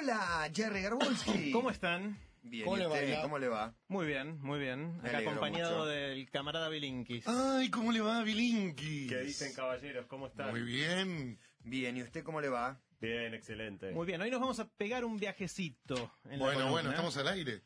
Hola, 0.00 0.50
Jerry 0.54 0.82
Garbulski. 0.82 1.50
¿Cómo 1.52 1.70
están? 1.70 2.18
Bien, 2.42 2.64
¿Cómo 2.64 2.76
¿y 2.76 2.80
le 2.80 2.86
va, 2.86 2.94
usted? 2.94 3.22
¿Cómo 3.22 3.38
le 3.38 3.48
va? 3.48 3.74
Muy 3.88 4.06
bien, 4.06 4.40
muy 4.40 4.58
bien. 4.58 4.96
Me 5.02 5.08
Acá 5.10 5.18
acompañado 5.18 5.78
mucho. 5.80 5.86
del 5.86 6.30
camarada 6.30 6.68
Bilinkis. 6.70 7.26
Ay, 7.28 7.68
¿cómo 7.70 7.92
le 7.92 8.00
va 8.00 8.20
a 8.20 8.22
Bilinki? 8.22 9.06
¿Qué 9.08 9.18
dicen 9.20 9.52
caballeros? 9.52 10.06
¿Cómo 10.06 10.28
están? 10.28 10.50
Muy 10.50 10.62
bien. 10.62 11.38
Bien, 11.64 11.96
¿y 11.98 12.02
usted 12.02 12.24
cómo 12.24 12.40
le 12.40 12.48
va? 12.48 12.80
Bien, 13.00 13.34
excelente. 13.34 13.90
Muy 13.92 14.06
bien, 14.06 14.20
hoy 14.22 14.30
nos 14.30 14.40
vamos 14.40 14.58
a 14.60 14.68
pegar 14.68 15.04
un 15.04 15.18
viajecito. 15.18 15.94
En 16.24 16.38
la 16.38 16.44
Bueno, 16.46 16.60
columna. 16.60 16.70
bueno, 16.70 16.90
estamos 16.90 17.16
al 17.18 17.28
aire. 17.28 17.62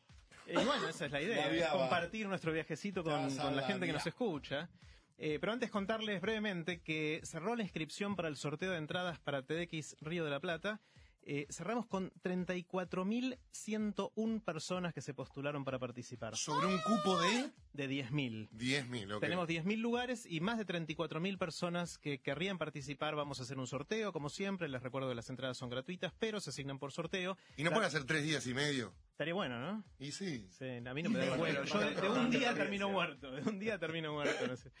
Eh, 0.47 0.53
Y 0.61 0.65
bueno, 0.65 0.89
esa 0.89 1.05
es 1.05 1.11
la 1.11 1.21
idea, 1.21 1.37
La 1.37 1.47
es 1.47 1.53
viaba. 1.53 1.79
compartir 1.79 2.27
nuestro 2.27 2.51
viajecito 2.51 3.03
con, 3.03 3.13
la 3.35 3.51
la 3.51 3.61
gente 3.63 3.85
que 3.87 3.93
nos 3.93 4.05
escucha. 4.05 4.69
Eh, 5.17 5.37
pero 5.39 5.53
antes 5.53 5.71
contarles 5.71 6.19
brevemente 6.19 6.81
que 6.81 7.21
cerró 7.23 7.55
la 7.55 7.63
inscripción 7.63 8.17
para 8.17 8.27
el 8.27 8.35
sorteo 8.35 8.71
de 8.71 8.77
entradas 8.77 9.19
para 9.19 9.41
TDX 9.41 9.95
Río 10.01 10.25
de 10.25 10.31
la 10.31 10.41
Plata. 10.41 10.81
Eh, 11.27 11.47
cerramos 11.49 11.87
con 11.87 12.11
34.101 12.23 14.43
personas 14.43 14.93
que 14.93 15.01
se 15.01 15.13
postularon 15.15 15.65
para 15.65 15.79
participar. 15.79 16.35
Sobre 16.37 16.67
un 16.67 16.77
cupo 16.79 17.19
de 17.19 17.49
De 17.73 17.89
10.000. 17.89 18.49
10.000, 18.51 19.13
ok. 19.15 19.21
Tenemos 19.21 19.47
10.000 19.47 19.77
lugares 19.77 20.25
y 20.29 20.39
más 20.39 20.57
de 20.57 20.65
34.000 20.67 21.37
personas 21.37 21.97
que 21.97 22.19
querrían 22.21 22.57
participar. 22.57 23.15
Vamos 23.15 23.39
a 23.39 23.43
hacer 23.43 23.57
un 23.57 23.67
sorteo, 23.67 24.13
como 24.13 24.29
siempre. 24.29 24.69
Les 24.69 24.81
recuerdo 24.83 25.09
que 25.09 25.15
las 25.15 25.29
entradas 25.29 25.57
son 25.57 25.69
gratuitas, 25.69 26.13
pero 26.19 26.39
se 26.39 26.51
asignan 26.51 26.77
por 26.79 26.91
sorteo. 26.91 27.37
Y 27.57 27.63
no 27.63 27.71
La- 27.71 27.75
pueden 27.77 27.87
hacer 27.87 28.03
tres 28.05 28.23
días 28.23 28.45
y 28.47 28.53
medio. 28.53 28.93
Estaría 29.11 29.33
bueno, 29.33 29.59
¿no? 29.59 29.83
Y 29.97 30.11
sí. 30.11 30.47
Sí, 30.51 30.65
a 30.85 30.93
mí 30.93 31.01
no 31.03 31.09
me 31.09 31.19
da 31.25 31.35
bueno. 31.37 31.63
Yo 31.63 31.79
de, 31.79 31.95
de 31.95 32.09
un 32.09 32.29
día 32.29 32.53
termino 32.53 32.89
muerto. 32.89 33.31
De 33.31 33.41
un 33.49 33.59
día 33.59 33.79
termino 33.79 34.13
muerto, 34.13 34.45
no 34.47 34.55
sé. 34.55 34.71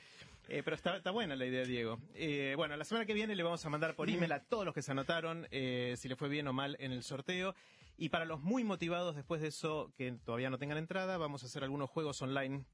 Eh, 0.47 0.61
pero 0.63 0.75
está, 0.75 1.11
buena 1.11 1.35
la 1.35 1.45
idea, 1.45 1.65
Diego. 1.65 1.99
Eh, 2.13 2.53
bueno, 2.55 2.77
la 2.77 2.85
semana 2.85 3.05
que 3.05 3.13
viene 3.13 3.35
le 3.35 3.43
vamos 3.43 3.65
a 3.65 3.69
mandar 3.69 3.95
por 3.95 4.09
email 4.09 4.31
a 4.31 4.43
todos 4.43 4.63
los 4.65 4.75
que 4.75 4.83
se 4.83 4.91
anotaron 4.91 5.47
eh, 5.51 5.95
si 5.97 6.07
le 6.07 6.15
fue 6.15 6.29
bien 6.29 6.47
o 6.47 6.53
mal 6.53 6.77
en 6.79 6.91
el 6.91 7.03
sorteo. 7.03 7.55
Y 7.97 8.09
para 8.09 8.25
los 8.25 8.41
muy 8.41 8.63
motivados 8.63 9.15
después 9.15 9.41
de 9.41 9.47
eso, 9.47 9.91
que 9.97 10.11
todavía 10.23 10.49
no 10.49 10.57
tengan 10.59 10.77
entrada, 10.77 11.17
vamos 11.17 11.43
a 11.43 11.45
hacer 11.47 11.63
algunos 11.63 11.89
juegos 11.89 12.21
online 12.21 12.65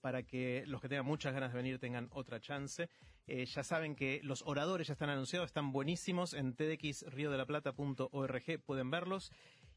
para 0.00 0.24
que 0.24 0.64
los 0.66 0.82
que 0.82 0.88
tengan 0.88 1.06
muchas 1.06 1.32
ganas 1.32 1.52
de 1.52 1.56
venir 1.56 1.78
tengan 1.78 2.08
otra 2.12 2.40
chance. 2.40 2.90
Ya 3.26 3.62
saben 3.62 3.94
que 3.94 4.20
los 4.24 4.42
oradores 4.44 4.88
ya 4.88 4.94
están 4.94 5.10
anunciados, 5.10 5.46
están 5.46 5.70
buenísimos 5.70 6.34
en 6.34 6.54
tdxriodelaplata.org, 6.54 8.60
pueden 8.66 8.90
verlos. 8.90 9.30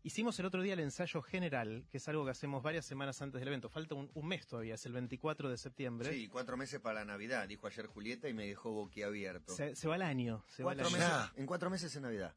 Hicimos 0.03 0.39
el 0.39 0.47
otro 0.47 0.61
día 0.63 0.73
el 0.73 0.79
ensayo 0.79 1.21
general, 1.21 1.85
que 1.91 1.97
es 1.97 2.07
algo 2.07 2.25
que 2.25 2.31
hacemos 2.31 2.63
varias 2.63 2.85
semanas 2.85 3.21
antes 3.21 3.39
del 3.39 3.47
evento. 3.49 3.69
Falta 3.69 3.93
un, 3.93 4.09
un 4.15 4.27
mes 4.27 4.47
todavía, 4.47 4.73
es 4.75 4.85
el 4.87 4.93
24 4.93 5.49
de 5.49 5.57
septiembre. 5.57 6.11
Sí, 6.11 6.27
cuatro 6.27 6.57
meses 6.57 6.79
para 6.79 7.01
la 7.01 7.05
Navidad, 7.05 7.47
dijo 7.47 7.67
ayer 7.67 7.85
Julieta 7.85 8.27
y 8.27 8.33
me 8.33 8.47
dejó 8.47 8.71
boquiabierto. 8.71 9.53
Se, 9.55 9.75
se 9.75 9.87
va 9.87 9.95
el 9.97 10.01
año. 10.01 10.43
Se 10.47 10.63
va 10.63 10.71
el 10.73 10.79
Cuatro 10.79 10.97
año. 10.97 11.07
meses, 11.07 11.31
en 11.37 11.45
cuatro 11.45 11.69
meses 11.69 11.95
es 11.95 12.01
Navidad. 12.01 12.33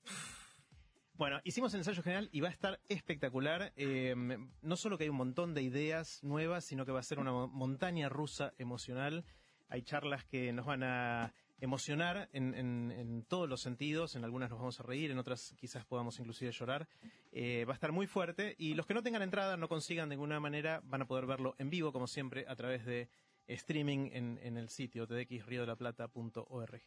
Bueno, 1.17 1.41
hicimos 1.45 1.73
el 1.75 1.81
ensayo 1.81 2.03
general 2.03 2.29
y 2.33 2.41
va 2.41 2.49
a 2.49 2.53
estar 2.53 2.81
espectacular. 2.89 3.73
Eh, 3.77 4.15
no 4.63 4.77
solo 4.77 4.99
que 4.99 5.05
hay 5.05 5.11
un 5.11 5.17
montón 5.17 5.55
de 5.55 5.63
ideas 5.63 6.23
nuevas, 6.25 6.65
sino 6.65 6.85
que 6.85 6.93
va 6.93 7.01
a 7.01 7.05
ser 7.05 7.19
una 7.21 7.31
mo- 7.33 7.49
montaña 7.49 8.09
rusa 8.09 8.53
emocional. 8.59 9.25
Hay 9.69 9.83
charlas 9.83 10.25
que 10.25 10.53
nos 10.53 10.67
van 10.67 10.83
a 10.83 11.33
emocionar 11.65 12.29
en, 12.33 12.55
en- 12.55 12.93
en 12.93 13.25
todos 13.25 13.49
los 13.49 13.61
sentidos. 13.61 14.15
En 14.17 14.25
algunas 14.25 14.51
nos 14.51 14.59
vamos 14.59 14.79
a 14.81 14.83
reír, 14.83 15.11
en 15.11 15.19
otras 15.19 15.55
quizás 15.59 15.85
podamos 15.85 16.19
inclusive 16.21 16.53
llorar. 16.53 16.87
Eh, 17.33 17.65
va 17.67 17.73
a 17.73 17.75
estar 17.75 17.91
muy 17.93 18.07
fuerte 18.07 18.55
y 18.59 18.75
los 18.75 18.87
que 18.87 18.95
no 18.95 19.03
tengan 19.03 19.23
entrada, 19.23 19.57
no 19.57 19.69
consigan 19.69 20.09
de 20.09 20.15
ninguna 20.17 20.39
manera, 20.41 20.81
van 20.85 21.03
a 21.03 21.07
poder 21.07 21.27
verlo 21.27 21.55
en 21.59 21.71
vivo, 21.71 21.93
como 21.93 22.07
siempre, 22.07 22.45
a 22.49 22.55
través 22.55 22.85
de 22.87 23.09
streaming 23.49 24.11
en, 24.13 24.39
en 24.43 24.57
el 24.57 24.69
sitio 24.69 25.07
tdxriodelaplata.org. 25.07 26.83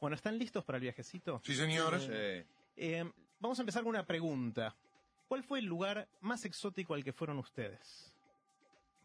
Bueno, 0.00 0.16
¿están 0.16 0.38
listos 0.38 0.64
para 0.64 0.78
el 0.78 0.82
viajecito? 0.82 1.40
Sí, 1.44 1.54
señor. 1.54 2.00
Sí. 2.00 2.08
Eh, 2.76 3.04
vamos 3.38 3.58
a 3.58 3.62
empezar 3.62 3.82
con 3.82 3.90
una 3.90 4.06
pregunta. 4.06 4.74
¿Cuál 5.28 5.42
fue 5.44 5.60
el 5.60 5.66
lugar 5.66 6.08
más 6.20 6.44
exótico 6.44 6.94
al 6.94 7.04
que 7.04 7.12
fueron 7.12 7.38
ustedes? 7.38 8.12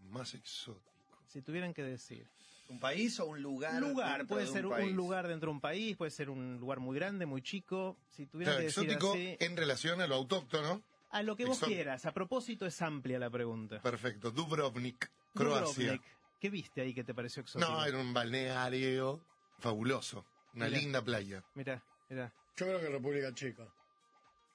Más 0.09 0.33
exótico. 0.33 1.21
Si 1.27 1.41
tuvieran 1.41 1.73
que 1.73 1.83
decir. 1.83 2.27
¿Un 2.69 2.79
país 2.79 3.19
o 3.19 3.25
un 3.27 3.41
lugar? 3.41 3.81
lugar, 3.81 4.27
puede 4.27 4.45
de 4.45 4.51
ser 4.51 4.65
un, 4.65 4.71
país? 4.73 4.93
lugar 4.93 5.27
dentro 5.27 5.49
de 5.49 5.53
un 5.55 5.61
país, 5.61 5.95
puede 5.95 6.11
ser 6.11 6.29
un 6.29 6.57
lugar 6.59 6.79
muy 6.79 6.95
grande, 6.97 7.25
muy 7.25 7.41
chico. 7.41 7.97
Si 8.09 8.25
tuvieran 8.25 8.55
Claro, 8.55 8.59
que 8.59 8.65
decir 8.65 8.83
exótico 8.83 9.13
así, 9.13 9.37
en 9.39 9.57
relación 9.57 10.01
a 10.01 10.07
lo 10.07 10.15
autóctono. 10.15 10.83
a 11.11 11.23
lo 11.23 11.35
que 11.35 11.45
vos 11.45 11.59
quieras. 11.59 12.05
A 12.05 12.13
propósito, 12.13 12.65
es 12.65 12.81
amplia 12.81 13.19
la 13.19 13.29
pregunta. 13.29 13.81
Perfecto. 13.81 14.31
Dubrovnik, 14.31 15.09
Croacia. 15.33 15.83
Dubrovnik, 15.93 16.01
¿Qué 16.39 16.49
viste 16.49 16.81
ahí 16.81 16.93
que 16.93 17.03
te 17.03 17.13
pareció 17.15 17.41
exótico? 17.41 17.71
No, 17.71 17.83
era 17.85 17.97
un 17.97 18.13
balneario 18.13 19.21
fabuloso. 19.59 20.25
Una 20.53 20.67
linda 20.67 21.01
playa. 21.03 21.43
Mira, 21.55 21.83
mira. 22.09 22.33
Yo 22.57 22.65
creo 22.65 22.79
que 22.79 22.89
República 22.89 23.33
Checa. 23.33 23.67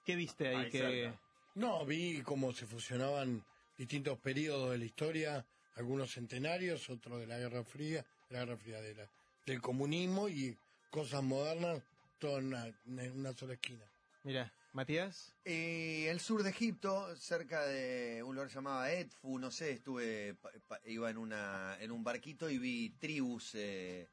¿Qué 0.05 0.17
viste 0.17 0.49
ahí 0.49 0.57
Ahí 0.57 0.71
que... 0.71 0.79
cerca. 0.79 1.21
No, 1.55 1.85
vi 1.87 2.23
cómo 2.23 2.53
se 2.53 2.67
fusionaban 2.67 3.45
distintos 3.77 4.19
periodos 4.19 4.71
de 4.73 4.79
la 4.79 4.85
historia, 4.85 5.47
algunos 5.75 6.13
centenarios, 6.13 6.89
otros 6.91 7.21
de 7.21 7.27
la 7.27 7.39
Guerra 7.39 7.65
Fría, 7.65 8.05
de 8.29 8.35
la 8.37 8.45
Guerra 8.45 8.57
Fría 8.57 8.81
de 8.81 8.95
la- 8.95 9.11
del 9.47 9.61
comunismo 9.61 10.29
y 10.29 10.57
cosas 10.91 11.23
modernas, 11.23 11.83
todo 12.19 12.39
en 12.39 12.47
una, 12.49 12.67
en 12.87 13.13
una 13.19 13.33
sola 13.33 13.55
esquina. 13.55 13.85
Mira, 14.23 14.53
Matías. 14.73 15.35
Eh, 15.45 16.09
el 16.11 16.21
sur 16.21 16.43
de 16.43 16.51
Egipto, 16.51 17.15
cerca 17.17 17.67
de 17.67 18.23
un 18.23 18.35
lugar 18.37 18.51
llamado 18.51 18.87
Edfu, 18.87 19.39
no 19.39 19.51
sé, 19.51 19.73
estuve, 19.73 20.35
pa- 20.35 20.53
pa- 20.69 20.81
iba 20.85 21.11
en 21.11 21.19
una 21.19 21.77
en 21.81 21.91
un 21.91 22.05
barquito 22.05 22.49
y 22.49 22.59
vi 22.59 22.91
tribus 22.99 23.55
eh, 23.55 24.09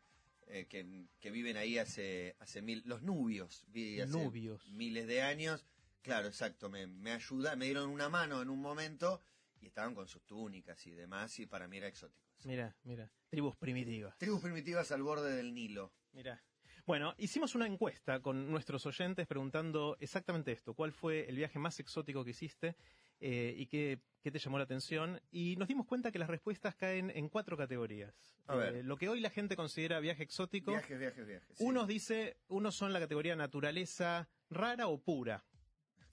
eh, 0.48 0.66
que, 0.68 1.06
que 1.20 1.30
viven 1.32 1.56
ahí 1.58 1.78
hace 1.78 2.36
hace 2.40 2.62
mil, 2.62 2.82
los 2.86 3.04
nubios, 3.04 3.66
vi 3.68 4.02
hace 4.02 4.12
Nubios. 4.12 4.66
miles 4.72 5.06
de 5.08 5.22
años. 5.22 5.64
Claro, 6.02 6.28
exacto, 6.28 6.70
me, 6.70 6.88
me 6.88 7.12
ayuda, 7.12 7.56
me 7.56 7.66
dieron 7.66 7.90
una 7.90 8.10
mano 8.10 8.42
en 8.42 8.50
un 8.50 8.60
momento 8.62 9.22
y 9.62 9.68
estaban 9.68 9.94
con 9.94 10.08
sus 10.08 10.24
túnicas 10.24 10.86
y 10.88 10.92
demás 10.92 11.38
y 11.40 11.46
para 11.46 11.68
mí 11.68 11.78
era 11.78 11.88
exótico. 11.88 12.30
Mira, 12.46 12.76
mira. 12.84 13.12
Tribus 13.30 13.56
primitivas. 13.58 14.18
Tribus 14.18 14.42
primitivas 14.42 14.92
al 14.92 15.04
borde 15.04 15.36
del 15.36 15.54
Nilo. 15.54 15.92
Mira. 16.14 16.42
Bueno, 16.86 17.14
hicimos 17.18 17.54
una 17.54 17.68
encuesta 17.68 18.20
con 18.20 18.50
nuestros 18.50 18.86
oyentes 18.86 19.28
preguntando 19.28 19.96
exactamente 20.00 20.52
esto. 20.52 20.74
¿Cuál 20.74 20.92
fue 20.92 21.30
el 21.30 21.36
viaje 21.36 21.60
más 21.60 21.80
exótico 21.80 22.24
que 22.24 22.32
hiciste 22.32 22.76
eh, 23.20 23.54
y 23.56 23.68
qué, 23.68 24.00
qué 24.24 24.32
te 24.32 24.40
llamó 24.40 24.58
la 24.58 24.64
atención? 24.64 25.22
Y 25.30 25.56
nos 25.58 25.68
dimos 25.68 25.86
cuenta 25.86 26.12
que 26.12 26.18
las 26.18 26.30
respuestas 26.30 26.76
caen 26.76 27.12
en 27.14 27.30
cuatro 27.30 27.56
categorías. 27.58 28.16
A 28.48 28.56
ver. 28.56 28.78
Eh, 28.78 28.84
lo 28.84 28.98
que 28.98 29.08
hoy 29.08 29.20
la 29.20 29.30
gente 29.30 29.56
considera 29.56 30.00
viaje 30.00 30.24
exótico. 30.24 30.72
Viajes, 30.72 30.98
viajes, 30.98 31.28
viajes. 31.28 31.58
sí. 31.58 31.64
Unos 31.64 31.88
dice, 31.88 32.38
unos 32.48 32.76
son 32.76 32.92
la 32.92 33.00
categoría 33.00 33.36
naturaleza 33.36 34.28
rara 34.50 34.88
o 34.88 35.00
pura. 35.00 35.44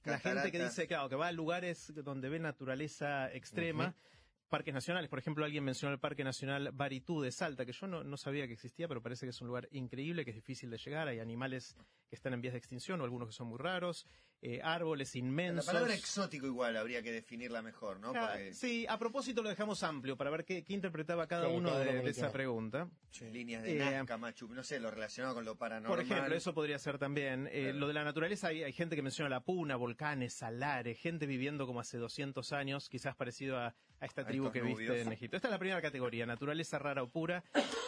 La 0.07 0.19
gente 0.19 0.53
que 0.53 0.63
dice, 0.63 0.87
claro, 0.87 1.09
que 1.09 1.17
va 1.17 1.29
a 1.29 1.33
lugares 1.33 1.93
donde 1.95 2.29
ve 2.29 2.39
naturaleza 2.39 3.33
extrema. 3.33 3.95
Parques 4.49 4.73
nacionales, 4.73 5.11
por 5.11 5.19
ejemplo, 5.19 5.45
alguien 5.45 5.65
mencionó 5.65 5.93
el 5.93 5.99
Parque 5.99 6.23
Nacional 6.23 6.71
Baritú 6.73 7.21
de 7.21 7.33
Salta, 7.33 7.67
que 7.67 7.73
yo 7.73 7.89
no, 7.89 8.05
no 8.05 8.17
sabía 8.17 8.47
que 8.47 8.53
existía, 8.53 8.87
pero 8.87 9.03
parece 9.03 9.27
que 9.27 9.31
es 9.31 9.41
un 9.41 9.49
lugar 9.49 9.69
increíble, 9.73 10.25
que 10.25 10.31
es 10.31 10.37
difícil 10.37 10.71
de 10.71 10.79
llegar. 10.79 11.09
Hay 11.09 11.19
animales 11.19 11.77
que 12.09 12.15
están 12.15 12.33
en 12.33 12.41
vías 12.41 12.53
de 12.55 12.59
extinción 12.59 13.01
o 13.01 13.05
algunos 13.05 13.29
que 13.29 13.35
son 13.35 13.49
muy 13.49 13.59
raros, 13.59 14.07
eh, 14.49 14.61
árboles 14.63 15.13
La 15.15 15.19
inmensos. 15.19 15.67
palabra 15.67 15.95
exótico 15.95 16.47
igual 16.47 16.77
habría 16.77 17.03
que 17.03 17.11
definirla 17.11 17.63
mejor, 17.63 17.99
¿no? 17.99 18.13
Ah, 18.15 18.29
Porque 18.33 18.55
Sí, 18.55 18.87
a 18.89 18.99
propósito 18.99 19.43
lo 19.43 19.49
dejamos 19.49 19.83
amplio 19.83 20.17
para 20.17 20.31
ver 20.31 20.45
qué, 20.45 20.63
qué 20.63 20.73
interpretaba 20.73 21.27
cada 21.27 21.43
Claro, 21.43 21.57
uno 21.59 21.77
de, 21.79 22.09
esa 22.09 22.31
pregunta. 22.31 22.89
líneas 23.33 23.63
de 23.65 23.77
Eh, 23.77 23.79
Nazca, 23.91 24.17
Machu, 24.19 24.49
no 24.55 24.63
sé, 24.63 24.79
lo 24.79 24.91
relacionado 24.91 25.35
con 25.35 25.45
lo 25.45 25.57
paranormal. 25.57 25.97
Por 25.97 26.01
ejemplo, 26.13 26.35
eso 26.37 26.55
podría 26.55 26.79
ser 26.79 26.99
también. 26.99 27.49
Eh, 27.51 27.63
Claro. 27.65 27.79
Lo 27.79 27.89
de 27.89 27.95
la 27.95 28.05
naturaleza, 28.05 28.49
hay, 28.49 28.63
hay 28.63 28.73
gente 28.73 28.95
que 28.97 29.03
menciona 29.03 29.29
la 29.29 29.41
puna, 29.41 29.77
volcanes, 29.77 30.35
salares, 30.35 30.99
gente 30.99 31.27
viviendo 31.27 31.67
como 31.67 31.81
hace 31.81 31.99
200 31.99 32.53
años, 32.53 32.89
quizás 32.89 33.17
parecido 33.17 33.59
a, 33.59 33.75
a 34.01 34.07
esta 34.07 34.23
A 34.23 34.27
tribu 34.27 34.51
que 34.51 34.61
nubios. 34.61 34.79
viste 34.79 35.01
en 35.01 35.13
Egipto. 35.13 35.37
Esta 35.37 35.49
es 35.49 35.53
la 35.53 35.59
primera 35.59 35.81
categoría, 35.81 36.27
naturaleza 36.27 36.79
rara 36.79 37.03
o 37.03 37.09
pura. 37.09 37.43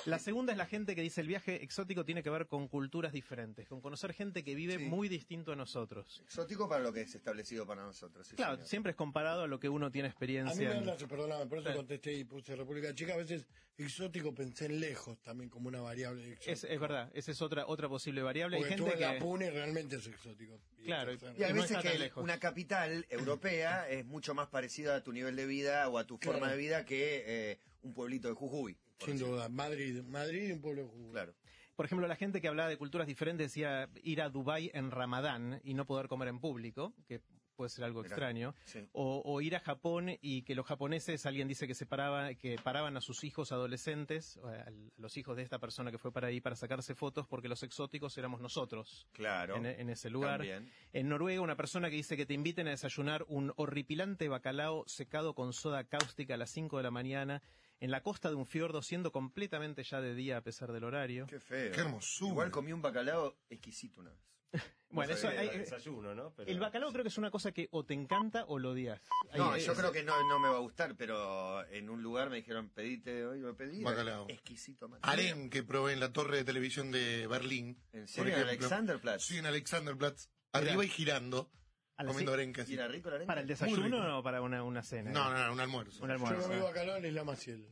La 0.07 0.19
segunda 0.19 0.53
es 0.53 0.59
la 0.59 0.67
gente 0.67 0.95
que 0.95 1.03
dice 1.03 1.21
el 1.21 1.27
viaje 1.29 1.63
exótico 1.63 2.05
tiene 2.05 2.23
que 2.23 2.31
ver 2.31 2.47
con 2.47 2.69
culturas 2.69 3.13
diferentes, 3.13 3.69
con 3.69 3.81
conocer 3.81 4.13
gente 4.15 4.43
que 4.45 4.55
vive 4.55 4.79
Sí. 4.79 4.85
muy 4.85 5.09
distinto 5.09 5.53
a 5.53 5.57
nosotros. 5.57 6.23
Exótico 6.25 6.69
para 6.69 6.83
lo 6.83 6.93
que 6.93 7.03
es 7.03 7.15
establecido 7.15 7.67
para 7.67 7.83
nosotros. 7.83 8.27
sí, 8.27 8.37
Claro, 8.37 8.55
señor. 8.56 8.69
siempre 8.69 8.91
es 8.91 8.97
comparado 8.97 9.43
a 9.43 9.47
lo 9.47 9.61
que 9.61 9.69
uno 9.69 9.91
tiene 9.91 10.06
A 10.06 10.09
mí 10.09 10.12
experiencia. 10.12 10.81
me 10.81 10.93
en- 10.93 11.09
perdóname, 11.09 11.47
por 11.47 11.59
eso 11.59 11.71
Sí. 11.71 11.77
contesté 11.77 12.15
y 12.15 12.25
puse 12.25 12.56
República 12.56 12.94
Checa. 12.94 13.15
A 13.15 13.17
veces 13.19 13.47
exótico 13.77 14.35
pensé 14.35 14.67
en 14.67 14.81
lejos 14.81 15.19
también 15.23 15.50
como 15.50 15.69
una 15.69 15.81
variable. 15.81 16.37
Es, 16.47 16.65
es 16.65 16.81
verdad, 16.81 17.11
esa 17.15 17.31
es 17.31 17.41
otra 17.43 17.67
otra 17.67 17.88
posible 17.88 18.23
variable. 18.23 18.56
Porque 18.56 18.73
Hay 18.75 18.79
gente 18.79 18.91
estuve 18.91 19.05
en 19.05 19.11
que... 19.12 19.19
la 19.19 19.25
Pune 19.25 19.47
y 19.47 19.50
realmente 19.50 19.97
es 19.97 20.06
exótico. 20.06 20.61
Y 20.79 20.85
Claro, 20.87 21.12
Y 21.12 21.19
que 21.19 21.27
no 21.27 21.55
veces 21.55 21.73
tan 21.73 21.82
que 21.82 21.99
lejos. 21.99 22.25
una 22.25 22.38
capital 22.41 23.05
europea 23.11 23.88
es 23.88 24.06
mucho 24.06 24.35
más 24.35 24.49
parecida 24.49 24.97
a 24.97 25.03
tu 25.05 25.12
nivel 25.12 25.37
de 25.37 25.47
vida 25.47 25.88
o 25.91 25.98
a 25.99 26.06
tu 26.06 26.19
Claro. 26.19 26.39
forma 26.39 26.50
de 26.53 26.59
vida 26.59 26.85
que 26.85 27.25
eh, 27.27 27.59
un 27.83 27.95
pueblito 27.95 28.29
de 28.29 28.35
Jujuy. 28.35 28.77
por 28.99 29.09
Sin 29.11 29.19
duda, 29.19 29.49
Madrid, 29.49 30.03
Madrid 30.03 30.49
y 30.49 30.53
un 30.53 30.61
pueblo 30.61 30.89
jugo. 30.89 31.12
Claro. 31.12 31.35
Por 31.77 31.87
ejemplo, 31.87 32.09
la 32.09 32.17
gente 32.17 32.41
que 32.41 32.49
hablaba 32.49 32.69
de 32.69 32.77
culturas 32.77 33.06
diferentes 33.06 33.47
decía 33.53 33.89
ir 34.03 34.21
a 34.21 34.29
Dubái 34.31 34.71
en 34.75 34.91
Ramadán 34.91 35.61
y 35.62 35.75
no 35.75 35.87
poder 35.87 36.09
comer 36.09 36.27
en 36.29 36.41
público, 36.41 36.93
que 37.06 37.21
puede 37.58 37.69
ser 37.70 37.84
algo 37.84 38.00
Mirá. 38.02 38.14
extraño. 38.14 38.55
Sí. 38.64 38.87
O, 38.93 39.20
o 39.25 39.40
ir 39.40 39.56
a 39.56 39.60
Japón 39.60 40.10
y 40.22 40.43
que 40.43 40.55
los 40.55 40.64
japoneses, 40.64 41.26
alguien 41.26 41.49
dice 41.49 41.66
que 41.66 41.75
se 41.75 41.84
paraba, 41.87 42.32
que 42.34 42.56
paraban 42.62 42.96
a 42.96 43.00
sus 43.00 43.25
hijos 43.25 43.50
adolescentes, 43.50 44.37
o 44.38 44.46
a 44.49 44.64
los 44.96 45.16
hijos 45.16 45.37
de 45.37 45.43
esta 45.43 45.58
persona 45.58 45.90
que 45.90 45.99
fue 45.99 46.12
para 46.12 46.28
ahí 46.28 46.40
para 46.40 46.55
sacarse 46.55 46.94
fotos, 46.94 47.26
porque 47.26 47.49
los 47.49 47.62
exóticos 47.64 48.16
éramos 48.16 48.40
nosotros 48.40 49.08
Claro. 49.12 49.56
en, 49.56 49.66
en 49.66 49.90
ese 49.90 50.08
lugar. 50.08 50.38
También. 50.38 50.70
En 50.93 51.08
Noruega, 51.08 51.40
una 51.43 51.56
persona 51.56 51.90
que 51.90 51.96
dice 51.96 52.16
que 52.16 52.25
te 52.26 52.34
inviten 52.34 52.69
a 52.69 52.70
desayunar 52.70 53.25
un 53.28 53.52
horripilante 53.56 54.28
bacalao 54.28 54.84
secado 54.87 55.34
con 55.34 55.52
soda 55.52 55.82
cáustica 55.84 56.34
a 56.34 56.37
las 56.37 56.50
5 56.50 56.76
de 56.76 56.82
la 56.84 56.93
mañana 56.93 57.43
en 57.81 57.90
la 57.90 58.02
costa 58.02 58.28
de 58.28 58.37
un 58.37 58.46
fiordo, 58.46 58.82
siendo 58.82 59.10
completamente 59.12 59.82
ya 59.82 60.00
de 60.00 60.14
día 60.14 60.37
a 60.37 60.40
pesar 60.43 60.72
del 60.72 60.84
horario. 60.84 61.26
Qué 61.26 61.40
feo. 61.40 61.72
Qué 61.72 61.81
hermosura. 61.81 62.31
Igual 62.31 62.50
comí 62.50 62.72
un 62.72 62.82
bacalao 62.82 63.37
exquisito 63.50 64.00
una 64.00 64.10
vez. 64.10 64.19
Bueno, 64.91 65.12
eso, 65.12 65.29
hay- 65.29 65.49
Era 65.49 65.59
desayuno, 65.59 66.15
¿no? 66.15 66.33
Pero- 66.35 66.50
el 66.50 66.59
bacalao 66.59 66.91
creo 66.93 67.05
que 67.05 67.09
es 67.11 67.19
una 67.19 67.31
cosa 67.31 67.53
que 67.53 67.69
o 67.73 67.85
te 67.85 67.93
encanta 67.93 68.47
o 68.47 68.59
lo 68.59 68.71
odias. 68.71 68.99
No, 69.37 69.53
Hay- 69.53 69.62
yo 69.62 69.73
es- 69.73 69.79
creo 69.79 69.93
que 69.93 70.03
no, 70.03 70.15
no 70.29 70.39
me 70.39 70.49
va 70.49 70.56
a 70.56 70.61
gustar, 70.61 70.97
pero 70.97 71.62
en 71.69 71.91
un 71.91 72.03
lugar 72.03 72.31
me 72.31 72.37
dijeron, 72.37 72.71
pedite 72.71 73.27
hoy, 73.27 73.39
lo 73.41 73.55
pedí. 73.55 73.83
Bacalao. 73.83 74.25
Exquisito, 74.31 74.89
man. 74.89 74.99
Harem 75.03 75.50
que 75.50 75.62
probé 75.62 75.93
en 75.93 76.00
la 76.00 76.11
torre 76.12 76.39
de 76.39 76.45
televisión 76.45 76.91
de 76.91 77.27
Berlín. 77.27 77.79
¿En 77.93 78.00
por 78.00 78.09
serio? 78.09 78.37
¿En. 78.37 78.43
Alexanderplatz? 78.45 79.23
Sí, 79.25 79.37
en 79.37 79.45
Alexanderplatz. 79.47 80.31
Arriba 80.53 80.83
y 80.83 80.89
girando, 80.89 81.51
a 81.99 82.06
comiendo 82.06 82.33
arencas. 82.33 82.71
¿Y 82.71 82.73
era 82.75 82.89
rico 82.89 83.11
la? 83.11 83.27
¿Para 83.27 83.43
el 83.43 83.47
desayuno 83.47 84.19
o 84.19 84.23
para 84.23 84.41
una, 84.41 84.62
una 84.62 84.83
cena? 84.83 85.11
No, 85.11 85.31
no, 85.31 85.47
no, 85.49 85.53
un 85.53 85.61
almuerzo. 85.61 86.03
Un 86.03 86.09
Yo 86.09 86.15
almuerzo. 86.15 86.49
comí 86.49 86.61
bacalao 86.61 86.97
en 86.97 87.05
Isla 87.05 87.25
Maciel. 87.25 87.69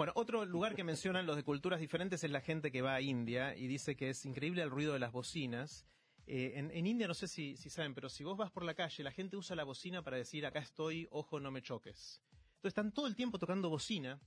Bueno, 0.00 0.14
otro 0.16 0.46
lugar 0.46 0.74
que 0.74 0.82
mencionan 0.82 1.26
los 1.26 1.36
de 1.36 1.42
culturas 1.42 1.78
diferentes 1.78 2.24
es 2.24 2.30
la 2.30 2.40
gente 2.40 2.72
que 2.72 2.80
va 2.80 2.94
a 2.94 3.02
India 3.02 3.54
y 3.54 3.66
dice 3.66 3.96
que 3.96 4.08
es 4.08 4.24
increíble 4.24 4.62
el 4.62 4.70
ruido 4.70 4.94
de 4.94 4.98
las 4.98 5.12
bocinas. 5.12 5.84
Eh, 6.26 6.54
en, 6.54 6.86
India 6.86 7.06
no 7.06 7.12
sé 7.12 7.28
si, 7.28 7.54
si 7.58 7.68
saben, 7.68 7.92
pero 7.92 8.08
si 8.08 8.24
vos 8.24 8.38
vas 8.38 8.50
por 8.50 8.64
la 8.64 8.72
calle, 8.72 9.04
la 9.04 9.12
gente 9.12 9.36
usa 9.36 9.54
la 9.54 9.64
bocina 9.64 10.02
para 10.02 10.16
decir 10.16 10.46
acá 10.46 10.60
estoy, 10.60 11.06
ojo, 11.10 11.38
no 11.38 11.50
me 11.50 11.60
choques. 11.60 12.22
Entonces 12.32 12.68
están 12.68 12.92
todo 12.92 13.08
el 13.08 13.14
tiempo 13.14 13.38
tocando 13.38 13.68
bocina 13.68 14.18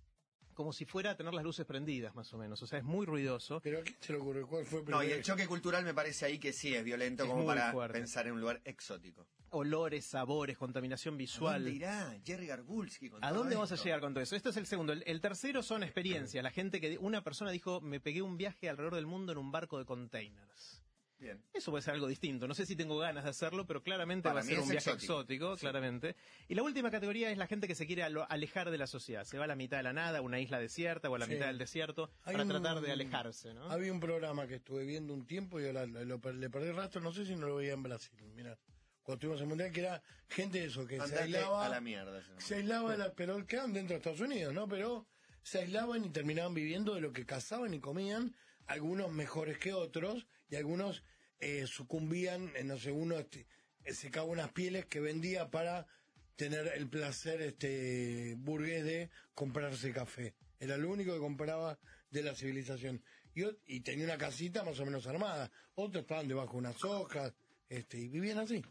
como 0.53 0.71
si 0.73 0.85
fuera 0.85 1.11
a 1.11 1.17
tener 1.17 1.33
las 1.33 1.44
luces 1.44 1.65
prendidas, 1.65 2.13
más 2.15 2.33
o 2.33 2.38
menos. 2.38 2.61
O 2.61 2.67
sea, 2.67 2.79
es 2.79 2.85
muy 2.85 3.05
ruidoso. 3.05 3.59
Pero 3.61 3.79
¿a 3.79 3.83
quién 3.83 3.95
se 4.00 4.13
le 4.13 4.19
ocurre? 4.19 4.41
¿Cuál 4.45 4.65
fue 4.65 4.79
el 4.79 4.85
No, 4.85 5.03
y 5.03 5.11
el 5.11 5.23
choque 5.23 5.47
cultural 5.47 5.83
me 5.83 5.94
parece 5.94 6.25
ahí 6.25 6.39
que 6.39 6.53
sí 6.53 6.73
es 6.73 6.83
violento 6.83 7.23
Es 7.23 7.29
como 7.29 7.45
para 7.45 7.71
fuerte. 7.71 7.97
pensar 8.00 8.27
en 8.27 8.33
un 8.33 8.41
lugar 8.41 8.61
exótico. 8.65 9.25
Olores, 9.55 10.05
sabores, 10.05 10.57
contaminación 10.57 11.13
¿A 11.13 11.17
visual. 11.17 11.63
dónde 11.63 11.75
irá 11.77 12.17
Jerry 12.25 12.47
Garbulski 12.47 13.09
con 13.09 13.23
¿A 13.23 13.29
todo 13.29 13.39
dónde 13.39 13.55
vamos 13.55 13.71
a 13.71 13.75
esto? 13.75 13.85
llegar 13.85 14.01
con 14.01 14.13
todo 14.13 14.23
eso? 14.23 14.35
Este 14.35 14.50
es 14.50 14.57
el 14.57 14.65
segundo. 14.65 14.94
El, 14.94 15.03
el 15.05 15.21
tercero 15.21 15.61
son 15.61 15.83
experiencias. 15.83 16.44
La 16.44 16.50
gente 16.51 16.81
que 16.81 16.97
una 16.97 17.23
persona 17.23 17.51
dijo, 17.51 17.79
me 17.79 17.99
pegué 17.99 18.21
un 18.23 18.35
viaje 18.38 18.67
alrededor 18.69 18.95
del 18.95 19.06
mundo 19.06 19.31
en 19.31 19.38
un 19.38 19.51
barco 19.51 19.77
de 19.77 19.85
containers. 19.85 20.82
Bien. 21.23 21.41
Eso 21.53 21.71
puede 21.71 21.81
ser 21.81 21.93
algo 21.93 22.07
distinto. 22.07 22.47
No 22.47 22.53
sé 22.53 22.65
si 22.65 22.75
tengo 22.75 22.97
ganas 22.97 23.23
de 23.23 23.29
hacerlo, 23.29 23.65
pero 23.65 23.81
claramente 23.81 24.23
Para 24.23 24.35
va 24.35 24.39
a 24.41 24.43
ser 24.43 24.59
un 24.59 24.67
viaje 24.69 24.89
exótico. 24.89 25.13
exótico, 25.21 25.55
Sí. 25.55 25.61
claramente. 25.61 26.15
Y 26.49 26.55
la 26.55 26.63
última 26.63 26.91
categoría 26.91 27.31
es 27.31 27.37
la 27.37 27.47
gente 27.47 27.65
que 27.67 27.75
se 27.75 27.87
quiere 27.87 28.03
alejar 28.03 28.69
de 28.71 28.77
la 28.77 28.87
sociedad. 28.87 29.23
Se 29.23 29.37
va 29.37 29.45
a 29.45 29.47
la 29.47 29.55
mitad 29.55 29.77
de 29.77 29.83
la 29.83 29.93
nada, 29.93 30.19
a 30.19 30.21
una 30.21 30.39
isla 30.41 30.59
desierta 30.59 31.09
o 31.09 31.15
a 31.15 31.19
la 31.19 31.25
Sí. 31.25 31.31
mitad 31.33 31.47
del 31.47 31.57
desierto 31.57 32.11
Hay 32.25 32.33
para 32.33 32.43
un- 32.43 32.49
tratar 32.49 32.81
de 32.81 32.91
alejarse, 32.91 33.53
¿no? 33.53 33.71
Había 33.71 33.91
un 33.93 34.01
programa 34.01 34.47
que 34.47 34.55
estuve 34.55 34.83
viendo 34.85 35.13
un 35.13 35.25
tiempo 35.25 35.61
y 35.61 35.65
ahora 35.67 35.85
lo- 35.85 36.03
lo 36.03 36.31
le 36.33 36.49
perdí 36.49 36.71
rastro, 36.71 36.99
no 37.01 37.13
sé 37.13 37.25
si 37.25 37.35
no 37.37 37.47
lo 37.47 37.55
veía 37.55 37.71
en 37.73 37.83
Brasil, 37.83 38.19
mira, 38.35 38.57
cuando 39.01 39.15
estuvimos 39.15 39.41
en 39.41 39.47
Mundial, 39.47 39.71
que 39.71 39.79
era 39.79 40.01
gente 40.27 40.59
de 40.59 40.65
eso, 40.65 40.85
que 40.85 40.99
se 40.99 41.19
aislaba, 41.19 41.65
a 41.65 41.69
la 41.69 41.79
mierda. 41.81 42.21
se 42.37 42.55
aislaba, 42.55 42.91
de 42.91 42.97
la, 42.97 43.13
pero 43.13 43.45
quedaban 43.45 43.71
dentro 43.73 43.93
de 43.93 43.97
Estados 43.99 44.19
Unidos, 44.19 44.53
¿no? 44.53 44.67
Pero 44.67 45.07
se 45.41 45.59
aislaban 45.59 46.03
y 46.05 46.09
terminaban 46.09 46.53
viviendo 46.53 46.95
de 46.95 47.01
lo 47.01 47.11
que 47.13 47.25
cazaban 47.25 47.73
y 47.73 47.79
comían, 47.79 48.35
algunos 48.65 49.11
mejores 49.11 49.57
que 49.57 49.73
otros, 49.73 50.25
y 50.49 50.55
algunos 50.55 51.03
eh, 51.44 51.68
sucumbían, 51.68 52.51
no 52.66 52.78
sé, 52.78 52.92
uno 52.92 53.18
este, 53.18 53.45
eh, 53.84 53.94
secaba 53.94 54.25
unas 54.28 54.51
pieles 54.51 54.86
que 54.86 55.00
vendía 55.00 55.50
para 55.50 55.88
tener 56.36 56.72
el 56.75 56.88
placer 56.88 57.42
este 57.42 58.36
burgués 58.38 58.84
de 58.84 59.10
comprarse 59.34 59.92
café. 59.92 60.34
Era 60.60 60.78
lo 60.78 60.90
único 60.90 61.13
que 61.13 61.19
compraba 61.19 61.78
de 62.10 62.24
la 62.24 62.34
civilización. 62.36 63.04
Y, 63.36 63.44
y 63.66 63.81
tenía 63.81 64.06
una 64.06 64.18
casita 64.18 64.63
más 64.63 64.80
o 64.80 64.86
menos 64.86 65.06
armada. 65.07 65.51
Otros 65.75 66.04
estaban 66.04 66.28
debajo 66.28 66.54
de 66.54 66.57
unas 66.60 66.84
hojas, 66.84 67.34
este, 67.69 67.98
y 67.98 68.07
vivían 68.07 68.40
así. 68.40 68.63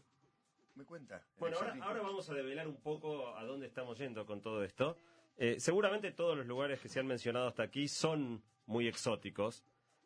Me 0.75 0.85
cuenta. 0.85 1.23
Bueno, 1.37 1.57
ahora, 1.57 1.77
ahora 1.81 2.01
vamos 2.01 2.29
a 2.29 2.33
develar 2.33 2.67
un 2.67 2.81
poco 2.81 3.35
a 3.35 3.43
dónde 3.43 3.67
estamos 3.67 3.97
yendo 3.99 4.25
con 4.25 4.41
todo 4.41 4.63
esto. 4.63 4.97
Eh, 5.37 5.59
seguramente 5.59 6.11
todos 6.11 6.37
los 6.37 6.45
lugares 6.45 6.79
que 6.79 6.89
se 6.89 6.99
han 6.99 7.07
mencionado 7.07 7.47
hasta 7.47 7.63
aquí 7.63 7.87
son 7.87 8.43
muy 8.65 8.87
exóticos, 8.87 9.63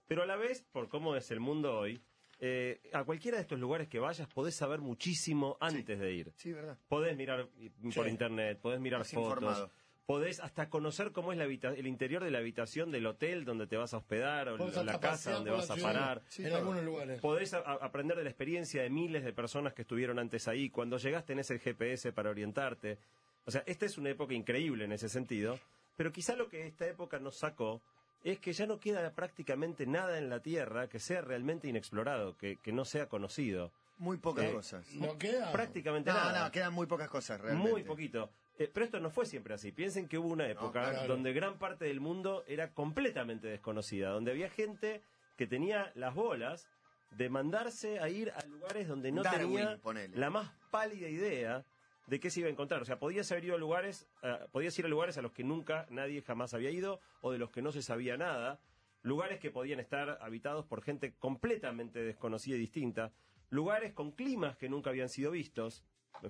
pero 0.08 0.24
a 0.24 0.26
la 0.26 0.38
vez, 0.38 0.64
por 0.72 0.88
cómo 0.88 1.16
es 1.16 1.32
el 1.32 1.40
mundo 1.40 1.78
hoy, 1.78 2.02
eh, 2.40 2.80
a 2.94 3.04
cualquiera 3.04 3.38
de 3.38 3.42
estos 3.42 3.60
lugares 3.60 3.88
que 3.88 4.00
vayas 4.00 4.28
podés 4.28 4.56
saber 4.56 4.80
muchísimo 4.80 5.58
antes 5.60 6.00
de 6.00 6.12
ir. 6.14 6.32
Sí, 6.36 6.54
verdad. 6.54 6.78
Podés 6.88 7.16
mirar 7.18 7.48
por 7.94 8.06
Sí. 8.06 8.10
internet, 8.10 8.60
podés 8.62 8.80
mirar 8.80 9.02
Estás 9.02 9.16
fotos, 9.16 9.34
informado. 9.34 9.72
podés 10.06 10.40
hasta 10.40 10.70
conocer 10.70 11.12
cómo 11.12 11.32
es 11.32 11.38
la 11.38 11.46
el 11.46 11.88
interior 11.88 12.24
de 12.24 12.32
la 12.32 12.38
habitación 12.38 12.92
del 12.92 13.06
hotel 13.08 13.44
donde 13.44 13.66
te 13.68 13.76
vas 13.76 13.94
a 13.94 13.98
hospedar 13.98 14.50
o 14.50 14.58
Podés 14.58 14.86
la 14.86 15.00
casa 15.00 15.32
donde 15.34 15.52
vas 15.52 15.70
a 15.72 15.76
parar. 15.78 16.22
Sí, 16.30 16.46
en 16.46 16.54
algunos 16.54 16.84
lugares. 16.84 17.20
Podés 17.22 17.54
a- 17.54 17.60
aprender 17.60 18.16
de 18.18 18.24
la 18.24 18.30
experiencia 18.30 18.84
de 18.84 18.90
miles 18.90 19.24
de 19.24 19.34
personas 19.34 19.74
que 19.74 19.82
estuvieron 19.82 20.20
antes 20.20 20.48
ahí. 20.48 20.70
Cuando 20.70 20.98
llegas 20.98 21.26
tenés 21.26 21.50
el 21.52 21.60
GPS 21.60 22.12
para 22.14 22.30
orientarte. 22.30 23.00
O 23.46 23.52
sea, 23.52 23.64
esta 23.66 23.86
es 23.86 23.98
una 23.98 24.10
época 24.10 24.34
increíble 24.34 24.86
en 24.86 24.92
ese 24.92 25.10
sentido. 25.10 25.60
Pero 25.96 26.12
quizá 26.12 26.36
lo 26.36 26.48
que 26.50 26.68
esta 26.68 26.86
época 26.86 27.18
nos 27.20 27.38
sacó 27.40 27.82
es 28.24 28.40
que 28.40 28.54
ya 28.54 28.66
no 28.66 28.80
queda 28.80 29.12
prácticamente 29.14 29.86
nada 29.86 30.18
en 30.18 30.30
la 30.30 30.42
Tierra 30.42 30.88
que 30.90 31.00
sea 31.00 31.22
realmente 31.22 31.68
inexplorado, 31.68 32.36
que, 32.38 32.58
que 32.58 32.72
no 32.72 32.84
sea 32.86 33.08
conocido. 33.08 33.72
Muy 34.00 34.18
pocas 34.18 34.46
Eh, 34.46 34.52
cosas. 34.54 34.88
¿No 34.96 35.18
queda? 35.18 35.52
Prácticamente 35.52 36.12
No, 36.12 36.18
nada. 36.18 36.44
no, 36.46 36.52
quedan 36.52 36.74
muy 36.74 36.86
pocas 36.88 37.10
cosas 37.10 37.40
realmente. 37.42 37.72
Muy 37.72 37.84
poquito. 37.84 38.30
Eh, 38.60 38.70
pero 38.74 38.86
esto 38.86 39.00
no 39.00 39.10
fue 39.10 39.26
siempre 39.26 39.54
así. 39.54 39.72
Piensen 39.72 40.08
que 40.08 40.18
hubo 40.18 40.28
una 40.28 40.48
época 40.48 40.90
claro. 40.92 41.08
donde 41.08 41.32
gran 41.34 41.58
parte 41.58 41.86
del 41.86 42.00
mundo 42.00 42.44
era 42.48 42.72
completamente 42.74 43.48
desconocida, 43.48 44.10
donde 44.10 44.32
había 44.32 44.50
gente 44.50 45.02
que 45.36 45.48
tenía 45.48 45.92
las 45.96 46.14
bolas 46.14 46.68
de 47.12 47.30
mandarse 47.30 48.00
a 48.00 48.10
ir 48.10 48.32
a 48.32 48.46
lugares 48.46 48.88
donde 48.88 49.12
no 49.12 49.24
Darwin, 49.24 49.56
tenía 49.58 49.78
ponele. 49.78 50.18
la 50.18 50.30
más 50.30 50.52
pálida 50.72 51.08
idea 51.08 51.64
de 52.08 52.20
qué 52.20 52.30
se 52.30 52.40
iba 52.40 52.48
a 52.50 52.52
encontrar. 52.52 52.82
O 52.82 52.86
sea, 52.86 53.00
podías 53.00 53.32
haber 53.32 53.46
ido 53.46 53.56
a 53.56 53.58
lugares, 53.60 54.08
eh, 54.24 54.38
podías 54.52 54.78
ir 54.80 54.86
a 54.86 54.90
lugares 54.90 55.18
a 55.18 55.22
los 55.22 55.32
que 55.34 55.44
nunca 55.44 55.86
nadie 55.90 56.22
jamás 56.22 56.54
había 56.54 56.72
ido 56.72 57.00
o 57.22 57.32
de 57.32 57.38
los 57.38 57.52
que 57.52 57.62
no 57.62 57.72
se 57.72 57.82
sabía 57.82 58.18
nada, 58.18 58.60
lugares 59.04 59.40
que 59.40 59.52
podían 59.52 59.80
estar 59.80 60.18
habitados 60.22 60.66
por 60.66 60.82
gente 60.82 61.14
completamente 61.20 62.00
desconocida 62.04 62.56
y 62.56 62.60
distinta, 62.60 63.12
lugares 63.50 63.94
con 63.94 64.12
climas 64.12 64.58
que 64.58 64.68
nunca 64.70 64.90
habían 64.90 65.10
sido 65.10 65.32
vistos, 65.32 65.84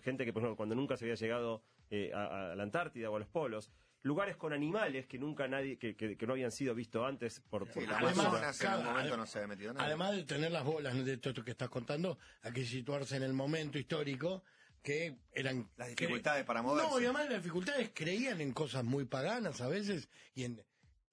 gente 0.04 0.26
que, 0.26 0.34
por 0.34 0.42
ejemplo, 0.42 0.58
cuando 0.58 0.76
nunca 0.76 0.98
se 0.98 1.06
había 1.06 1.16
llegado 1.16 1.64
eh, 1.90 2.12
a, 2.14 2.52
a 2.52 2.56
la 2.56 2.64
Antártida 2.64 3.10
o 3.10 3.16
a 3.16 3.20
los 3.20 3.28
polos, 3.30 3.72
lugares 4.04 4.36
con 4.36 4.54
animales 4.54 5.06
que 5.08 5.18
nunca 5.18 5.48
nadie, 5.48 5.78
que, 5.78 5.96
que- 5.96 6.18
que 6.18 6.28
no 6.28 6.34
habían 6.34 6.52
sido 6.52 6.76
vistos 6.76 7.06
antes 7.06 7.40
por, 7.50 7.68
por 7.72 7.84
la 7.88 7.98
Además, 7.98 8.62
en 8.62 8.68
algún 8.72 8.86
momento 8.94 9.18
no 9.18 9.26
se 9.26 9.38
había 9.40 9.48
metido 9.48 9.74
nada. 9.74 9.86
Además 9.86 10.12
de 10.16 10.24
tener 10.24 10.52
las 10.52 10.64
bolas 10.66 11.04
de 11.06 11.18
todo 11.18 11.32
esto 11.32 11.44
que 11.44 11.52
estás 11.52 11.70
contando, 11.70 12.18
hay 12.42 12.52
que 12.54 12.66
situarse 12.66 13.16
en 13.16 13.24
el 13.24 13.34
momento 13.34 13.78
histórico 13.80 14.44
que 14.88 15.18
eran... 15.34 15.70
Las 15.76 15.90
dificultades 15.90 16.46
para 16.46 16.62
No, 16.62 16.70
moverse. 16.70 17.02
y 17.02 17.04
además 17.04 17.26
las 17.30 17.44
dificultades 17.44 17.92
creían 17.94 18.40
en 18.40 18.54
cosas 18.54 18.86
muy 18.86 19.04
paganas 19.04 19.60
a 19.60 19.68
veces 19.68 20.08
y 20.34 20.46
en 20.46 20.64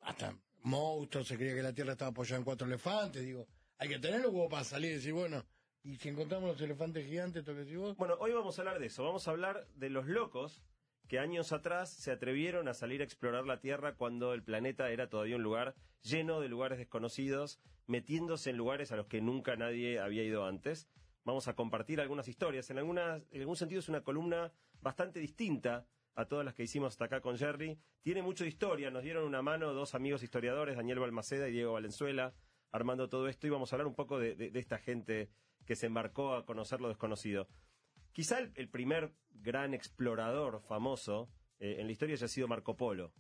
hasta 0.01 0.33
monstruos, 0.63 1.27
se 1.27 1.37
creía 1.37 1.57
que 1.57 1.63
la 1.63 1.73
Tierra 1.73 1.93
estaba 1.93 2.13
apoyada 2.13 2.37
en 2.39 2.45
cuatro 2.45 2.69
elefantes, 2.69 3.25
digo, 3.25 3.49
hay 3.79 3.89
que 3.89 3.99
tener 3.99 4.21
los 4.21 4.33
huevos 4.33 4.49
para 4.49 4.63
salir 4.63 4.93
y 4.93 4.95
decir, 4.95 5.13
bueno, 5.13 5.45
y 5.83 5.97
si 5.97 6.09
encontramos 6.09 6.51
los 6.51 6.61
elefantes 6.61 7.05
gigantes, 7.05 7.41
esto 7.41 7.53
que 7.53 7.61
decís 7.65 7.77
vos, 7.77 7.97
Bueno, 7.97 8.15
hoy 8.21 8.31
vamos 8.33 8.57
a 8.57 8.63
hablar 8.63 8.79
de 8.79 8.87
eso. 8.87 9.03
Vamos 9.03 9.27
a 9.27 9.33
hablar 9.33 9.67
de 9.75 9.91
los 9.91 10.07
locos 10.07 10.63
que 11.09 11.19
años 11.19 11.51
atrás 11.51 11.91
se 11.91 12.13
atrevieron 12.13 12.69
a 12.69 12.75
salir 12.75 13.01
a 13.01 13.05
explorar 13.05 13.45
la 13.45 13.59
Tierra 13.61 13.97
cuando 13.97 14.35
el 14.35 14.45
planeta 14.45 14.89
era 14.91 15.09
todavía 15.09 15.35
un 15.35 15.43
lugar 15.43 15.75
lleno 16.03 16.41
de 16.41 16.49
lugares 16.49 16.79
desconocidos, 16.79 17.59
metiéndose 17.89 18.51
en 18.51 18.57
lugares 18.57 18.93
a 18.93 18.97
los 18.97 19.09
que 19.09 19.21
nunca 19.21 19.57
nadie 19.57 19.99
había 19.99 20.23
ido 20.23 20.47
antes. 20.47 20.87
Vamos 21.25 21.49
a 21.49 21.55
compartir 21.55 22.01
algunas 22.01 22.29
historias. 22.29 22.69
En, 22.71 22.79
algunas, 22.79 23.23
en 23.31 23.41
algún 23.41 23.57
sentido 23.57 23.81
es 23.81 23.89
una 23.89 24.03
columna 24.03 24.53
bastante 24.81 25.21
distinta 25.21 25.87
a 26.15 26.27
todas 26.27 26.45
las 26.45 26.55
que 26.55 26.63
hicimos 26.63 26.89
hasta 26.93 27.07
acá 27.07 27.21
con 27.21 27.37
Jerry. 27.39 27.79
Tiene 28.03 28.23
mucho 28.23 28.45
de 28.45 28.49
historia. 28.49 28.91
Nos 28.91 29.03
dieron 29.03 29.25
una 29.25 29.43
mano 29.43 29.73
dos 29.73 29.95
amigos 29.95 30.23
historiadores, 30.23 30.77
Daniel 30.77 30.99
Balmaceda 31.01 31.49
y 31.49 31.53
Diego 31.53 31.73
Valenzuela, 31.73 32.35
armando 32.73 33.09
todo 33.09 33.27
esto. 33.29 33.47
Y 33.47 33.51
vamos 33.51 33.73
a 33.73 33.77
hablar 33.77 33.87
un 33.87 33.95
poco 33.95 34.19
de- 34.19 34.35
de- 34.37 34.51
de 34.51 34.59
esta 34.61 34.79
gente 34.79 35.31
que 35.67 35.77
se 35.77 35.87
embarcó 35.87 36.35
a 36.35 36.45
conocer 36.45 36.81
lo 36.81 36.89
desconocido. 36.89 37.49
Quizá 38.13 38.39
el, 38.39 38.53
el 38.55 38.69
primer 38.69 39.15
gran 39.31 39.73
explorador 39.75 40.61
famoso 40.61 41.31
eh, 41.59 41.77
en 41.79 41.87
la 41.87 41.93
historia 41.93 42.15
haya 42.15 42.29
sido 42.29 42.47
Marco 42.49 42.77
Polo. 42.77 43.13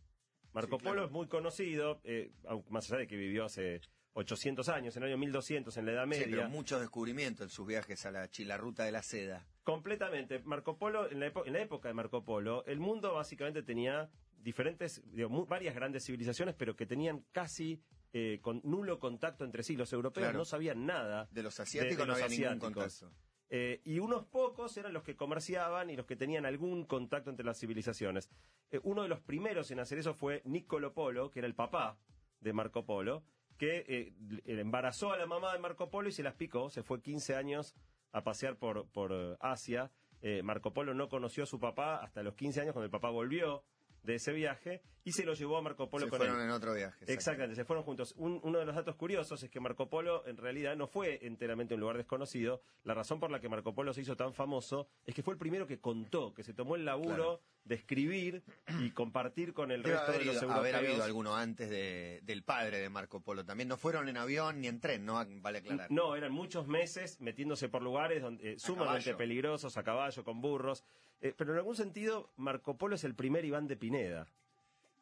Marco 0.52 0.76
Sí, 0.76 0.82
claro. 0.82 0.94
Polo 0.96 1.06
es 1.06 1.10
muy 1.10 1.26
conocido, 1.26 2.00
eh, 2.04 2.32
más 2.68 2.88
allá 2.90 2.98
de 3.00 3.06
que 3.06 3.16
vivió 3.16 3.44
hace 3.46 3.80
800 4.14 4.68
años, 4.68 4.96
en 4.96 5.02
el 5.02 5.08
año 5.10 5.18
1200, 5.18 5.76
en 5.76 5.86
la 5.86 5.92
Edad 5.92 6.02
Sí, 6.04 6.08
Media. 6.10 6.26
pero 6.36 6.48
muchos 6.48 6.80
descubrimientos 6.80 7.44
en 7.44 7.50
sus 7.50 7.66
viajes 7.66 8.06
a 8.06 8.10
la, 8.10 8.28
la 8.38 8.56
ruta 8.56 8.84
de 8.84 8.92
la 8.92 9.02
seda. 9.02 9.46
Completamente. 9.64 10.38
Marco 10.40 10.78
Polo, 10.78 11.10
en 11.10 11.20
la, 11.20 11.26
epo- 11.32 11.42
en 11.46 11.52
la 11.52 11.60
época 11.60 11.88
de 11.88 11.94
Marco 11.94 12.24
Polo, 12.24 12.64
el 12.66 12.78
mundo 12.80 13.12
básicamente 13.14 13.62
tenía 13.62 14.08
diferentes, 14.38 15.02
digo, 15.12 15.46
varias 15.46 15.74
grandes 15.74 16.04
civilizaciones, 16.04 16.54
pero 16.54 16.76
que 16.76 16.86
tenían 16.86 17.24
casi 17.32 17.82
eh, 18.12 18.38
con 18.40 18.60
nulo 18.62 19.00
contacto 19.00 19.44
entre 19.44 19.62
sí. 19.64 19.74
Los 19.76 19.92
europeos 19.92 20.24
Claro. 20.26 20.38
no 20.38 20.44
sabían 20.44 20.86
nada 20.86 21.28
De 21.32 21.42
los 21.42 21.58
asiáticos 21.58 21.98
de 21.98 22.06
no 22.06 22.12
los 22.12 22.22
había 22.22 22.50
ningún 22.50 22.68
asiáticos. 22.68 23.00
contacto. 23.00 23.24
Eh, 23.50 23.80
y 23.84 23.98
unos 23.98 24.24
pocos 24.26 24.76
eran 24.76 24.92
los 24.92 25.02
que 25.02 25.16
comerciaban 25.16 25.90
y 25.90 25.96
los 25.96 26.06
que 26.06 26.16
tenían 26.16 26.46
algún 26.46 26.84
contacto 26.86 27.30
entre 27.30 27.44
las 27.44 27.58
civilizaciones. 27.58 28.30
Eh, 28.70 28.80
uno 28.84 29.02
de 29.02 29.08
los 29.08 29.20
primeros 29.20 29.70
en 29.70 29.80
hacer 29.80 29.98
eso 29.98 30.14
fue 30.14 30.42
Niccolo 30.44 30.92
Polo, 30.94 31.30
que 31.30 31.40
era 31.40 31.46
el 31.48 31.54
papá 31.54 31.98
de 32.40 32.52
Marco 32.52 32.84
Polo, 32.84 33.24
que 33.56 33.84
eh, 33.88 34.12
embarazó 34.46 35.12
a 35.12 35.16
la 35.16 35.26
mamá 35.26 35.52
de 35.52 35.58
Marco 35.58 35.90
Polo 35.90 36.08
y 36.08 36.12
se 36.12 36.22
las 36.22 36.34
picó. 36.34 36.70
Se 36.70 36.82
fue 36.82 37.00
15 37.00 37.36
años 37.36 37.74
a 38.12 38.22
pasear 38.22 38.56
por, 38.56 38.86
por 38.88 39.12
eh, 39.12 39.36
Asia. 39.40 39.90
Eh, 40.22 40.42
Marco 40.42 40.72
Polo 40.72 40.94
no 40.94 41.08
conoció 41.08 41.44
a 41.44 41.46
su 41.46 41.60
papá 41.60 41.96
hasta 41.96 42.22
los 42.22 42.34
15 42.34 42.62
años, 42.62 42.72
cuando 42.72 42.86
el 42.86 42.90
papá 42.90 43.10
volvió 43.10 43.62
de 44.04 44.14
ese 44.16 44.32
viaje 44.32 44.82
y 45.06 45.12
se 45.12 45.24
lo 45.24 45.34
llevó 45.34 45.58
a 45.58 45.62
Marco 45.62 45.90
Polo 45.90 46.04
Se 46.06 46.10
con 46.10 46.18
fueron 46.18 46.40
en 46.40 46.50
otro 46.50 46.72
viaje. 46.72 47.04
Exactamente, 47.12 47.56
se 47.56 47.64
fueron 47.64 47.84
juntos. 47.84 48.14
Un- 48.16 48.40
uno 48.42 48.58
de 48.58 48.64
los 48.64 48.74
datos 48.74 48.94
curiosos 48.96 49.42
es 49.42 49.50
que 49.50 49.60
Marco 49.60 49.90
Polo 49.90 50.26
en 50.26 50.36
realidad 50.38 50.76
no 50.76 50.86
fue 50.86 51.18
enteramente 51.26 51.74
un 51.74 51.80
lugar 51.80 51.96
desconocido. 51.98 52.62
La 52.84 52.94
razón 52.94 53.20
por 53.20 53.30
la 53.30 53.40
que 53.40 53.48
Marco 53.50 53.74
Polo 53.74 53.92
se 53.92 54.00
hizo 54.00 54.16
tan 54.16 54.32
famoso 54.32 54.88
es 55.04 55.14
que 55.14 55.22
fue 55.22 55.34
el 55.34 55.38
primero 55.38 55.66
que 55.66 55.78
contó, 55.80 56.32
que 56.32 56.42
se 56.42 56.54
tomó 56.54 56.76
el 56.76 56.84
laburo 56.86 57.14
Claro. 57.14 57.40
de 57.64 57.74
escribir 57.74 58.44
y 58.80 58.90
compartir 58.94 59.52
con 59.52 59.70
el 59.70 59.82
Debe 59.82 59.94
resto 59.96 60.12
haber, 60.12 60.20
de 60.20 60.32
los 60.32 60.42
ido- 60.42 60.52
haber 60.52 60.76
habido 60.76 61.04
alguno 61.04 61.34
antes 61.36 61.68
de- 61.68 62.20
del 62.22 62.42
padre 62.42 62.78
de 62.78 62.88
Marco 62.88 63.20
Polo. 63.20 63.44
También 63.44 63.68
no 63.68 63.76
fueron 63.76 64.08
en 64.08 64.16
avión 64.16 64.60
ni 64.62 64.68
en 64.68 64.80
tren, 64.80 65.04
¿no? 65.04 65.22
Vale 65.42 65.58
aclarar. 65.58 65.90
No, 65.90 66.16
eran 66.16 66.32
muchos 66.32 66.66
meses 66.66 67.20
metiéndose 67.20 67.68
por 67.68 67.82
lugares 67.82 68.22
donde, 68.22 68.52
eh, 68.52 68.58
sumamente 68.58 69.04
caballo. 69.04 69.16
peligrosos, 69.18 69.76
a 69.76 69.82
caballo, 69.82 70.24
con 70.24 70.40
burros. 70.40 70.82
Eh, 71.24 71.32
pero 71.36 71.52
en 71.52 71.58
algún 71.58 71.74
sentido, 71.74 72.28
Marco 72.36 72.76
Polo 72.76 72.96
es 72.96 73.04
el 73.04 73.14
primer 73.14 73.44
Iván 73.46 73.66
de 73.66 73.76
Pineda. 73.76 74.26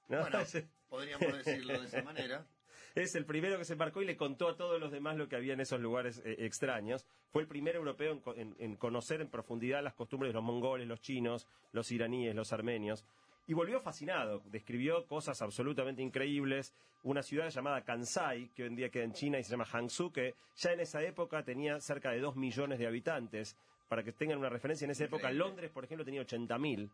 ¿no? 0.09 0.21
Bueno, 0.21 0.39
podríamos 0.89 1.33
decirlo 1.45 1.81
de 1.81 1.87
esa 1.87 2.03
manera. 2.03 2.47
Es 2.95 3.15
el 3.15 3.25
primero 3.25 3.57
que 3.57 3.65
se 3.65 3.73
embarcó 3.73 4.03
y 4.03 4.05
le 4.05 4.19
contó 4.19 4.49
a 4.51 4.57
todos 4.59 4.79
los 4.79 4.93
demás 4.93 5.17
lo 5.17 5.27
que 5.27 5.35
había 5.35 5.55
en 5.55 5.61
esos 5.63 5.81
lugares 5.81 6.21
eh, 6.27 6.37
extraños. 6.41 7.07
Fue 7.31 7.41
el 7.41 7.49
primer 7.49 7.75
europeo 7.75 8.21
en- 8.37 8.55
en 8.59 8.77
conocer 8.77 9.23
en 9.23 9.29
profundidad 9.31 9.83
las 9.83 9.95
costumbres 9.95 10.29
de 10.29 10.35
los 10.35 10.43
mongoles, 10.45 10.87
los 10.87 11.01
chinos, 11.01 11.49
los 11.73 11.91
iraníes, 11.91 12.35
los 12.35 12.53
armenios. 12.53 13.07
Y 13.47 13.55
volvió 13.55 13.81
fascinado. 13.81 14.43
Describió 14.45 15.07
cosas 15.07 15.41
absolutamente 15.41 16.03
increíbles. 16.03 16.75
Una 17.03 17.23
ciudad 17.23 17.49
llamada 17.49 17.81
Kansai, 17.83 18.51
que 18.55 18.65
hoy 18.65 18.69
en 18.69 18.77
día 18.77 18.91
queda 18.91 19.05
en 19.05 19.15
China 19.15 19.39
y 19.39 19.45
se 19.45 19.53
llama 19.53 19.65
Hangzhou, 19.65 20.13
que 20.13 20.35
ya 20.57 20.73
en 20.73 20.81
esa 20.81 21.03
época 21.03 21.43
tenía 21.45 21.81
cerca 21.81 22.11
de 22.11 22.21
dos 22.21 22.37
millones 22.37 22.79
de 22.79 22.87
habitantes. 22.87 23.57
Para 23.93 24.05
que 24.05 24.13
tengan 24.13 24.39
una 24.39 24.49
referencia, 24.49 24.87
en 24.87 24.93
esa 24.93 25.05
época. 25.05 25.31
Londres, 25.31 25.71
por 25.71 25.85
ejemplo, 25.85 26.03
tenía 26.03 26.23
80.000. 26.23 26.89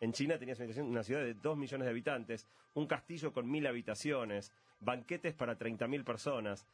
En 0.00 0.12
China 0.12 0.36
tenías 0.40 0.58
una 0.58 1.04
ciudad 1.04 1.20
de 1.22 1.34
2 1.34 1.56
millones 1.56 1.84
de 1.84 1.90
habitantes, 1.90 2.48
un 2.74 2.88
castillo 2.88 3.32
con 3.32 3.48
mil 3.48 3.64
habitaciones, 3.64 4.52
banquetes 4.80 5.34
para 5.34 5.56
30.000 5.56 6.02
personas. 6.02 6.66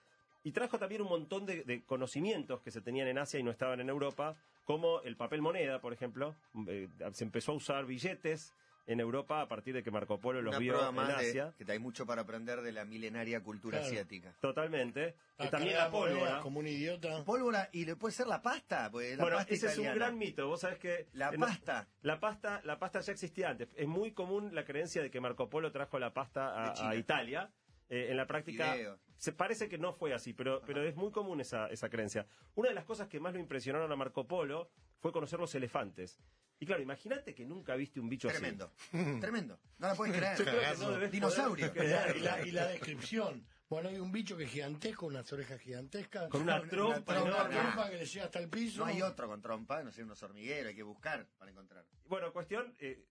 Y 0.43 0.53
trajo 0.53 0.79
también 0.79 1.03
un 1.03 1.11
montón 1.11 1.45
de, 1.45 1.65
de 1.65 1.85
conocimientos 1.85 2.63
que 2.63 2.71
se 2.71 2.81
tenían 2.81 3.09
en 3.09 3.19
Asia 3.19 3.41
y 3.41 3.43
no 3.43 3.51
estaban 3.51 3.79
en 3.81 3.91
Europa, 3.91 4.39
como 4.65 5.03
el 5.03 5.19
papel 5.19 5.43
moneda, 5.43 5.83
por 5.83 5.93
ejemplo. 5.93 6.35
Eh, 6.67 6.89
se 7.13 7.25
empezó 7.25 7.53
a 7.53 7.57
usar 7.57 7.85
billetes 7.85 8.55
en 8.89 9.01
Europa 9.01 9.41
a 9.43 9.47
partir 9.47 9.75
de 9.75 9.83
que 9.83 9.91
Marco 9.91 10.19
Polo 10.19 10.41
los 10.43 10.51
Una 10.51 10.59
vio 10.59 10.73
prueba 10.73 10.89
en 10.89 10.95
más 10.97 11.09
de 11.09 11.15
Asia. 11.29 11.55
que 11.57 11.71
hay 11.71 11.79
mucho 11.79 12.05
para 12.07 12.23
aprender 12.23 12.63
de 12.63 12.73
la 12.73 12.85
milenaria 12.85 13.43
cultura 13.43 13.79
Claro. 13.79 13.93
asiática. 13.93 14.35
Totalmente. 14.41 15.15
Acá 15.37 15.51
también 15.51 15.77
la 15.77 15.91
pólvora. 15.91 16.41
Como 16.41 16.59
un 16.61 16.67
idiota. 16.67 17.23
Pólvora, 17.25 17.69
y 17.73 17.85
le 17.85 17.95
puede 17.97 18.15
ser 18.15 18.27
la 18.27 18.43
pasta, 18.43 18.91
pues 18.91 19.17
la 19.17 19.23
Bueno, 19.23 19.37
pasta 19.37 19.55
ese 19.55 19.67
es 19.67 19.77
un 19.79 19.85
italiana. 19.85 20.07
gran 20.07 20.19
mito. 20.19 20.49
Vos 20.49 20.61
sabés 20.63 20.79
que 20.79 21.07
La 21.13 21.29
en- 21.29 21.39
pasta. 21.41 21.87
La 22.03 22.19
pasta, 22.19 22.61
la 22.65 22.79
pasta 22.79 23.01
ya 23.01 23.13
existía 23.13 23.51
antes. 23.51 23.69
Es 23.77 23.87
muy 23.87 24.13
común 24.13 24.55
la 24.55 24.65
creencia 24.65 25.03
de 25.03 25.11
que 25.11 25.21
Marco 25.21 25.49
Polo 25.49 25.71
trajo 25.71 25.99
la 25.99 26.13
pasta 26.15 26.49
a, 26.49 26.89
a 26.91 26.97
Italia. 26.97 27.51
Eh, 27.91 28.09
en 28.11 28.17
la 28.19 28.27
práctica, 28.27 28.75
se 29.17 29.33
parece 29.33 29.67
que 29.69 29.79
no 29.79 29.95
fue 29.95 30.13
así, 30.13 30.35
pero, 30.35 30.61
pero 30.67 30.83
es 30.83 30.95
muy 30.95 31.11
común 31.11 31.41
esa, 31.41 31.69
esa 31.69 31.89
creencia. 31.89 32.27
Una 32.55 32.69
de 32.69 32.75
las 32.75 32.85
cosas 32.85 33.09
que 33.09 33.19
más 33.19 33.33
lo 33.33 33.39
impresionaron 33.41 33.91
a 33.91 33.97
Marco 33.97 34.27
Polo 34.27 34.71
fue 35.01 35.11
conocer 35.11 35.39
los 35.39 35.55
elefantes. 35.55 36.21
Y 36.61 36.67
claro, 36.67 36.83
imagínate 36.83 37.35
que 37.35 37.45
nunca 37.45 37.75
viste 37.77 38.01
un 38.01 38.09
bicho 38.09 38.29
Tremendo. 38.29 38.73
Tremendo. 39.21 39.59
No 39.79 39.89
la 39.89 39.95
puedes 39.95 40.17
creer. 40.17 40.67
así. 40.67 40.81
No 40.81 40.99
Dinosaurio. 41.09 41.73
poder 41.73 41.87
Y 41.87 41.91
la, 41.91 42.17
y 42.17 42.21
la- 42.21 42.47
y 42.47 42.51
la 42.51 42.67
descripción. 42.69 43.47
Bueno, 43.69 43.91
hay 43.91 43.99
un 43.99 44.11
bicho 44.11 44.35
que 44.37 44.45
es 44.45 44.51
gigantesco, 44.51 45.07
unas 45.07 45.31
orejas 45.33 45.61
gigantescas. 45.61 46.29
Con 46.31 46.43
una 46.43 46.59
Una 46.61 46.69
trompa 46.71 47.23
Una 47.23 47.49
trompa 47.49 47.91
que 47.91 47.99
le 47.99 48.07
llega 48.07 48.25
hasta 48.25 48.39
el 48.39 48.49
piso. 48.49 48.79
No 48.81 48.87
hay 48.87 49.03
otro 49.03 49.29
con 49.29 49.43
trompa, 49.43 49.83
no 49.85 49.93
sé, 49.93 50.03
unos 50.03 50.23
hormigueros, 50.23 50.71
hay 50.71 50.75
que 50.75 50.83
buscar 50.83 51.27
para 51.39 51.51
encontrar. 51.51 51.85
Bueno, 52.07 52.33
cuestión, 52.33 52.75
eh, 52.81 53.05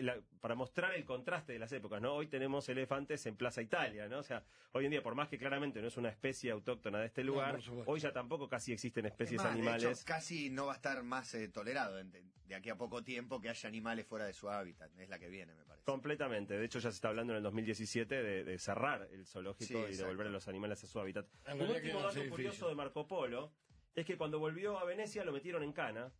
la- 0.00 0.20
para 0.40 0.54
mostrar 0.54 0.94
el 0.94 1.04
contraste 1.04 1.52
de 1.52 1.58
las 1.58 1.72
épocas, 1.72 2.00
¿no? 2.00 2.14
Hoy 2.14 2.26
tenemos 2.28 2.68
elefantes 2.68 3.24
en 3.26 3.36
Plaza 3.36 3.62
Italia, 3.62 4.08
¿no? 4.08 4.18
O 4.18 4.22
sea, 4.22 4.44
hoy 4.72 4.84
en 4.84 4.90
día, 4.90 5.02
por 5.02 5.14
más 5.14 5.28
que 5.28 5.38
claramente 5.38 5.80
no 5.80 5.88
es 5.88 5.96
una 5.96 6.08
especie 6.10 6.50
autóctona 6.50 7.00
de 7.00 7.06
este 7.06 7.24
lugar, 7.24 7.58
hoy 7.86 8.00
ya 8.00 8.12
tampoco 8.12 8.48
casi 8.48 8.72
existen 8.72 9.06
especies 9.06 9.40
Es 9.40 9.44
más, 9.44 9.54
de 9.54 9.60
animales. 9.60 9.84
hecho, 9.84 10.04
casi 10.06 10.50
no 10.50 10.66
va 10.66 10.72
a 10.72 10.76
estar 10.76 11.02
más 11.02 11.34
eh, 11.34 11.48
tolerado 11.48 11.96
de, 11.96 12.22
de 12.46 12.54
aquí 12.54 12.68
a 12.70 12.76
poco 12.76 13.02
tiempo 13.02 13.40
que 13.40 13.48
haya 13.48 13.68
animales 13.68 14.06
fuera 14.06 14.26
de 14.26 14.32
su 14.34 14.50
hábitat. 14.50 14.90
Es 14.98 15.08
la 15.08 15.18
que 15.18 15.28
viene, 15.28 15.54
me 15.54 15.64
parece. 15.64 15.84
Completamente. 15.84 16.58
De 16.58 16.64
hecho, 16.64 16.78
ya 16.78 16.90
se 16.90 16.96
está 16.96 17.08
hablando 17.08 17.32
en 17.32 17.38
el 17.38 17.42
2017 17.42 18.22
de, 18.22 18.44
de 18.44 18.58
cerrar 18.58 19.08
el 19.12 19.26
zoológico 19.26 19.86
Sí, 19.86 19.94
y 19.94 19.96
devolver 19.96 20.26
a 20.26 20.30
los 20.30 20.46
animales 20.48 20.82
a 20.84 20.86
su 20.86 21.00
hábitat. 21.00 21.26
Un 21.52 21.62
último 21.62 22.00
dato 22.02 22.20
curioso 22.28 22.68
de 22.68 22.74
Marco 22.74 23.06
Polo 23.06 23.52
es 23.94 24.04
que 24.04 24.16
cuando 24.16 24.38
volvió 24.38 24.78
a 24.78 24.84
Venecia 24.84 25.24
lo 25.24 25.32
metieron 25.32 25.62
en 25.62 25.72
cana 25.72 26.12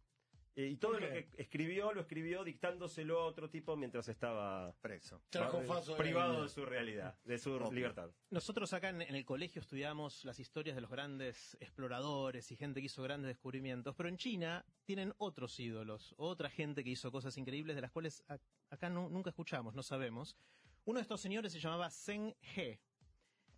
eh, 0.56 0.66
y 0.68 0.76
todo 0.76 0.92
¿Por 0.92 1.02
lo 1.02 1.08
que 1.08 1.28
escribió 1.37 1.92
lo 1.92 2.00
escribió 2.02 2.44
dictándoselo 2.44 3.20
a 3.20 3.26
otro 3.26 3.50
tipo 3.50 3.76
mientras 3.76 4.08
estaba 4.08 4.73
Preso. 4.80 5.23
Trajo 5.30 5.61
eh, 5.62 5.66
faso 5.66 5.92
de 5.92 5.99
privado 5.99 6.42
de 6.44 6.49
su 6.49 6.64
realidad, 6.64 7.18
de 7.25 7.38
su 7.38 7.58
libertad. 7.73 8.11
Nosotros 8.30 8.73
acá 8.73 8.88
en, 8.90 9.02
en 9.02 9.14
el 9.14 9.25
colegio 9.25 9.61
estudiamos 9.61 10.25
las 10.25 10.38
historias 10.38 10.75
de 10.76 10.80
los 10.82 10.90
grandes 10.90 11.56
exploradores 11.61 12.50
y 12.52 12.56
gente 12.56 12.80
que 12.80 12.87
hizo 12.87 13.02
grandes 13.02 13.28
descubrimientos, 13.28 13.94
pero 13.96 14.08
en 14.08 14.16
China 14.16 14.64
tienen 14.84 15.12
otros 15.18 15.58
ídolos, 15.58 16.14
otra 16.18 16.49
gente 16.50 16.84
que 16.84 16.90
hizo 16.90 17.11
cosas 17.11 17.37
increíbles 17.37 17.75
de 17.76 17.82
las 17.82 17.90
cuales 17.90 18.23
a- 18.28 18.38
acá 18.70 18.88
nu- 18.88 19.08
nunca 19.11 19.30
escuchamos, 19.30 19.75
no 19.75 19.82
sabemos. 19.82 20.37
Uno 20.84 20.99
de 20.99 21.02
estos 21.02 21.20
señores 21.20 21.52
se 21.52 21.58
llamaba 21.61 21.90
Zheng 21.90 22.34
He, 22.56 22.78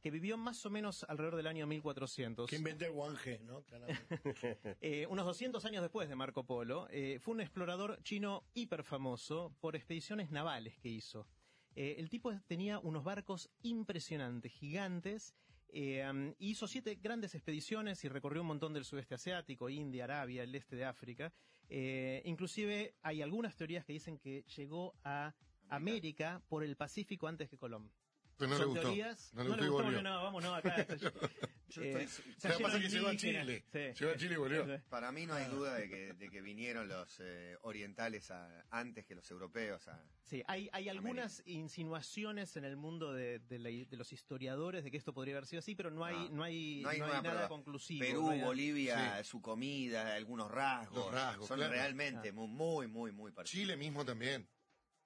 que 0.06 0.10
vivió 0.12 0.36
más 0.36 0.64
o 0.64 0.70
menos 0.70 1.04
alrededor 1.08 1.34
del 1.34 1.48
año 1.48 1.66
1400. 1.66 2.48
Que 2.48 2.54
inventé 2.54 2.86
el 2.86 3.44
¿no? 3.44 3.64
Eh, 4.80 5.04
unos 5.10 5.26
200 5.26 5.64
años 5.64 5.82
después 5.82 6.08
de 6.08 6.14
Marco 6.14 6.44
Polo, 6.44 6.86
eh, 6.92 7.18
fue 7.18 7.34
un 7.34 7.40
explorador 7.40 8.00
chino 8.04 8.44
hiper 8.54 8.84
famoso 8.84 9.52
por 9.58 9.74
expediciones 9.74 10.30
navales 10.30 10.78
que 10.78 10.90
hizo. 10.90 11.26
Eh, 11.74 11.96
el 11.98 12.08
tipo 12.08 12.32
tenía 12.46 12.78
unos 12.78 13.02
barcos 13.02 13.50
impresionantes, 13.62 14.52
gigantes, 14.52 15.34
eh, 15.70 16.34
hizo 16.38 16.68
siete 16.68 16.94
grandes 17.02 17.34
expediciones 17.34 18.04
y 18.04 18.08
recorrió 18.08 18.42
un 18.42 18.46
montón 18.46 18.74
del 18.74 18.84
sudeste 18.84 19.16
asiático, 19.16 19.68
India, 19.68 20.04
Arabia, 20.04 20.44
el 20.44 20.54
este 20.54 20.76
de 20.76 20.84
África. 20.84 21.32
Eh, 21.68 22.22
inclusive 22.26 22.94
hay 23.02 23.22
algunas 23.22 23.56
teorías 23.56 23.84
que 23.84 23.94
dicen 23.94 24.18
que 24.18 24.44
llegó 24.56 24.94
a 25.02 25.34
América 25.68 26.44
por 26.48 26.62
el 26.62 26.76
Pacífico 26.76 27.26
antes 27.26 27.50
que 27.50 27.58
Colón. 27.58 27.90
Pero 28.38 28.50
no 28.50 28.56
Son 28.56 28.60
le 28.66 28.66
gustó. 28.66 28.82
teorías, 28.88 29.32
No 29.34 29.42
le 29.44 29.48
gustó 29.48 29.64
y 29.64 29.68
gustó, 29.68 29.84
volvió. 29.84 30.02
no, 30.02 30.22
vamos, 30.24 30.44
no, 30.44 30.54
acá. 30.54 30.86
Yo 30.98 31.08
eh, 31.82 32.02
estoy- 32.02 32.30
está 32.32 32.48
Lo 32.50 32.56
que 32.58 32.62
pasa 32.64 32.76
es 32.76 32.82
que 32.82 32.88
llegó 32.90 33.08
a. 33.08 33.16
Chile. 33.16 33.64
Sí. 33.72 33.78
Llegó 33.98 34.12
a 34.12 34.16
Chile 34.18 34.34
y 34.34 34.36
volvió. 34.36 34.82
Para 34.90 35.10
mí 35.12 35.24
no 35.26 35.32
hay 35.34 35.46
duda 35.50 35.74
de 35.74 35.88
que, 35.88 36.12
de 36.12 36.28
que 36.30 36.40
vinieron 36.42 36.86
los 36.86 37.16
eh, 37.20 37.56
orientales 37.62 38.30
a- 38.30 38.66
antes 38.70 39.06
que 39.06 39.14
los 39.14 39.30
europeos. 39.30 39.88
A, 39.88 40.04
Sí, 40.24 40.42
hay, 40.48 40.68
hay 40.72 40.88
algunas 40.88 41.40
insinuaciones 41.46 42.56
en 42.56 42.64
el 42.64 42.76
mundo 42.76 43.12
de, 43.14 43.38
de 43.38 43.58
la- 43.58 43.70
de 43.70 43.96
los 43.96 44.12
historiadores 44.12 44.84
de 44.84 44.90
que 44.90 44.96
esto 44.96 45.14
podría 45.14 45.34
haber 45.36 45.46
sido 45.46 45.60
así, 45.60 45.74
pero 45.74 45.90
no 45.90 46.04
hay, 46.04 46.14
No, 46.28 46.36
no 46.36 46.42
hay, 46.44 46.80
no 46.82 46.88
hay 46.90 46.98
no 46.98 47.04
hay 47.06 47.10
nada 47.12 47.22
prueba. 47.22 47.48
conclusivo. 47.48 48.00
Perú, 48.04 48.22
no 48.24 48.30
hay- 48.30 48.40
Bolivia, 48.42 49.24
su 49.24 49.40
comida, 49.40 50.14
algunos 50.14 50.50
rasgos. 50.50 51.06
Los 51.06 51.12
rasgos, 51.14 51.48
son 51.48 51.56
claro. 51.58 51.72
realmente 51.72 52.28
Ah. 52.28 52.32
muy, 52.32 52.48
muy, 52.48 52.86
muy, 52.88 53.12
muy 53.12 53.32
parecidos. 53.32 53.62
Chile 53.62 53.76
mismo 53.76 54.04
también. 54.04 54.46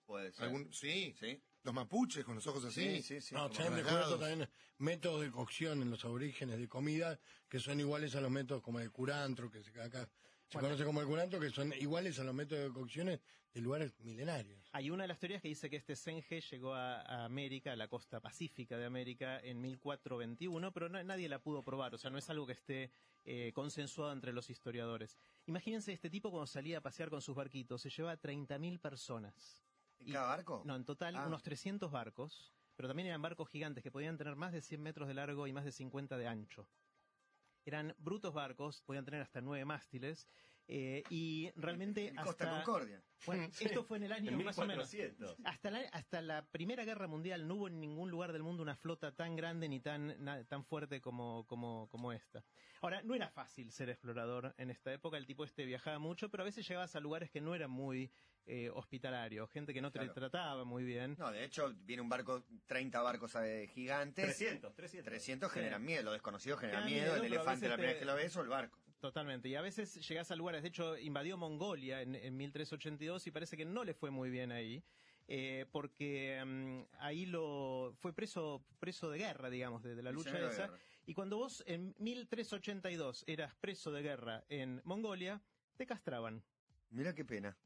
Puede 0.07 0.33
ser. 0.33 0.47
Algún, 0.47 0.73
sí. 0.73 1.15
¿Sí? 1.21 1.41
Los 1.62 1.75
mapuches 1.75 2.25
con 2.25 2.35
los 2.37 2.47
ojos 2.47 2.64
así. 2.64 2.97
Sí, 2.97 3.02
sí, 3.02 3.21
sí. 3.21 3.35
No, 3.35 3.43
como 3.43 3.55
se 3.55 3.62
han 3.62 3.73
rasgados. 3.75 3.99
descubierto 4.00 4.19
también 4.19 4.49
métodos 4.79 5.21
de 5.23 5.31
cocción 5.31 5.83
en 5.83 5.90
los 5.90 6.05
aborígenes 6.05 6.59
de 6.59 6.69
comida 6.69 7.19
que 7.49 7.59
son 7.61 7.79
iguales 7.81 8.14
a 8.14 8.21
los 8.21 8.31
métodos 8.31 8.62
como 8.62 8.81
el 8.81 8.90
curantro, 8.90 9.50
que 9.50 9.62
se, 9.62 9.71
acá 9.81 10.09
se 10.49 10.55
Bueno. 10.55 10.69
conoce 10.69 10.85
como 10.85 11.00
el 11.02 11.07
curantro, 11.07 11.38
que 11.38 11.50
son 11.50 11.73
iguales 11.75 12.19
a 12.19 12.25
los 12.25 12.35
métodos 12.35 12.64
de 12.64 12.73
cocciones 12.73 13.21
de 13.52 13.61
lugares 13.61 13.93
milenarios. 14.00 14.71
Hay 14.73 14.90
una 14.90 15.05
de 15.05 15.09
las 15.09 15.19
teorías 15.19 15.43
que 15.43 15.49
dice 15.49 15.69
que 15.69 15.76
este 15.76 15.97
Senge 15.97 16.40
llegó 16.40 16.73
a, 16.75 17.00
a 17.02 17.25
América, 17.25 17.73
a 17.73 17.76
la 17.76 17.88
costa 17.88 18.21
pacífica 18.21 18.79
de 18.79 18.87
América, 18.87 19.38
en 19.40 19.61
1421, 19.61 20.73
pero 20.73 20.88
na- 20.88 21.02
nadie 21.02 21.29
la 21.29 21.40
pudo 21.43 21.62
probar. 21.64 21.93
O 21.95 21.99
sea, 21.99 22.11
no 22.11 22.17
es 22.19 22.31
algo 22.31 22.47
que 22.47 22.52
esté 22.52 22.90
eh, 23.25 23.50
consensuado 23.52 24.12
entre 24.12 24.33
los 24.33 24.49
historiadores. 24.50 25.19
Imagínense 25.47 25.93
este 25.93 26.09
tipo 26.11 26.31
cuando 26.31 26.47
salía 26.47 26.79
a 26.79 26.81
pasear 26.81 27.11
con 27.11 27.21
sus 27.21 27.35
barquitos, 27.35 27.83
se 27.83 27.90
llevaba 27.90 28.17
30.000 28.17 28.79
personas. 28.81 29.64
¿En 30.00 30.12
cada 30.12 30.26
barco? 30.28 30.62
No, 30.64 30.76
en 30.76 30.85
total 30.85 31.14
Ah. 31.16 31.26
unos 31.26 31.42
300 31.42 31.90
barcos, 31.90 32.54
pero 32.76 32.88
también 32.88 33.09
eran 33.09 33.23
barcos 33.23 33.49
gigantes 33.49 33.83
que 33.83 33.90
podían 33.92 34.16
tener 34.16 34.37
más 34.37 34.52
de 34.52 34.62
100 34.62 34.83
metros 34.83 35.09
de 35.09 35.14
largo 35.14 35.47
y 35.47 35.52
más 35.52 35.64
de 35.64 35.73
50 35.73 36.16
de 36.19 36.26
ancho. 36.26 36.71
Eran 37.64 37.95
brutos 37.99 38.35
barcos, 38.35 38.83
podían 38.83 39.04
tener 39.04 39.23
hasta 39.23 39.40
nueve 39.42 39.64
mástiles, 39.64 40.28
Eh, 40.73 41.03
y 41.11 41.50
realmente 41.57 42.07
En 42.07 42.15
Costa 42.15 42.45
hasta... 42.45 42.62
Concordia. 42.62 43.03
Bueno, 43.27 43.49
esto 43.61 43.83
fue 43.83 43.97
en 43.97 44.05
el 44.05 44.12
año 44.12 44.31
En 44.31 44.45
más 44.45 44.57
o 44.57 44.65
menos. 44.67 44.93
1400. 44.93 45.37
Hasta 45.45 45.69
la, 45.71 45.81
hasta 45.91 46.23
la 46.23 46.47
Primera 46.47 46.85
Guerra 46.85 47.09
Mundial 47.09 47.49
no 47.49 47.57
hubo 47.57 47.67
en 47.67 47.81
ningún 47.81 48.09
lugar 48.09 48.33
del 48.33 48.45
mundo 48.45 48.62
una 48.62 48.77
flota 48.77 49.11
tan 49.12 49.35
grande 49.35 49.69
ni 49.69 49.81
tan, 49.81 50.23
na- 50.23 50.45
tan 50.45 50.65
fuerte 50.65 51.00
como, 51.00 51.45
como, 51.49 51.89
como 51.91 52.12
esta. 52.12 52.45
Ahora, 52.83 53.03
no 53.03 53.15
era 53.17 53.29
fácil 53.31 53.73
ser 53.73 53.91
explorador 53.91 54.55
en 54.59 54.71
esta 54.71 54.93
época, 54.93 55.17
el 55.17 55.27
tipo 55.27 55.43
este 55.45 55.65
viajaba 55.65 55.99
mucho, 55.99 56.31
pero 56.31 56.45
a 56.45 56.47
veces 56.47 56.67
llegabas 56.69 56.95
a 56.95 57.00
lugares 57.00 57.31
que 57.31 57.41
no 57.41 57.57
eran 57.57 57.71
muy 57.73 58.12
eh, 58.47 58.71
hospitalarios, 58.73 59.50
gente 59.50 59.75
que 59.75 59.81
no 59.83 59.91
te 59.91 60.09
trataba 60.09 60.65
muy 60.65 60.85
bien. 60.85 61.17
No, 61.19 61.33
de 61.33 61.45
hecho, 61.45 61.75
viene 61.81 62.00
un 62.00 62.09
barco, 62.09 62.45
30 62.67 63.03
barcos 63.03 63.35
eh, 63.43 63.69
gigantes. 63.75 64.25
300, 64.25 64.73
300. 64.75 65.05
300 65.11 65.53
generan 65.53 65.85
miedo, 65.85 66.05
lo 66.05 66.12
desconocido 66.12 66.57
genera 66.57 66.83
miedo, 66.85 67.12
miedo, 67.12 67.17
el 67.17 67.25
elefante 67.25 67.69
la 67.69 67.75
primera 67.75 67.77
te- 67.77 67.95
vez 67.95 67.99
que 67.99 68.05
lo 68.07 68.15
ves 68.15 68.37
o 68.37 68.41
el 68.43 68.49
barco. 68.49 68.79
Totalmente. 69.00 69.49
Y 69.49 69.54
a 69.54 69.62
veces 69.62 70.07
llegás 70.07 70.30
a 70.30 70.37
lugares, 70.37 70.62
de 70.62 70.69
hecho, 70.69 70.99
invadió 70.99 71.37
Mongolia 71.38 72.02
en, 72.02 72.14
en 72.14 72.37
1382 72.37 73.26
y 73.26 73.30
parece 73.30 73.57
que 73.57 73.64
no 73.64 73.83
le 73.85 73.95
fue 73.95 74.11
muy 74.11 74.30
bien 74.30 74.52
ahí. 74.52 74.83
eh, 75.33 75.64
porque 75.71 76.42
mm, 76.45 76.97
ahí 76.99 77.25
lo 77.25 77.95
fue 77.99 78.12
preso 78.12 78.64
preso 78.78 79.09
de 79.11 79.19
guerra, 79.19 79.49
digamos, 79.49 79.83
de, 79.83 79.95
de 79.95 80.02
la 80.02 80.11
lucha 80.12 80.37
esa. 80.38 80.66
guerra. 80.66 80.78
Y 81.07 81.14
cuando 81.14 81.37
vos 81.38 81.62
en 81.66 81.95
1382 81.99 83.25
eras 83.26 83.54
preso 83.61 83.90
de 83.92 84.02
guerra 84.02 84.45
en 84.49 84.80
Mongolia, 84.85 85.40
te 85.76 85.87
castraban. 85.87 86.42
Mira 86.90 87.14
qué 87.14 87.25
pena. 87.25 87.57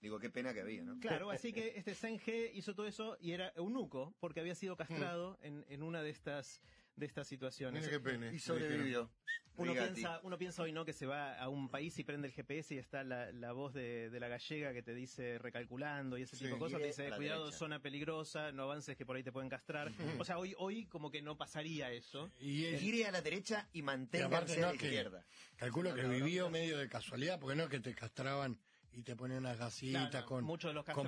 Digo, 0.00 0.18
qué 0.18 0.30
pena 0.30 0.54
que 0.54 0.62
había, 0.62 0.82
¿no? 0.82 0.98
Claro, 1.00 1.30
así 1.30 1.52
que 1.52 1.74
este 1.76 1.94
Senge 1.94 2.50
hizo 2.54 2.74
todo 2.74 2.86
eso 2.86 3.16
y 3.20 3.32
era 3.32 3.52
eunuco 3.54 4.14
porque 4.18 4.40
había 4.40 4.54
sido 4.54 4.76
castrado 4.76 5.38
en, 5.42 5.64
en 5.68 5.82
una 5.82 6.02
de 6.02 6.08
estas 6.10 6.62
de 6.96 7.06
estas 7.06 7.26
situaciones. 7.26 7.80
Mira 7.82 7.92
qué 7.92 8.00
pene. 8.00 8.32
Y 8.34 8.38
sobrevivió. 8.38 9.10
Uno 9.56 9.72
piensa, 9.74 10.20
uno 10.22 10.38
piensa 10.38 10.62
hoy 10.62 10.72
no 10.72 10.84
que 10.86 10.92
se 10.94 11.04
va 11.06 11.34
a 11.38 11.48
un 11.50 11.68
país 11.68 11.98
y 11.98 12.04
prende 12.04 12.28
el 12.28 12.32
GPS 12.32 12.74
y 12.74 12.78
está 12.78 13.04
la, 13.04 13.30
la 13.32 13.52
voz 13.52 13.74
de, 13.74 14.08
de 14.08 14.18
la 14.20 14.28
gallega 14.28 14.72
que 14.72 14.82
te 14.82 14.94
dice 14.94 15.38
recalculando 15.38 16.16
y 16.16 16.22
ese 16.22 16.36
Sí, 16.36 16.44
tipo 16.44 16.54
de 16.54 16.60
cosas, 16.60 16.80
te 16.80 16.86
dice 16.86 17.10
cuidado, 17.16 17.44
derecha". 17.44 17.58
zona 17.58 17.82
peligrosa, 17.82 18.52
no 18.52 18.62
avances 18.62 18.96
que 18.96 19.04
por 19.04 19.16
ahí 19.16 19.22
te 19.22 19.32
pueden 19.32 19.50
castrar. 19.50 19.92
O 20.18 20.24
sea, 20.24 20.38
hoy, 20.38 20.54
hoy 20.56 20.86
como 20.86 21.10
que 21.10 21.20
no 21.20 21.36
pasaría 21.36 21.90
eso. 21.92 22.30
Y 22.40 22.64
Gire 22.78 23.04
a 23.06 23.12
la 23.12 23.20
derecha 23.20 23.68
y 23.72 23.80
Y 23.80 23.82
manténgase 23.82 24.62
a 24.64 24.72
la 24.72 24.78
que- 24.78 24.86
izquierda. 24.86 25.26
calculo 25.56 25.94
que 25.94 26.02
No, 26.02 26.08
no, 26.08 26.18
no. 26.18 26.24
vivió 26.24 26.48
medio 26.48 26.78
de 26.78 26.88
casualidad, 26.88 27.38
porque 27.38 27.56
no 27.56 27.64
es 27.64 27.68
que 27.68 27.80
te 27.80 27.94
castraban 27.94 28.58
y 28.92 29.02
te 29.02 29.14
ponían 29.14 29.40
unas 29.40 29.58
gasitas 29.58 30.24
con, 30.24 30.44
muchos 30.44 30.70
de 30.70 30.74
los 30.74 30.84
con 30.86 31.06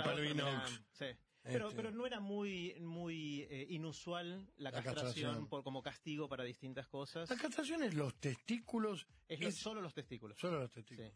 sí. 0.93 1.07
Pero, 1.45 1.69
Este. 1.69 1.77
pero 1.77 1.91
no 1.91 2.07
era 2.07 2.21
muy 2.21 2.75
muy 2.81 3.43
eh, 3.51 3.67
inusual 3.71 4.47
la, 4.59 4.71
La 4.71 4.83
castración, 4.83 5.05
castración. 5.15 5.49
por 5.49 5.65
como 5.65 5.83
castigo 5.83 6.29
para 6.29 6.45
distintas 6.45 6.87
cosas. 6.87 7.29
La 7.29 7.37
castración 7.37 7.83
es 7.83 7.95
los 7.95 8.15
testículos, 8.21 9.07
Es, 9.29 9.41
lo- 9.41 9.49
es 9.49 9.57
solo 9.57 9.81
los 9.81 9.93
testículos. 9.93 10.39
solo 10.39 10.61
los 10.61 10.71
Sí. 10.71 10.77
testículos. 10.83 11.13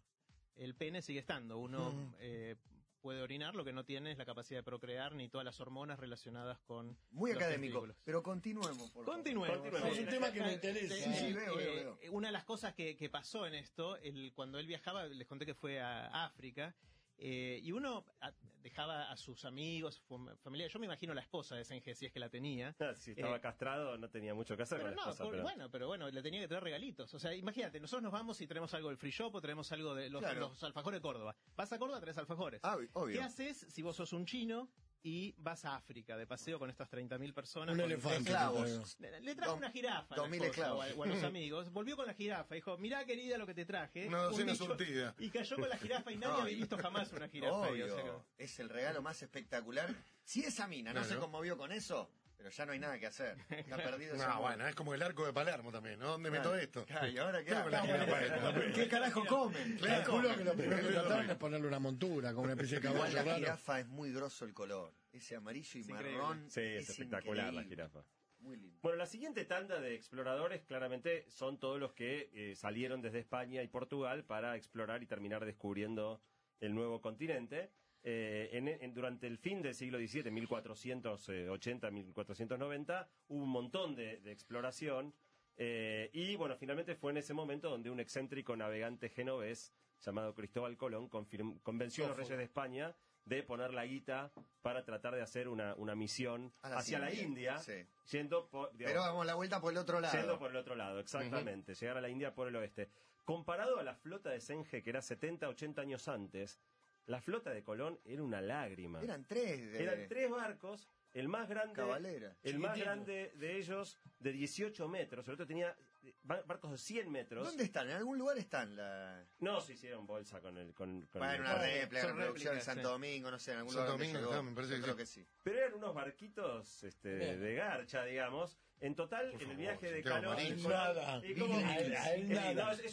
El 0.56 0.75
pene 0.75 1.00
sigue 1.02 1.21
estando. 1.21 1.59
Uno 1.59 1.92
Mm. 1.92 2.14
eh, 2.18 2.56
puede 3.00 3.23
orinar, 3.23 3.54
lo 3.54 3.64
que 3.64 3.73
no 3.73 3.85
tiene 3.85 4.11
es 4.11 4.18
la 4.18 4.25
capacidad 4.25 4.59
de 4.61 4.64
procrear 4.64 5.14
ni 5.14 5.28
todas 5.28 5.45
las 5.45 5.61
hormonas 5.61 6.00
relacionadas 6.00 6.59
con. 6.61 6.99
Muy 7.12 7.30
los 7.33 7.40
académico. 7.40 7.75
testículos. 7.75 7.97
Pero 8.04 8.23
continuemos, 8.25 8.78
por 8.90 9.04
favor. 9.04 9.04
Continuemos. 9.04 9.59
Continuemos. 9.59 9.92
Es 9.92 9.99
un 10.00 10.09
tema 10.09 10.33
que 10.33 10.40
me 10.42 10.52
interesa. 10.54 10.95
Eh, 10.97 11.02
Sí, 11.04 11.12
sí, 11.14 11.25
eh, 11.26 11.33
veo, 11.35 11.56
veo, 11.56 11.71
eh, 11.73 11.85
veo. 12.00 12.12
Una 12.12 12.28
de 12.28 12.33
las 12.33 12.45
cosas 12.45 12.75
que, 12.75 12.97
que 12.97 13.09
pasó 13.09 13.47
en 13.47 13.54
esto, 13.54 13.97
el, 13.99 14.33
cuando 14.35 14.59
él 14.59 14.66
viajaba, 14.66 15.06
les 15.06 15.28
conté 15.28 15.47
que 15.47 15.54
fue 15.54 15.78
a 15.80 16.25
África, 16.25 16.75
eh, 17.18 17.61
y 17.62 17.73
uno 17.73 18.04
a- 18.20 18.32
dejaba 18.62 19.11
a 19.11 19.16
sus 19.16 19.44
amigos, 19.44 20.02
fam- 20.08 20.37
familia, 20.38 20.66
yo 20.66 20.78
me 20.80 20.87
imagino 20.87 21.14
la 21.14 21.20
esposa 21.23 21.54
de 21.54 21.64
Senge, 21.64 21.94
si 21.94 22.06
es 22.06 22.12
que 22.12 22.18
la 22.18 22.28
tenía. 22.28 22.75
Ah, 22.80 22.94
Si 22.94 23.12
estaba 23.12 23.37
Eh, 23.37 23.40
castrado, 23.40 23.96
no 23.96 24.11
tenía 24.11 24.35
mucho 24.35 24.56
que 24.56 24.64
hacer 24.64 24.78
Pero 24.78 24.88
con 24.90 24.96
la 24.96 24.96
no, 24.96 25.11
esposa. 25.11 25.25
por- 25.25 25.32
pero- 25.32 25.42
bueno, 25.44 25.70
pero 25.70 25.87
bueno, 25.87 26.11
le 26.11 26.23
tenía 26.23 26.40
que 26.40 26.49
traer 26.49 26.64
regalitos. 26.64 27.14
O 27.14 27.18
sea, 27.18 27.32
imagínate, 27.35 27.78
nosotros 27.80 28.02
nos 28.02 28.12
vamos 28.12 28.40
y 28.40 28.46
traemos 28.46 28.75
algo 28.75 28.88
del 28.88 28.99
free 28.99 29.12
shop 29.12 29.35
o 29.35 29.40
traemos 29.40 29.70
algo 29.73 29.94
de 29.94 30.11
los, 30.11 30.20
Claro. 30.20 30.40
los 30.40 30.62
alfajores 30.64 30.99
de 30.99 31.02
Córdoba. 31.02 31.37
Vas 31.54 31.73
a 31.73 31.78
Córdoba, 31.78 32.00
traes 32.00 32.18
alfajores. 32.18 32.61
Ah, 32.64 32.76
obvio. 32.94 33.18
¿Qué 33.18 33.23
haces 33.23 33.66
si 33.68 33.82
vos 33.82 33.94
sos 33.96 34.12
un 34.12 34.26
chino 34.26 34.68
y 35.03 35.35
vas 35.38 35.65
a 35.65 35.76
África 35.76 36.17
de 36.17 36.26
paseo 36.26 36.59
con 36.59 36.69
estas 36.71 36.91
30.000 36.91 37.33
personas? 37.33 37.75
Un 37.75 37.81
con- 37.81 37.91
elefante. 37.91 38.19
esclavos. 38.19 38.97
Le, 39.00 39.21
le 39.21 39.35
trajo 39.35 39.55
una 39.55 39.71
jirafa 39.71 40.15
a 40.15 40.17
la 40.17 40.23
dos 40.23 40.31
mil 40.31 40.43
esposa 40.43 40.61
esclavos. 40.61 40.87
o 40.97 41.03
a, 41.03 41.07
los 41.07 41.23
amigos. 41.25 41.73
Volvió 41.73 41.97
con 41.97 42.07
la 42.07 42.15
jirafa. 42.15 42.55
Dijo, 42.55 42.76
mirá 42.79 43.05
querida 43.05 43.38
lo 43.38 43.47
que 43.47 43.55
te 43.55 43.65
traje. 43.65 44.09
Una 44.09 44.23
docena 44.23 44.53
Un 44.53 44.59
surtida. 44.59 45.15
Y 45.19 45.31
cayó 45.31 45.57
con 45.57 45.69
la 45.69 45.76
jirafa 45.79 46.12
y 46.12 46.17
nadie 46.17 46.33
No, 46.37 46.43
había 46.43 46.57
visto 46.57 46.76
jamás 46.79 47.12
una 47.12 47.29
jirafa. 47.29 47.67
ahí, 47.67 47.83
o 47.83 47.87
sea 47.87 47.95
Obvio. 48.03 48.25
que- 48.37 48.45
Es 48.45 48.59
el 48.59 48.69
regalo 48.69 49.03
más 49.03 49.23
espectacular. 49.23 49.95
Si 50.25 50.41
esa 50.43 50.67
mina 50.67 50.93
no 50.93 51.05
se 51.05 51.17
conmovió 51.17 51.57
con 51.57 51.71
eso, 51.73 52.11
pero 52.47 52.55
ya 52.59 52.67
no 52.67 52.73
hay 52.73 52.79
nada 52.79 52.97
que 53.00 53.07
hacer. 53.07 53.37
Está 53.50 53.76
perdido 53.76 54.17
No, 54.17 54.41
bueno, 54.41 54.69
es 54.69 54.75
como 54.76 54.95
el 54.95 55.03
arco 55.03 55.26
de 55.26 55.33
Palermo 55.33 55.73
también, 55.73 55.99
¿no? 55.99 56.11
¿Dónde 56.12 56.31
meto 56.31 56.45
Claro. 56.50 56.59
esto? 56.59 56.87
Claro, 56.87 57.09
¿y 57.09 57.19
ahora 57.19 57.38
qué 57.41 57.50
Claro. 57.50 58.73
¿Qué 58.73 58.88
carajo 58.88 59.26
comen? 59.26 59.76
¿Qué 59.79 59.87
Calculo 59.87 60.23
comen? 60.23 60.38
que 60.38 60.45
lo 60.45 60.53
primero 60.55 60.87
que 60.87 60.93
trataron 60.93 61.31
es 61.31 61.37
ponerle 61.37 61.67
una 61.67 61.81
montura, 61.81 62.31
como 62.31 62.45
una 62.45 62.53
especie 62.53 62.79
de 62.79 62.87
Igual 62.88 63.00
caballo 63.00 63.17
la 63.17 63.23
raro. 63.25 63.37
jirafa 63.38 63.81
es 63.81 63.88
muy 63.88 64.12
grosso 64.12 64.45
el 64.45 64.55
color. 64.55 64.95
Ese 65.12 65.35
amarillo 65.35 65.71
y 65.75 65.80
Es 65.80 65.89
marrón. 65.89 66.49
Sí, 66.49 66.61
es, 66.61 66.89
espectacular 66.89 67.52
la 67.52 67.65
jirafa. 67.65 68.04
Muy 68.39 68.56
lindo. 68.59 68.78
Bueno, 68.80 68.97
la 68.99 69.06
siguiente 69.06 69.45
tanda 69.45 69.80
de 69.80 69.97
exploradores 69.97 70.63
claramente 70.63 71.25
son 71.28 71.59
todos 71.59 71.80
los 71.80 71.95
que 71.95 72.30
eh, 72.32 72.54
salieron 72.54 73.02
desde 73.02 73.19
España 73.19 73.61
y 73.65 73.67
Portugal 73.67 74.23
para 74.25 74.54
explorar 74.54 75.02
y 75.02 75.06
terminar 75.06 75.45
descubriendo 75.45 76.23
el 76.61 76.76
nuevo 76.76 77.00
continente. 77.00 77.73
Eh, 78.08 78.50
en- 78.52 78.69
en- 78.69 78.95
durante 78.95 79.26
el 79.26 79.36
fin 79.36 79.60
del 79.62 79.75
siglo 79.75 79.99
XVII, 79.99 80.30
1480-1490, 80.30 83.08
hubo 83.28 83.42
un 83.42 83.49
montón 83.50 83.95
de, 83.97 84.19
de 84.21 84.30
exploración 84.32 85.12
eh, 85.56 86.10
y 86.12 86.36
bueno, 86.36 86.56
finalmente 86.56 86.95
fue 86.95 87.10
en 87.12 87.16
ese 87.19 87.34
momento 87.34 87.69
donde 87.71 87.90
un 87.90 87.99
excéntrico 87.99 88.54
navegante 88.56 89.08
genovés 89.08 89.73
llamado 90.00 90.34
Cristóbal 90.34 90.76
Colón 90.76 91.08
convenció 91.08 92.04
a 92.04 92.08
los 92.08 92.16
reyes 92.16 92.36
de 92.36 92.45
España 92.45 92.95
de 93.25 93.42
poner 93.42 93.73
la 93.75 93.84
guita 93.86 94.30
para 94.62 94.84
tratar 94.84 95.14
de 95.16 95.23
hacer 95.23 95.49
una, 95.49 95.75
una 95.75 95.97
misión 95.97 96.52
A 96.62 96.69
las 96.69 96.78
hacia 96.80 96.99
la 97.00 97.10
Indias, 97.12 97.26
India, 97.26 97.58
sí. 97.58 97.84
yendo 98.16 98.49
por, 98.49 98.71
digamos, 98.76 98.92
Pero 98.92 99.02
damos 99.04 99.26
la 99.26 99.34
vuelta 99.34 99.60
por 99.60 99.73
el 99.73 99.78
otro 99.78 99.99
lado. 100.00 100.16
Yendo 100.16 100.38
por 100.38 100.50
el 100.50 100.56
otro 100.58 100.76
lado, 100.76 101.00
exactamente. 101.00 101.75
Llegar 101.75 101.97
a 101.97 102.00
la 102.00 102.08
India 102.08 102.32
por 102.34 102.47
el 102.47 102.54
oeste. 102.54 102.88
Comparado 103.25 103.80
a 103.80 103.82
la 103.82 103.97
flota 103.97 104.30
de 104.30 104.40
Senge, 104.40 104.80
que 104.82 104.90
era 104.90 105.02
70, 105.02 105.49
80 105.49 105.80
años 105.82 106.06
antes, 106.06 106.60
la 107.06 107.21
flota 107.21 107.50
de 107.50 107.62
Colón 107.62 107.99
era 108.04 108.23
una 108.23 108.40
lágrima. 108.40 109.00
Eran 109.02 109.25
tres. 109.25 109.73
de- 109.73 109.82
Eran 109.82 110.08
tres 110.08 110.30
barcos, 110.30 110.88
el 111.12 111.28
más 111.28 111.49
grande, 111.49 111.75
Cabalera. 111.75 112.36
el 112.42 112.58
más 112.58 112.78
grande 112.78 113.32
de 113.36 113.56
ellos 113.56 113.99
de 114.19 114.32
18 114.32 114.88
metros, 114.88 115.26
el 115.28 115.34
otro 115.34 115.47
tenía 115.47 115.76
eh, 116.02 116.14
bar- 116.23 116.45
barcos 116.47 116.71
de 116.73 116.78
100 116.78 117.10
metros. 117.10 117.47
¿Dónde 117.47 117.64
están? 117.64 117.88
En 117.88 117.97
algún 117.97 118.19
lugar 118.19 118.36
están. 118.38 118.76
La... 118.76 119.25
No 119.38 119.60
se 119.60 119.73
hicieron 119.75 120.06
bolsa 120.06 120.40
con 120.40 120.56
el... 120.58 120.75
Con, 120.75 121.02
con 121.06 121.21
Bueno, 121.21 121.34
el- 121.34 121.40
una 121.40 121.58
réplica, 121.58 122.06
una 122.12 122.25
producción 122.25 122.54
en 122.56 122.62
Santo 122.62 122.82
sí. 122.82 122.88
Domingo, 122.92 123.30
no 123.30 123.38
sé, 123.38 123.52
en 123.52 123.58
algún 123.58 123.73
Santo 123.73 123.92
lugar. 123.92 123.99
donde 123.99 124.12
Domingo, 124.12 124.30
llegó. 124.32 124.42
no, 124.42 124.50
me 124.50 124.54
parece 124.54 124.75
que 124.76 124.80
creo 124.82 124.95
sí. 124.95 124.99
que 124.99 125.06
sí. 125.06 125.26
Pero 125.42 125.58
eran 125.58 125.75
unos 125.75 125.95
barquitos 125.95 126.84
este, 126.84 127.16
Bien. 127.16 127.40
de 127.40 127.54
garcha, 127.54 128.04
digamos. 128.04 128.58
En 128.78 128.95
total, 128.95 129.32
en 129.41 129.50
el 129.50 129.56
viaje 129.56 129.91
de. 129.91 130.02
Colón- 130.02 130.23
nada. 130.69 131.17
no, 131.17 131.23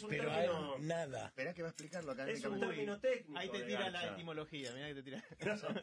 pero 0.08 0.32
a 0.32 0.40
término- 0.40 0.76
él 0.76 0.86
nada. 0.86 1.26
Esperá 1.26 1.52
que 1.54 1.62
va 1.62 1.68
a 1.68 1.70
explicarlo 1.72 2.12
Es 2.26 2.44
un 2.44 2.58
término 2.60 2.98
técnico. 3.00 3.38
Ahí 3.38 3.48
te 3.50 3.62
tira 3.64 3.90
la 3.90 4.06
etimología, 4.12 4.72
mira 4.72 4.88
que 4.88 4.94
te 4.94 5.02
tira. 5.02 5.24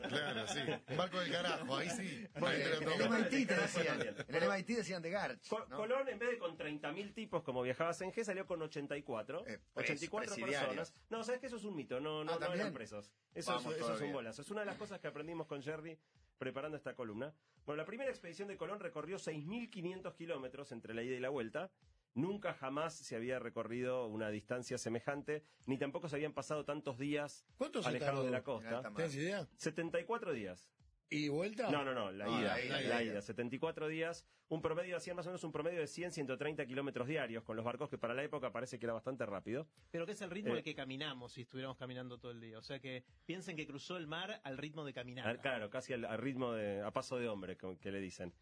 Claro, 0.10 0.48
sí. 0.48 0.60
Barco 0.96 1.20
del 1.20 1.32
carajo, 1.32 1.76
ahí 1.76 1.90
sí. 1.90 2.28
En 2.36 2.44
el 2.44 3.10
MIT 3.10 3.48
te 3.48 3.56
decían, 3.56 4.02
en 4.28 4.36
el 4.36 4.50
MIT 4.50 4.68
decían 4.78 5.02
de 5.04 5.10
Garch. 5.12 5.48
Co- 5.48 5.66
¿no? 5.70 5.78
Colón, 5.78 6.10
en 6.10 6.18
vez 6.20 6.32
de 6.32 6.38
con 6.40 6.58
30.000 6.58 7.14
tipos 7.14 7.44
como 7.44 7.62
viajaba 7.62 7.94
Senge, 7.94 8.24
salió 8.26 8.46
con 8.48 8.62
84. 8.62 9.46
Eh, 9.48 9.60
pres- 9.74 9.84
84 9.84 10.34
presidiarios. 10.36 10.76
personas. 10.90 10.94
No, 11.10 11.24
sabes 11.24 11.40
que 11.42 11.48
eso 11.48 11.58
es 11.58 11.64
un 11.64 11.76
mito, 11.76 12.00
no, 12.00 12.24
no, 12.24 12.32
Ah, 12.32 12.36
no 12.36 12.40
¿también? 12.40 12.62
eran 12.62 12.74
presos. 12.74 13.12
Eso, 13.36 13.52
Vamos 13.52 13.66
es, 13.68 13.72
eso 13.74 13.80
es 13.80 13.86
todavía. 13.88 14.08
un 14.08 14.14
bolazo. 14.14 14.42
Es 14.42 14.50
una 14.50 14.62
de 14.62 14.66
las 14.66 14.78
cosas 14.78 15.00
que 15.00 15.08
aprendimos 15.08 15.48
con 15.48 15.62
Jerry 15.62 15.98
preparando 16.42 16.76
esta 16.76 16.96
columna. 16.96 17.36
Bueno, 17.68 17.84
la 17.84 17.86
primera 17.86 18.10
expedición 18.10 18.48
de 18.48 18.58
Colón 18.58 18.80
recorrió 18.80 19.18
6.500 19.18 20.16
kilómetros 20.16 20.72
entre 20.72 20.96
la 20.96 21.04
ida 21.04 21.16
y 21.16 21.20
la 21.20 21.30
vuelta. 21.30 21.70
Nunca 22.16 22.56
jamás 22.56 22.96
se 22.96 23.16
había 23.16 23.38
recorrido 23.38 24.08
una 24.08 24.30
distancia 24.30 24.80
semejante, 24.80 25.44
ni 25.68 25.78
tampoco 25.78 26.10
se 26.10 26.16
habían 26.16 26.34
pasado 26.34 26.66
tantos 26.66 26.98
días 26.98 27.46
¿Cuánto 27.60 27.84
se 27.84 27.90
alejados 27.90 28.26
de 28.26 28.32
la 28.32 28.44
costa. 28.44 28.82
¿Tienes 28.96 29.16
idea? 29.16 29.48
74 29.56 30.34
días. 30.34 30.68
¿Y 31.14 31.28
vuelta? 31.28 31.70
No, 31.70 31.84
no, 31.84 31.94
no, 31.94 32.10
la 32.12 32.26
No, 32.26 32.40
ida, 32.40 32.56
la 32.56 32.62
ida, 32.64 32.70
la, 32.82 32.82
la 32.88 33.04
ida, 33.04 33.12
ida. 33.14 33.22
74 33.22 33.90
días, 33.90 34.26
un 34.48 34.62
promedio, 34.62 34.96
hacían 34.96 35.18
más 35.18 35.26
o 35.26 35.30
menos 35.30 35.44
un 35.44 35.52
promedio 35.52 35.82
de 35.82 35.88
100, 35.88 36.14
130 36.14 36.66
kilómetros 36.66 37.06
diarios 37.06 37.44
con 37.44 37.58
los 37.58 37.66
barcos, 37.66 37.90
que 37.90 37.98
para 37.98 38.14
la 38.14 38.24
época 38.24 38.54
parece 38.54 38.80
que 38.80 38.86
era 38.86 38.94
bastante 38.94 39.26
rápido. 39.26 39.68
Pero 39.92 40.06
que 40.06 40.14
es 40.14 40.22
el 40.22 40.32
ritmo 40.32 40.54
Eh. 40.54 40.58
al 40.60 40.64
que 40.64 40.74
caminamos 40.74 41.34
si 41.34 41.42
estuviéramos 41.42 41.78
caminando 41.78 42.18
todo 42.18 42.32
el 42.32 42.40
día. 42.40 42.58
O 42.58 42.62
sea 42.62 42.80
que 42.80 43.04
piensen 43.26 43.58
que 43.58 43.68
cruzó 43.68 43.98
el 43.98 44.08
mar 44.08 44.40
al 44.46 44.58
ritmo 44.58 44.86
de 44.86 44.94
caminar. 44.94 45.28
Ah, 45.28 45.42
Claro, 45.42 45.70
casi 45.70 45.92
al, 45.92 46.06
al 46.06 46.18
ritmo 46.18 46.54
de, 46.54 46.82
a 46.82 46.92
paso 46.92 47.18
de 47.18 47.28
hombre, 47.28 47.58
como 47.58 47.78
que 47.78 47.92
le 47.92 48.00
dicen. 48.00 48.34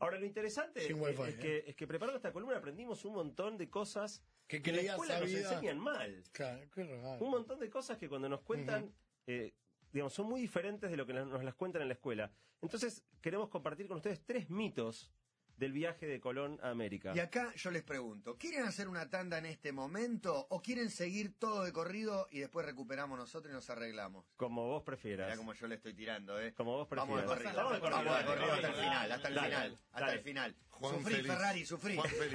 Ahora, 0.00 0.18
lo 0.18 0.26
interesante 0.26 0.84
es, 0.84 0.92
wifi, 0.92 1.22
es 1.22 1.36
que, 1.36 1.64
es 1.66 1.74
que 1.76 1.86
preparando 1.86 2.16
esta 2.16 2.32
columna 2.32 2.56
aprendimos 2.58 3.04
un 3.06 3.14
montón 3.14 3.56
de 3.56 3.70
cosas 3.70 4.20
Que 4.48 4.60
que 4.60 4.70
en 4.70 4.76
la 4.76 4.82
escuela 4.82 5.20
nos 5.20 5.30
enseñan 5.32 5.78
mal. 5.78 6.22
Claro, 6.32 6.68
qué 6.74 6.84
raro. 6.84 7.24
Un 7.24 7.30
montón 7.30 7.58
de 7.60 7.70
cosas 7.70 7.96
que 7.96 8.08
cuando 8.08 8.28
nos 8.28 8.42
cuentan, 8.42 8.92
eh, 9.26 9.54
digamos, 9.92 10.12
son 10.14 10.26
muy 10.28 10.40
diferentes 10.40 10.90
de 10.90 10.96
lo 10.96 11.06
que 11.06 11.12
nos 11.12 11.42
las 11.44 11.54
cuentan 11.54 11.82
en 11.82 11.88
la 11.88 11.94
escuela. 11.94 12.30
Entonces, 12.62 13.02
queremos 13.20 13.48
compartir 13.48 13.86
con 13.88 13.96
ustedes 13.98 14.24
tres 14.24 14.50
mitos 14.50 15.10
del 15.56 15.72
viaje 15.72 16.06
de 16.06 16.20
Colón 16.20 16.58
a 16.62 16.68
América. 16.68 17.12
Y 17.14 17.18
acá 17.20 17.50
yo 17.54 17.70
les 17.70 17.82
pregunto, 17.82 18.36
¿quieren 18.36 18.64
hacer 18.64 18.88
una 18.88 19.08
tanda 19.08 19.38
en 19.38 19.46
este 19.46 19.72
momento 19.72 20.46
o 20.50 20.60
quieren 20.60 20.90
seguir 20.90 21.38
todo 21.38 21.64
de 21.64 21.72
corrido 21.72 22.28
y 22.30 22.40
después 22.40 22.66
recuperamos 22.66 23.18
nosotros 23.18 23.50
y 23.50 23.54
nos 23.54 23.70
arreglamos? 23.70 24.26
Como 24.36 24.66
vos 24.68 24.82
prefieras. 24.82 25.28
Mirá 25.28 25.38
como 25.38 25.54
yo 25.54 25.66
le 25.66 25.76
estoy 25.76 25.94
tirando, 25.94 26.38
¿eh? 26.38 26.52
Como 26.52 26.72
vos 26.72 26.88
Vamos 26.90 27.22
de 27.22 27.26
prefieras. 27.26 27.54
corrido. 27.54 27.64
Vamos 27.64 27.72
de 27.74 27.80
corrido. 27.80 28.04
Vamos 28.04 28.18
de 28.18 28.24
corrido 28.26 28.52
hasta 28.52 28.68
el 28.68 28.74
final, 28.74 29.12
hasta 29.12 29.28
el 29.28 29.34
dale, 29.34 29.48
final, 29.48 29.72
hasta 29.72 30.00
dale. 30.00 30.12
el 30.12 30.20
final. 30.20 30.56
Juan 30.68 30.94
sufrí, 30.96 31.14
feliz. 31.14 31.26
Ferrari, 31.32 31.64
sufrí. 31.64 31.96
Juan 31.96 32.10
feliz. 32.10 32.32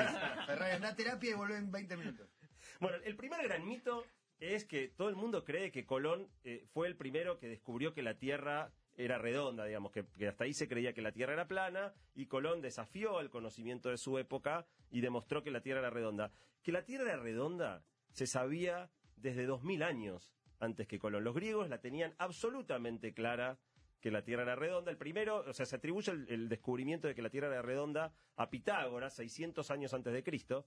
Ferrari, 0.47 0.75
anda 0.75 0.89
a 0.89 0.95
terapia 0.95 1.29
y 1.29 1.33
volvé 1.33 1.57
en 1.57 1.71
20 1.71 1.97
minutos. 1.97 2.27
Bueno, 2.79 2.97
el 3.03 3.15
primer 3.15 3.43
gran 3.43 3.67
mito 3.67 4.03
es 4.41 4.65
que 4.65 4.89
todo 4.89 5.07
el 5.07 5.15
mundo 5.15 5.45
cree 5.45 5.71
que 5.71 5.85
Colón 5.85 6.27
eh, 6.43 6.65
fue 6.73 6.87
el 6.87 6.97
primero 6.97 7.37
que 7.37 7.47
descubrió 7.47 7.93
que 7.93 8.01
la 8.01 8.17
Tierra 8.17 8.73
era 8.97 9.19
redonda, 9.19 9.65
digamos, 9.65 9.91
que, 9.91 10.03
hasta 10.27 10.43
ahí 10.43 10.53
se 10.53 10.67
creía 10.67 10.93
que 10.93 11.03
la 11.03 11.11
Tierra 11.11 11.33
era 11.33 11.47
plana 11.47 11.93
y 12.15 12.25
Colón 12.25 12.61
desafió 12.61 13.21
el 13.21 13.29
conocimiento 13.29 13.89
de 13.89 13.97
su 13.97 14.17
época 14.17 14.65
y 14.89 15.01
demostró 15.01 15.43
que 15.43 15.51
la 15.51 15.61
Tierra 15.61 15.81
era 15.81 15.89
redonda. 15.91 16.31
Que 16.63 16.71
la 16.71 16.83
Tierra 16.83 17.13
era 17.13 17.21
redonda 17.21 17.83
se 18.09 18.25
sabía 18.25 18.89
desde 19.15 19.45
2000 19.45 19.83
años 19.83 20.33
antes 20.59 20.87
que 20.87 20.99
Colón. 20.99 21.23
Los 21.23 21.35
griegos 21.35 21.69
la 21.69 21.79
tenían 21.79 22.15
absolutamente 22.17 23.13
clara 23.13 23.59
que 24.01 24.09
la 24.09 24.23
Tierra 24.23 24.41
era 24.41 24.55
redonda. 24.55 24.89
El 24.89 24.97
primero, 24.97 25.45
o 25.47 25.53
sea, 25.53 25.67
se 25.67 25.75
atribuye 25.75 26.11
el, 26.11 26.27
el 26.29 26.49
descubrimiento 26.49 27.07
de 27.07 27.13
que 27.13 27.21
la 27.21 27.29
Tierra 27.29 27.47
era 27.47 27.61
redonda 27.61 28.11
a 28.35 28.49
Pitágoras, 28.49 29.13
600 29.13 29.69
años 29.69 29.93
antes 29.93 30.11
de 30.11 30.23
Cristo. 30.23 30.65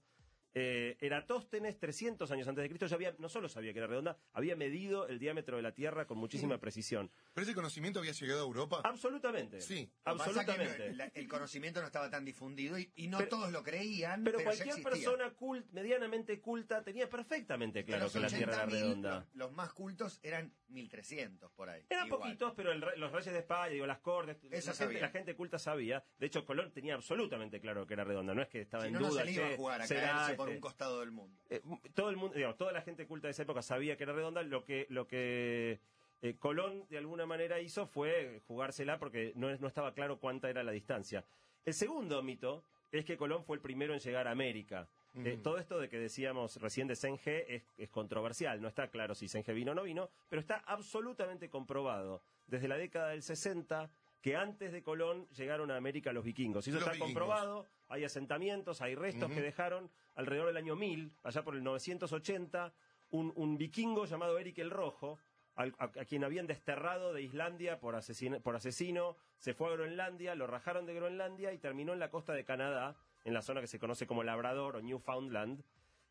Eh, 0.57 0.95
Eratóstenes, 1.01 1.77
300 1.77 2.31
años 2.31 2.47
antes 2.47 2.61
de 2.63 2.69
Cristo, 2.69 2.87
ya 2.87 2.95
había, 2.95 3.13
no 3.19 3.27
solo 3.27 3.49
sabía 3.49 3.73
que 3.73 3.79
era 3.79 3.87
redonda, 3.87 4.17
había 4.31 4.55
medido 4.55 5.05
el 5.09 5.19
diámetro 5.19 5.57
de 5.57 5.63
la 5.63 5.73
Tierra 5.73 6.07
con 6.07 6.17
muchísima 6.17 6.57
precisión. 6.59 7.11
¿Pero 7.33 7.43
ese 7.43 7.53
conocimiento 7.53 7.99
había 7.99 8.13
llegado 8.13 8.39
a 8.39 8.45
Europa? 8.45 8.81
Absolutamente. 8.85 9.59
Sí. 9.59 9.91
Absolutamente. 10.05 10.93
la- 10.93 11.11
el 11.13 11.27
conocimiento 11.27 11.81
no 11.81 11.87
estaba 11.87 12.09
tan 12.09 12.23
difundido 12.23 12.79
y, 12.79 12.89
y 12.95 13.07
no 13.07 13.17
Pero- 13.17 13.29
todos 13.31 13.51
lo 13.51 13.63
creían, 13.63 14.23
Pero, 14.23 14.41
cualquier 14.43 14.81
persona 14.81 15.33
cult- 15.35 15.65
medianamente 15.71 16.39
culta 16.39 16.81
tenía 16.83 17.09
perfectamente 17.09 17.83
claro 17.83 18.09
que 18.09 18.19
la 18.21 18.27
Tierra 18.29 18.53
era 18.53 18.65
80.000, 18.65 18.71
redonda. 18.71 19.15
Los, 19.33 19.35
los 19.35 19.51
más 19.51 19.73
cultos 19.73 20.21
eran 20.23 20.53
1300 20.69 21.51
por 21.51 21.69
ahí. 21.69 21.85
Eran 21.89 22.07
Igual. 22.07 22.21
poquitos, 22.21 22.53
pero 22.55 22.71
el 22.71 22.79
los 22.79 23.11
reyes 23.11 23.33
de 23.33 23.39
España, 23.39 23.67
digo, 23.73 23.85
las 23.85 23.99
cortes, 23.99 24.37
la 24.43 24.61
gente, 24.73 25.01
la 25.01 25.09
gente 25.09 25.35
culta 25.35 25.59
sabía. 25.59 26.01
De 26.17 26.27
hecho, 26.27 26.45
Colón 26.45 26.71
tenía 26.71 26.95
absolutamente 26.95 27.59
claro 27.59 27.85
que 27.85 27.93
era 27.93 28.05
redonda. 28.05 28.33
No 28.33 28.41
es 28.41 28.47
que 28.47 28.61
estaba 28.61 28.83
Si 28.83 28.87
en 28.87 28.93
no, 28.93 28.99
no 29.01 29.09
duda. 29.09 29.19
se 29.21 29.25
le 29.25 29.31
iba 29.33 29.45
a 29.45 29.49
che, 29.49 29.55
jugar 29.57 29.81
a 29.81 29.87
será, 29.87 30.01
caerse 30.13 30.35
por 30.45 30.53
un 30.55 30.61
costado 30.61 30.99
del 31.01 31.11
mundo. 31.11 31.39
eh, 31.49 31.61
todo 31.93 32.09
el 32.09 32.17
mundo, 32.17 32.35
digamos, 32.35 32.57
toda 32.57 32.71
la 32.71 32.81
gente 32.81 33.05
culta 33.07 33.27
de 33.27 33.31
esa 33.31 33.43
época 33.43 33.61
sabía 33.61 33.97
que 33.97 34.03
era 34.03 34.13
redonda. 34.13 34.41
Lo 34.43 34.63
que, 34.63 34.85
lo 34.89 35.07
que 35.07 35.79
eh, 36.21 36.35
Colón 36.39 36.85
de 36.89 36.97
alguna 36.97 37.25
manera 37.25 37.59
hizo 37.59 37.85
fue 37.87 38.41
jugársela 38.47 38.97
porque 38.99 39.33
no, 39.35 39.49
es- 39.49 39.59
no 39.61 39.67
estaba 39.67 39.93
claro 39.93 40.17
cuánta 40.19 40.49
era 40.49 40.63
la 40.63 40.71
distancia. 40.71 41.23
El 41.65 41.73
segundo 41.73 42.21
mito 42.23 42.63
es 42.91 43.03
que 43.05 43.17
Colón 43.17 43.43
fue 43.43 43.57
el 43.57 43.61
primero 43.61 43.93
en 43.93 43.99
llegar 43.99 44.27
a 44.27 44.31
América. 44.31 44.87
Eh, 45.23 45.33
Ujú. 45.33 45.41
todo 45.43 45.57
esto 45.59 45.79
de 45.79 45.87
que 45.87 45.97
decíamos 45.97 46.57
recién 46.61 46.87
de 46.89 46.95
Senge 46.97 47.55
es, 47.55 47.63
es 47.77 47.89
controversial, 47.89 48.61
no 48.61 48.67
está 48.67 48.89
claro 48.89 49.15
si 49.15 49.29
Senge 49.29 49.53
vino 49.53 49.71
o 49.71 49.75
no 49.75 49.83
vino, 49.83 50.09
pero 50.29 50.41
está 50.41 50.57
absolutamente 50.67 51.49
comprobado 51.49 52.21
desde 52.47 52.67
la 52.67 52.75
década 52.77 53.09
del 53.09 53.23
60 53.23 53.89
que 54.25 54.35
antes 54.35 54.71
de 54.71 54.81
Colón 54.81 55.27
llegaron 55.37 55.69
a 55.69 55.75
América 55.77 56.11
los 56.11 56.23
vikingos. 56.23 56.65
Y 56.65 56.71
eso 56.71 56.79
Los 56.79 56.87
está 56.87 56.93
vikingos. 56.93 57.13
comprobado, 57.13 57.67
hay 57.89 58.05
asentamientos, 58.05 58.81
hay 58.81 58.95
restos 58.95 59.29
que 59.31 59.39
dejaron 59.39 59.91
alrededor 60.15 60.47
del 60.47 60.57
año 60.57 60.75
1000, 60.75 61.11
allá 61.21 61.43
por 61.43 61.53
el 61.55 61.63
980, 61.63 62.73
un, 63.11 63.31
un 63.35 63.55
vikingo 63.59 64.05
llamado 64.05 64.39
Eric 64.39 64.57
el 64.57 64.71
Rojo, 64.71 65.19
a, 65.55 65.65
a 65.77 66.05
quien 66.05 66.23
habían 66.23 66.47
desterrado 66.47 67.13
de 67.13 67.21
Islandia 67.21 67.79
por, 67.79 67.93
asesino, 67.93 68.39
por 68.39 68.55
asesino, 68.55 69.15
se 69.37 69.53
fue 69.53 69.67
a 69.67 69.73
Groenlandia, 69.73 70.33
lo 70.33 70.47
rajaron 70.47 70.87
de 70.87 70.95
Groenlandia 70.95 71.53
y 71.53 71.59
terminó 71.59 71.93
en 71.93 71.99
la 71.99 72.09
costa 72.09 72.33
de 72.33 72.43
Canadá, 72.43 72.95
en 73.25 73.33
la 73.35 73.43
zona 73.43 73.61
que 73.61 73.67
se 73.67 73.77
conoce 73.77 74.07
como 74.07 74.23
Labrador 74.23 74.77
o 74.77 74.81
Newfoundland, 74.81 75.61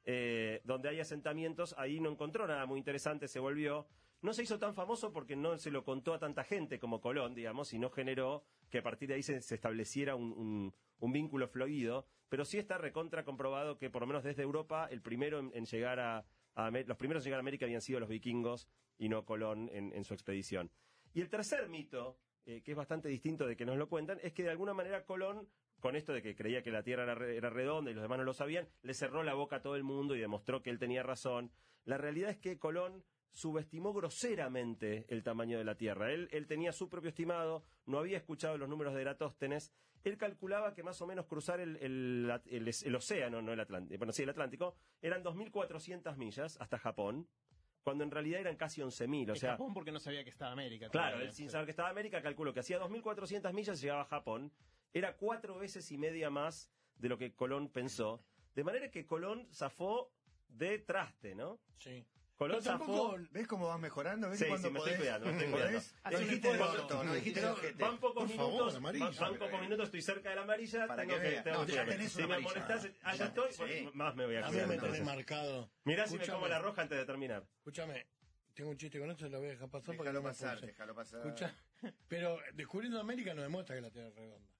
eh, 0.05 0.61
donde 0.62 0.88
hay 0.88 1.00
asentamientos, 1.00 1.74
ahí 1.79 1.98
no 1.98 2.11
encontró 2.11 2.46
nada 2.46 2.64
muy 2.64 2.79
interesante, 2.79 3.27
se 3.27 3.40
volvió. 3.40 3.88
No 4.25 4.33
se 4.33 4.43
hizo 4.43 4.59
tan 4.59 4.75
famoso 4.75 5.13
porque 5.13 5.37
no 5.37 5.59
se 5.59 5.71
lo 5.71 5.85
contó 5.85 6.15
a 6.15 6.19
tanta 6.19 6.45
gente 6.45 6.79
como 6.79 7.03
Colón, 7.03 7.35
digamos, 7.35 7.75
y 7.75 7.79
no 7.79 7.91
generó 7.91 8.43
que 8.71 8.79
a 8.79 8.83
partir 8.83 9.07
de 9.11 9.17
ahí 9.17 9.23
se, 9.23 9.37
estableciera 9.37 10.17
un, 10.17 10.73
vínculo 10.99 11.47
fluido, 11.47 12.07
pero 12.31 12.47
sí 12.47 12.57
está 12.57 12.79
recontra 12.79 13.23
comprobado 13.23 13.77
que 13.77 13.91
por 13.91 14.01
lo 14.01 14.07
menos 14.07 14.25
desde 14.25 14.43
Europa 14.43 14.89
el 14.91 15.03
primero 15.03 15.41
en, 15.41 15.67
llegar 15.67 16.01
a, 16.01 16.25
los 16.87 16.97
primeros 16.97 17.23
en 17.23 17.25
llegar 17.25 17.39
a 17.39 17.41
América 17.41 17.67
habían 17.67 17.83
sido 17.83 18.01
los 18.01 18.09
vikingos 18.09 18.67
y 18.97 19.11
no 19.11 19.27
Colón 19.27 19.69
en, 19.71 20.05
su 20.05 20.15
expedición. 20.15 20.71
Y 21.13 21.21
el 21.21 21.29
tercer 21.29 21.69
mito, 21.69 22.17
eh, 22.47 22.63
que 22.63 22.71
es 22.71 22.77
bastante 22.79 23.11
distinto 23.11 23.47
de 23.47 23.59
que 23.59 23.67
nos 23.67 23.77
lo 23.77 23.91
cuentan, 23.91 24.21
es 24.23 24.33
que 24.33 24.43
de 24.43 24.49
alguna 24.49 24.73
manera 24.73 25.05
Colón, 25.05 25.47
con 25.81 25.97
esto 25.97 26.15
de 26.15 26.23
que 26.23 26.35
creía 26.35 26.63
que 26.63 26.71
la 26.71 26.83
Tierra 26.83 27.03
era 27.13 27.51
redonda 27.51 27.91
y 27.91 27.95
los 27.95 28.03
demás 28.03 28.17
no 28.17 28.25
lo 28.25 28.33
sabían, 28.33 28.67
le 28.81 28.95
cerró 28.95 29.23
la 29.23 29.35
boca 29.35 29.57
a 29.57 29.63
todo 29.63 29.77
el 29.77 29.85
mundo 29.85 30.17
y 30.17 30.21
demostró 30.21 30.63
que 30.63 30.71
él 30.71 30.79
tenía 30.79 31.03
razón. 31.03 31.53
La 31.85 31.99
realidad 31.99 32.31
es 32.31 32.39
que 32.39 32.59
Colón 32.59 33.05
subestimó 33.35 33.92
groseramente 33.92 35.05
el 35.09 35.23
tamaño 35.23 35.59
de 35.59 35.64
la 35.64 35.77
Tierra. 35.77 36.12
Él, 36.12 36.29
él 36.33 36.47
tenía 36.47 36.73
su 36.73 36.88
propio 36.88 37.11
estimado, 37.11 37.62
no 37.87 37.99
había 37.99 38.16
escuchado 38.16 38.57
los 38.57 38.68
números 38.68 38.94
de 38.94 39.03
Eratóstenes. 39.03 39.73
Él 40.05 40.16
calculaba 40.16 40.75
que 40.75 40.83
más 40.83 41.01
o 41.03 41.07
menos 41.07 41.27
cruzar 41.27 41.61
el, 41.61 41.77
el- 41.77 42.31
el- 42.47 42.68
el 42.85 42.94
océano, 42.94 43.42
no 43.42 43.53
el 43.53 43.61
Atlántico, 43.61 43.99
bueno, 43.99 44.12
sí, 44.12 44.23
el 44.23 44.31
Atlántico, 44.31 44.75
eran 45.03 45.23
2.400 45.23 46.16
millas 46.16 46.57
hasta 46.61 46.79
Japón, 46.79 47.27
cuando 47.83 48.05
en 48.05 48.11
realidad 48.11 48.40
eran 48.40 48.57
casi 48.57 48.81
11.000. 48.83 49.31
O 49.33 49.35
sea, 49.37 49.53
Japón 49.53 49.75
porque 49.75 49.92
no 49.92 49.99
sabía 50.01 50.23
que 50.25 50.31
estaba 50.31 50.53
América. 50.53 50.88
Claro, 50.88 51.20
él 51.20 51.33
sin 51.33 51.51
saber 51.51 51.66
que 51.66 51.70
estaba 51.73 51.88
América, 51.90 52.23
calculó 52.23 52.53
que 52.55 52.61
hacía 52.61 52.79
2.400 52.81 53.53
millas 53.53 53.81
llegaba 53.81 54.03
a 54.03 54.07
Japón. 54.07 54.53
Era 54.92 55.16
cuatro 55.16 55.59
veces 55.59 55.90
y 55.90 55.99
media 55.99 56.31
más 56.31 56.70
de 56.97 57.09
lo 57.09 57.18
que 57.18 57.35
Colón 57.35 57.68
pensó. 57.68 58.23
De 58.55 58.62
manera 58.62 58.90
que 58.90 59.05
Colón 59.07 59.49
zafó 59.53 60.12
de 60.49 60.79
traste, 60.79 61.35
¿no? 61.35 61.59
Sí. 61.79 62.05
Colón 62.37 62.62
zafó... 62.62 63.16
¿Ves 63.31 63.47
cómo 63.47 63.68
vas 63.68 63.79
mejorando? 63.79 64.29
¿Ves 64.29 64.40
Sí, 64.40 64.47
cuando 64.47 64.68
sí, 64.68 64.73
me 64.73 64.79
estoy 64.81 64.92
podés? 64.94 65.01
cuidando, 65.01 65.27
me 65.27 65.33
estoy 65.33 65.51
cuidando. 65.53 65.81
No 66.11 66.18
dijiste 66.18 66.51
el 66.51 66.61
orto, 66.61 67.05
no 67.05 67.14
dijiste 67.14 67.40
el 67.40 67.47
ojete. 67.47 67.83
van 67.83 67.99
pocos 67.99 68.25
Por 68.25 68.37
favor, 68.37 68.53
minutos, 68.53 68.75
amarilla. 68.77 69.05
van, 69.07 69.16
van 69.18 69.38
pocos 69.38 69.61
minutos, 69.61 69.85
estoy 69.87 70.03
cerca 70.03 70.31
de 70.31 70.35
la 70.37 70.42
amarilla, 70.42 70.87
Para 70.87 71.03
tengo 71.03 71.14
que 71.20 71.31
que, 71.31 71.40
tengo 71.42 71.59
No, 71.59 71.66
ya 71.66 71.85
tenés 71.87 72.12
Si 72.12 72.27
me 72.27 72.38
molestás, 72.40 72.88
allá 73.03 73.25
estoy, 73.27 73.53
sí. 73.53 73.59
bueno, 73.59 73.90
más 73.94 74.14
me 74.16 74.27
voy 74.27 74.37
a 74.37 74.40
A 74.40 74.42
mí 74.47 74.51
cuidar 74.51 74.68
me 74.68 74.79
tenés 74.79 75.05
marcado. 75.05 75.70
Mirá 75.85 76.07
si 76.09 76.18
me 76.18 76.27
como 76.27 76.49
la 76.49 76.59
roja 76.59 76.83
antes 76.83 76.99
de 76.99 77.05
terminar. 77.07 77.47
Escúchame, 77.59 78.07
tengo 78.53 78.70
un 78.70 78.77
chiste 78.79 78.99
con 78.99 79.11
esto, 79.11 79.29
lo 79.29 79.38
voy 79.38 79.49
a 79.49 79.51
dejar 79.53 79.70
pasar 79.70 79.97
porque 79.97 80.11
Déjalo 80.11 80.23
pasar, 80.25 80.61
déjalo 80.61 80.94
pasar. 80.94 81.20
Escucha, 81.27 81.55
pero 82.09 82.38
descubriendo 82.55 82.99
América 83.01 83.33
no 83.35 83.42
demuestra 83.42 83.77
que 83.77 83.81
la 83.83 83.90
Tierra 83.90 84.09
es 84.09 84.14
redonda. 84.16 84.51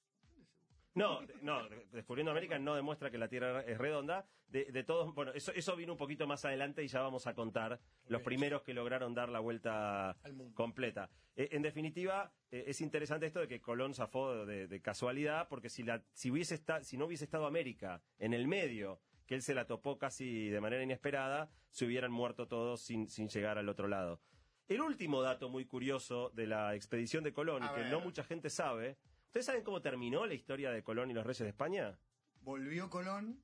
No, 0.94 1.20
no, 1.42 1.68
Descubriendo 1.92 2.30
América 2.30 2.59
no 2.59 2.74
demuestra 2.76 3.11
que 3.11 3.18
la 3.18 3.28
Tierra 3.28 3.62
es 3.62 3.78
redonda. 3.78 4.26
De, 4.46 4.66
de 4.66 4.85
todos, 4.85 5.12
bueno, 5.14 5.33
eso, 5.33 5.50
eso 5.52 5.74
vino 5.74 5.92
un 5.92 5.98
poquito 5.98 6.28
más 6.28 6.44
adelante 6.44 6.85
y 6.85 6.87
ya 6.87 7.00
vamos 7.02 7.26
a 7.26 7.35
contar 7.35 7.80
los 8.07 8.22
primeros 8.22 8.62
que 8.62 8.72
lograron 8.72 9.12
dar 9.12 9.28
la 9.28 9.40
vuelta 9.40 10.16
completa. 10.54 11.11
Eh, 11.35 11.48
en 11.50 11.62
definitiva, 11.62 12.33
eh, 12.52 12.62
es 12.68 12.80
interesante 12.80 13.26
esto 13.26 13.40
de 13.40 13.48
que 13.48 13.61
Colón 13.61 13.94
zafó 13.94 14.46
de, 14.46 14.68
de 14.68 14.80
casualidad, 14.80 15.48
porque 15.48 15.68
si, 15.68 15.83
la, 15.83 16.00
si, 16.12 16.30
hubiese 16.30 16.54
esta- 16.54 16.85
si 16.85 16.96
no 16.96 17.07
hubiese 17.07 17.24
estado 17.24 17.46
América 17.46 18.00
en 18.20 18.33
el 18.33 18.46
medio, 18.46 19.00
que 19.26 19.35
él 19.35 19.42
se 19.42 19.54
la 19.54 19.66
topó 19.66 19.98
casi 19.98 20.48
de 20.50 20.61
manera 20.61 20.85
inesperada, 20.85 21.50
se 21.70 21.87
hubieran 21.87 22.12
muerto 22.12 22.46
todos 22.46 22.80
sin, 22.83 23.09
sin 23.09 23.28
llegar 23.28 23.59
al 23.59 23.68
otro 23.68 23.88
lado. 23.88 24.20
El 24.68 24.80
último 24.83 25.20
dato 25.22 25.48
muy 25.48 25.64
curioso 25.64 26.30
de 26.30 26.46
la 26.46 26.76
expedición 26.76 27.24
de 27.24 27.33
Colón, 27.33 27.64
y 27.64 27.68
que 27.74 27.85
no 27.90 27.98
mucha 28.00 28.22
gente 28.22 28.48
sabe, 28.50 28.96
¿ustedes 29.35 29.47
saben 29.47 29.64
cómo 29.64 29.83
terminó 29.83 30.27
la 30.27 30.35
historia 30.35 30.70
de 30.70 30.85
Colón 30.85 31.11
y 31.11 31.12
los 31.12 31.27
reyes 31.27 31.40
de 31.40 31.49
España? 31.49 31.99
Volvió 32.42 32.88
Colón 32.88 33.42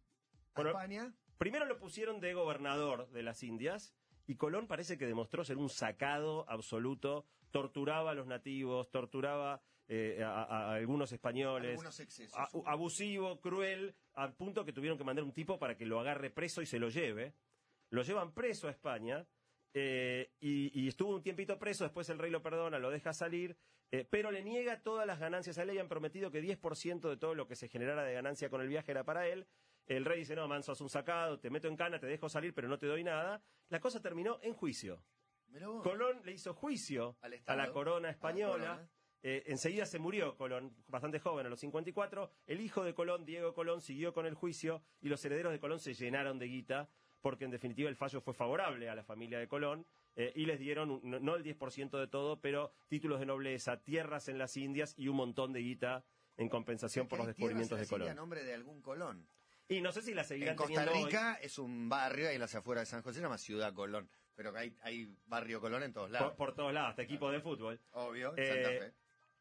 a 0.55 0.61
Bueno, 0.63 0.71
España. 0.71 1.13
Primero 1.37 1.65
lo 1.65 1.81
pusieron 1.81 2.21
de 2.21 2.33
gobernador 2.33 3.09
de 3.11 3.25
las 3.25 3.43
Indias 3.43 3.93
y 4.29 4.37
Colón 4.37 4.69
parece 4.69 4.97
que 4.97 5.07
demostró 5.07 5.45
ser 5.45 5.57
un 5.57 5.69
sacado 5.69 6.49
absoluto, 6.49 7.27
torturaba 7.51 8.13
a 8.13 8.15
los 8.15 8.29
nativos, 8.29 8.89
torturaba 8.93 9.63
eh, 9.89 10.23
a, 10.25 10.75
algunos 10.75 11.11
españoles, 11.11 11.71
Algunos 11.73 11.99
excesos. 11.99 12.39
a- 12.39 12.71
abusivo, 12.71 13.41
cruel, 13.41 13.97
al 14.15 14.33
punto 14.37 14.65
que 14.65 14.73
tuvieron 14.73 14.97
que 14.97 15.03
mandar 15.03 15.25
un 15.25 15.33
tipo 15.33 15.59
para 15.59 15.77
que 15.77 15.87
lo 15.87 15.99
agarre 15.99 16.31
preso 16.31 16.63
y 16.63 16.67
se 16.67 16.79
lo 16.79 16.89
lleve. 16.89 17.35
Lo 17.89 18.03
llevan 18.05 18.33
preso 18.33 18.69
a 18.69 18.71
España 18.71 19.27
eh, 19.73 20.33
y, 20.41 20.81
y 20.81 20.89
estuvo 20.89 21.15
un 21.15 21.23
tiempito 21.23 21.59
preso, 21.59 21.85
después 21.85 22.09
el 22.09 22.19
rey 22.19 22.31
lo 22.31 22.43
perdona, 22.43 22.79
lo 22.79 22.91
deja 22.91 23.13
salir, 23.13 23.57
eh, 23.93 24.07
pero 24.09 24.31
le 24.31 24.43
niega 24.43 24.83
todas 24.83 25.07
las 25.07 25.19
ganancias. 25.19 25.59
A 25.59 25.63
él 25.63 25.69
le 25.69 25.73
habían 25.73 25.89
prometido 25.89 26.31
que 26.31 26.43
10% 26.43 27.09
de 27.09 27.17
todo 27.17 27.35
lo 27.35 27.47
que 27.47 27.57
se 27.57 27.69
generara 27.69 28.05
de 28.05 28.15
ganancia 28.15 28.49
con 28.49 28.61
el 28.61 28.69
viaje 28.69 28.93
era 28.93 29.05
para 29.05 29.27
él. 29.27 29.47
El 29.87 30.05
rey 30.05 30.21
dice, 30.21 30.37
no, 30.37 30.47
manso, 30.47 30.73
haz 30.73 30.81
un 30.81 30.89
sacado, 30.89 31.41
te 31.41 31.51
meto 31.51 31.67
en 31.67 31.77
cana, 31.77 31.99
te 31.99 32.07
dejo 32.07 32.29
salir, 32.29 32.55
pero 32.55 32.69
no 32.69 32.79
te 32.79 32.87
doy 32.87 33.03
nada. 33.03 33.43
La 33.69 33.81
cosa 33.81 34.01
terminó 34.01 34.39
en 34.43 34.55
juicio. 34.55 35.03
Colón 35.83 36.21
le 36.25 36.33
hizo 36.33 36.55
juicio 36.55 37.17
a 37.47 37.57
la 37.57 37.73
corona 37.73 38.07
la 38.07 38.11
española. 38.11 38.53
corona. 38.53 38.91
Eh, 39.23 39.43
enseguida 39.47 39.85
se 39.85 39.99
murió 39.99 40.37
Colón, 40.37 40.75
bastante 40.87 41.19
joven, 41.19 41.45
a 41.47 41.49
los 41.49 41.61
54. 41.61 42.31
El 42.47 42.61
hijo 42.61 42.85
de 42.85 42.95
Colón, 42.95 43.25
Diego 43.25 43.53
Colón, 43.53 43.81
siguió 43.81 44.15
con 44.15 44.27
el 44.27 44.35
juicio 44.35 44.83
y 45.01 45.09
los 45.09 45.25
herederos 45.25 45.53
de 45.53 45.59
Colón 45.59 45.81
se 45.81 45.93
llenaron 45.93 46.39
de 46.39 46.47
guita 46.47 46.89
porque 47.21 47.45
en 47.45 47.51
definitiva 47.51 47.89
el 47.89 47.97
fallo 47.97 48.21
fue 48.21 48.35
favorable 48.35 48.89
a 48.89 48.95
la 48.95 49.05
familia 49.05 49.39
de 49.39 49.49
Colón 49.49 49.87
eh, 50.17 50.33
y 50.35 50.47
les 50.47 50.59
dieron, 50.59 51.01
no, 51.03 51.21
no 51.21 51.37
el 51.37 51.45
10% 51.45 51.99
de 51.99 52.07
todo, 52.07 52.41
pero 52.41 52.73
títulos 52.89 53.21
de 53.21 53.27
nobleza, 53.27 53.83
tierras 53.83 54.29
en 54.29 54.39
las 54.39 54.57
Indias 54.57 54.95
y 54.97 55.09
un 55.09 55.17
montón 55.17 55.53
de 55.53 55.61
guita 55.61 56.05
en 56.37 56.49
compensación 56.49 57.07
por 57.07 57.19
los 57.19 57.27
descubrimientos 57.29 57.79
de 57.79 57.87
Colón. 57.87 58.17
nombre 58.17 58.43
de 58.45 58.55
algún 58.55 58.81
Colón. 58.81 59.27
Y 59.69 59.81
no 59.81 59.93
sé 59.93 60.03
si 60.03 60.15
la 60.15 60.25
seguirán 60.25 60.53
En 60.53 60.57
Costa 60.57 60.75
teniendo 60.75 60.99
hoy. 60.99 61.05
Rica 61.05 61.39
es 61.41 61.59
un 61.59 61.89
barrio, 61.89 62.29
ahí 62.29 62.35
en 62.35 62.41
las 62.41 62.55
afueras 62.55 62.83
de 62.83 62.91
San 62.91 63.03
José, 63.03 63.17
se 63.19 63.23
llama 63.23 63.39
Ciudad 63.39 63.73
Colón. 63.73 64.09
Pero 64.35 64.57
hay, 64.57 64.75
hay 64.83 65.15
barrio 65.27 65.61
Colón 65.61 65.83
en 65.83 65.93
todos 65.93 66.11
lados. 66.11 66.31
por, 66.31 66.37
por 66.49 66.55
todos 66.57 66.73
lados, 66.73 66.91
hasta 66.91 67.03
equipos 67.03 67.31
de 67.31 67.41
fútbol. 67.41 67.79
Obvio, 67.93 68.33
Eh, 68.37 68.47
Santa 68.49 68.69
Fe. 68.71 68.93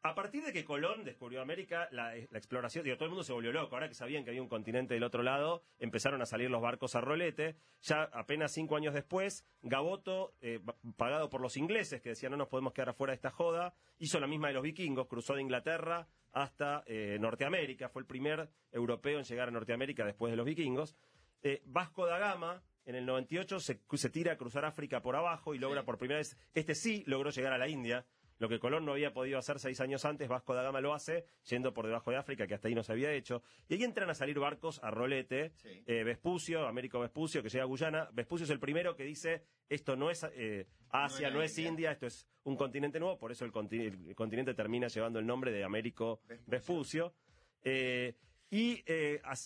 A 0.02 0.14
partir 0.14 0.42
de 0.42 0.52
que 0.54 0.64
Colón 0.64 1.04
descubrió 1.04 1.42
América, 1.42 1.86
la, 1.92 2.14
la 2.14 2.38
exploración, 2.38 2.84
digo, 2.84 2.96
todo 2.96 3.04
el 3.04 3.10
mundo 3.10 3.22
se 3.22 3.34
volvió 3.34 3.52
loco. 3.52 3.76
Ahora 3.76 3.86
que 3.88 3.94
sabían 3.94 4.24
que 4.24 4.30
había 4.30 4.40
un 4.40 4.48
continente 4.48 4.94
del 4.94 5.02
otro 5.04 5.22
lado, 5.22 5.62
empezaron 5.78 6.22
a 6.22 6.26
salir 6.26 6.50
los 6.50 6.62
barcos 6.62 6.94
a 6.94 7.02
rolete. 7.02 7.56
Ya 7.82 8.04
apenas 8.04 8.52
cinco 8.52 8.76
años 8.76 8.94
después, 8.94 9.44
Gaboto, 9.60 10.32
eh, 10.40 10.60
pagado 10.96 11.28
por 11.28 11.42
los 11.42 11.58
ingleses, 11.58 12.00
que 12.00 12.10
decían 12.10 12.30
no 12.32 12.38
nos 12.38 12.48
podemos 12.48 12.72
quedar 12.72 12.88
afuera 12.88 13.10
de 13.10 13.16
esta 13.16 13.30
joda, 13.30 13.74
hizo 13.98 14.18
la 14.20 14.26
misma 14.26 14.48
de 14.48 14.54
los 14.54 14.62
vikingos, 14.62 15.06
cruzó 15.06 15.34
de 15.34 15.42
Inglaterra 15.42 16.08
hasta 16.32 16.82
eh, 16.86 17.18
Norteamérica. 17.20 17.90
Fue 17.90 18.00
el 18.00 18.06
primer 18.06 18.48
europeo 18.72 19.18
en 19.18 19.24
llegar 19.24 19.48
a 19.48 19.50
Norteamérica 19.52 20.06
después 20.06 20.30
de 20.30 20.36
los 20.38 20.46
vikingos. 20.46 20.96
Eh, 21.42 21.60
Vasco 21.66 22.06
da 22.06 22.18
Gama, 22.18 22.62
en 22.86 22.94
el 22.94 23.04
98, 23.04 23.60
se, 23.60 23.80
se 23.92 24.10
tira 24.10 24.32
a 24.32 24.36
cruzar 24.36 24.64
África 24.64 25.02
por 25.02 25.14
abajo 25.14 25.54
y 25.54 25.58
logra 25.58 25.82
Sí. 25.82 25.86
por 25.86 25.98
primera 25.98 26.18
vez, 26.18 26.38
este 26.54 26.74
sí 26.74 27.04
logró 27.06 27.30
llegar 27.30 27.52
a 27.52 27.58
la 27.58 27.68
India. 27.68 28.06
Lo 28.40 28.48
que 28.48 28.58
Colón 28.58 28.84
no 28.84 28.92
había 28.92 29.12
podido 29.12 29.38
hacer 29.38 29.60
seis 29.60 29.80
años 29.80 30.04
antes, 30.04 30.28
Vasco 30.28 30.54
da 30.54 30.62
Gama 30.62 30.80
lo 30.80 30.92
hace, 30.94 31.24
yendo 31.48 31.72
por 31.72 31.86
debajo 31.86 32.10
de 32.10 32.16
África, 32.16 32.46
que 32.48 32.54
hasta 32.54 32.66
ahí 32.66 32.74
no 32.74 32.82
se 32.82 32.90
había 32.90 33.12
hecho. 33.12 33.42
Y 33.68 33.74
ahí 33.74 33.84
entran 33.84 34.10
a 34.10 34.14
salir 34.14 34.38
barcos 34.40 34.80
a 34.82 34.90
rolete. 34.90 35.52
Sí. 35.56 35.84
Eh, 35.86 36.02
Vespucio, 36.02 36.66
Américo 36.66 36.98
Vespucio, 36.98 37.42
que 37.42 37.48
llega 37.50 37.62
a 37.64 37.66
Guyana. 37.68 38.08
Vespucio 38.12 38.44
es 38.44 38.50
el 38.50 38.58
primero 38.58 38.96
que 38.96 39.04
dice, 39.04 39.44
esto 39.68 39.94
no 39.94 40.10
es 40.10 40.26
eh, 40.34 40.66
Asia, 40.88 41.30
No 41.30 41.42
es 41.42 41.56
India. 41.58 41.68
India. 41.70 41.92
esto 41.92 42.06
es 42.06 42.26
un 42.44 42.56
continente 42.56 42.98
nuevo, 42.98 43.18
por 43.18 43.30
eso 43.30 43.44
el, 43.44 43.52
conti- 43.52 44.08
el 44.08 44.14
continente 44.16 44.54
termina 44.54 44.88
llevando 44.88 45.18
el 45.20 45.26
nombre 45.26 45.52
de 45.52 45.62
Américo 45.62 46.20
Vespucio. 46.26 46.44
Vespucio. 46.46 47.14
Eh, 47.62 48.14
y 48.52 48.82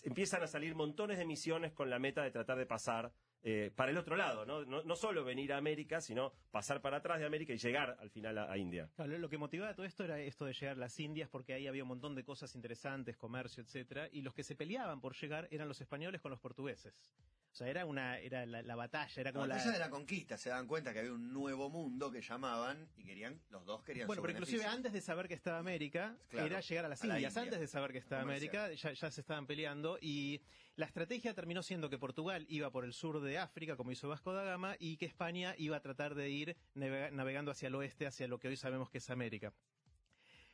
empiezan 0.04 0.42
a 0.42 0.46
salir 0.46 0.74
montones 0.74 1.18
de 1.18 1.26
misiones 1.26 1.72
con 1.72 1.90
la 1.90 1.98
meta 1.98 2.22
de 2.22 2.30
tratar 2.30 2.56
de 2.56 2.64
pasar 2.64 3.12
eh, 3.46 3.70
para 3.76 3.90
el 3.90 3.98
otro 3.98 4.16
lado, 4.16 4.44
¿no? 4.46 4.64
¿no? 4.64 4.82
no 4.82 4.96
solo 4.96 5.22
venir 5.22 5.52
a 5.52 5.58
América, 5.58 6.00
sino 6.00 6.32
pasar 6.50 6.80
para 6.80 6.96
atrás 6.96 7.20
de 7.20 7.26
América 7.26 7.52
y 7.52 7.58
llegar 7.58 7.96
al 8.00 8.08
final 8.10 8.38
a, 8.38 8.50
a 8.50 8.56
India. 8.56 8.88
Claro, 8.96 9.18
lo- 9.18 9.28
que 9.28 9.36
motivaba 9.38 9.74
todo 9.74 9.84
esto 9.86 10.02
era 10.04 10.18
esto 10.18 10.46
de 10.46 10.54
llegar 10.54 10.76
a 10.76 10.80
las 10.80 10.98
Indias, 10.98 11.28
porque 11.28 11.52
ahí 11.54 11.66
había 11.66 11.82
un 11.82 11.88
montón 11.90 12.14
de 12.14 12.24
cosas 12.24 12.54
interesantes, 12.54 13.16
comercio, 13.16 13.62
etcétera, 13.62 14.08
y 14.10 14.22
los 14.22 14.32
que 14.34 14.42
se 14.42 14.56
peleaban 14.56 15.00
por 15.00 15.14
llegar 15.14 15.46
eran 15.50 15.68
los 15.68 15.80
españoles 15.80 16.20
con 16.20 16.30
los 16.30 16.40
portugueses. 16.40 17.12
O 17.52 17.56
sea, 17.56 17.68
era 17.68 17.86
una, 17.86 18.18
era 18.18 18.44
la, 18.46 18.62
la 18.62 18.74
batalla, 18.74 19.20
era 19.20 19.32
como 19.32 19.46
la. 19.46 19.54
más 19.54 19.62
allá 19.62 19.72
de 19.74 19.78
la 19.78 19.88
conquista, 19.90 20.36
se 20.36 20.48
dan 20.50 20.66
cuenta 20.66 20.92
que 20.92 20.98
había 20.98 21.12
un 21.12 21.32
nuevo 21.32 21.70
mundo 21.70 22.10
que 22.10 22.20
llamaban 22.20 22.88
y 22.96 23.04
querían, 23.04 23.40
los 23.50 23.64
dos 23.64 23.84
querían 23.84 24.08
Bueno, 24.08 24.20
su 24.22 24.26
pero 24.26 24.32
inclusive 24.38 24.64
antes 24.66 24.92
de 24.92 25.00
saber 25.00 25.28
que 25.28 25.34
estaba 25.34 25.58
América, 25.58 26.16
Claro, 26.30 26.46
era 26.46 26.60
llegar 26.60 26.84
a 26.86 26.88
las 26.88 27.04
a 27.04 27.06
la 27.06 27.14
Indias. 27.14 27.32
India. 27.36 27.42
Antes 27.44 27.60
de 27.60 27.66
saber 27.68 27.92
que 27.92 27.98
estaba. 27.98 28.22
América, 28.22 28.72
ya, 28.72 28.92
ya 28.92 29.08
se 29.10 29.20
estaban 29.20 29.46
peleando 29.46 29.98
y 30.00 30.40
la 30.76 30.86
estrategia 30.86 31.34
terminó 31.34 31.62
siendo 31.62 31.88
que 31.88 31.98
Portugal 31.98 32.46
iba 32.48 32.70
por 32.70 32.84
el 32.84 32.92
sur 32.92 33.20
de 33.20 33.38
África, 33.38 33.76
como 33.76 33.92
hizo 33.92 34.08
Vasco 34.08 34.32
da 34.32 34.42
Gama, 34.42 34.76
y 34.78 34.96
que 34.96 35.06
España 35.06 35.54
iba 35.58 35.76
a 35.76 35.80
tratar 35.80 36.14
de 36.14 36.30
ir 36.30 36.56
navega- 36.74 37.10
navegando 37.12 37.50
hacia 37.50 37.68
el 37.68 37.74
oeste, 37.76 38.06
hacia 38.06 38.26
lo 38.26 38.38
que 38.38 38.48
hoy 38.48 38.56
sabemos 38.56 38.90
que 38.90 38.98
es 38.98 39.10
América. 39.10 39.52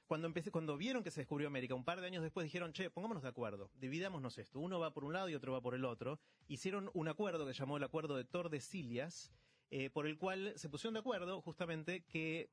Cuando 0.06 0.76
vieron 0.76 1.04
que 1.04 1.12
se 1.12 1.20
descubrió 1.20 1.46
América, 1.46 1.76
un 1.76 1.84
par 1.84 2.00
de 2.00 2.08
años 2.08 2.24
después 2.24 2.42
dijeron, 2.44 2.72
che, 2.72 2.90
pongámonos 2.90 3.22
de 3.22 3.28
acuerdo, 3.28 3.70
dividámonos 3.76 4.38
esto. 4.38 4.58
Uno 4.58 4.80
va 4.80 4.92
por 4.92 5.04
un 5.04 5.12
lado 5.12 5.28
y 5.28 5.36
otro 5.36 5.52
va 5.52 5.60
por 5.60 5.76
el 5.76 5.84
otro. 5.84 6.18
Hicieron 6.48 6.90
un 6.94 7.06
acuerdo 7.06 7.46
que 7.46 7.52
llamó 7.52 7.76
el 7.76 7.84
Acuerdo 7.84 8.16
de 8.16 8.24
Tordesillas, 8.24 9.32
eh, 9.70 9.88
por 9.88 10.08
el 10.08 10.18
cual 10.18 10.52
se 10.56 10.68
pusieron 10.68 10.94
de 10.94 11.00
acuerdo 11.00 11.40
justamente 11.40 12.02
que 12.06 12.50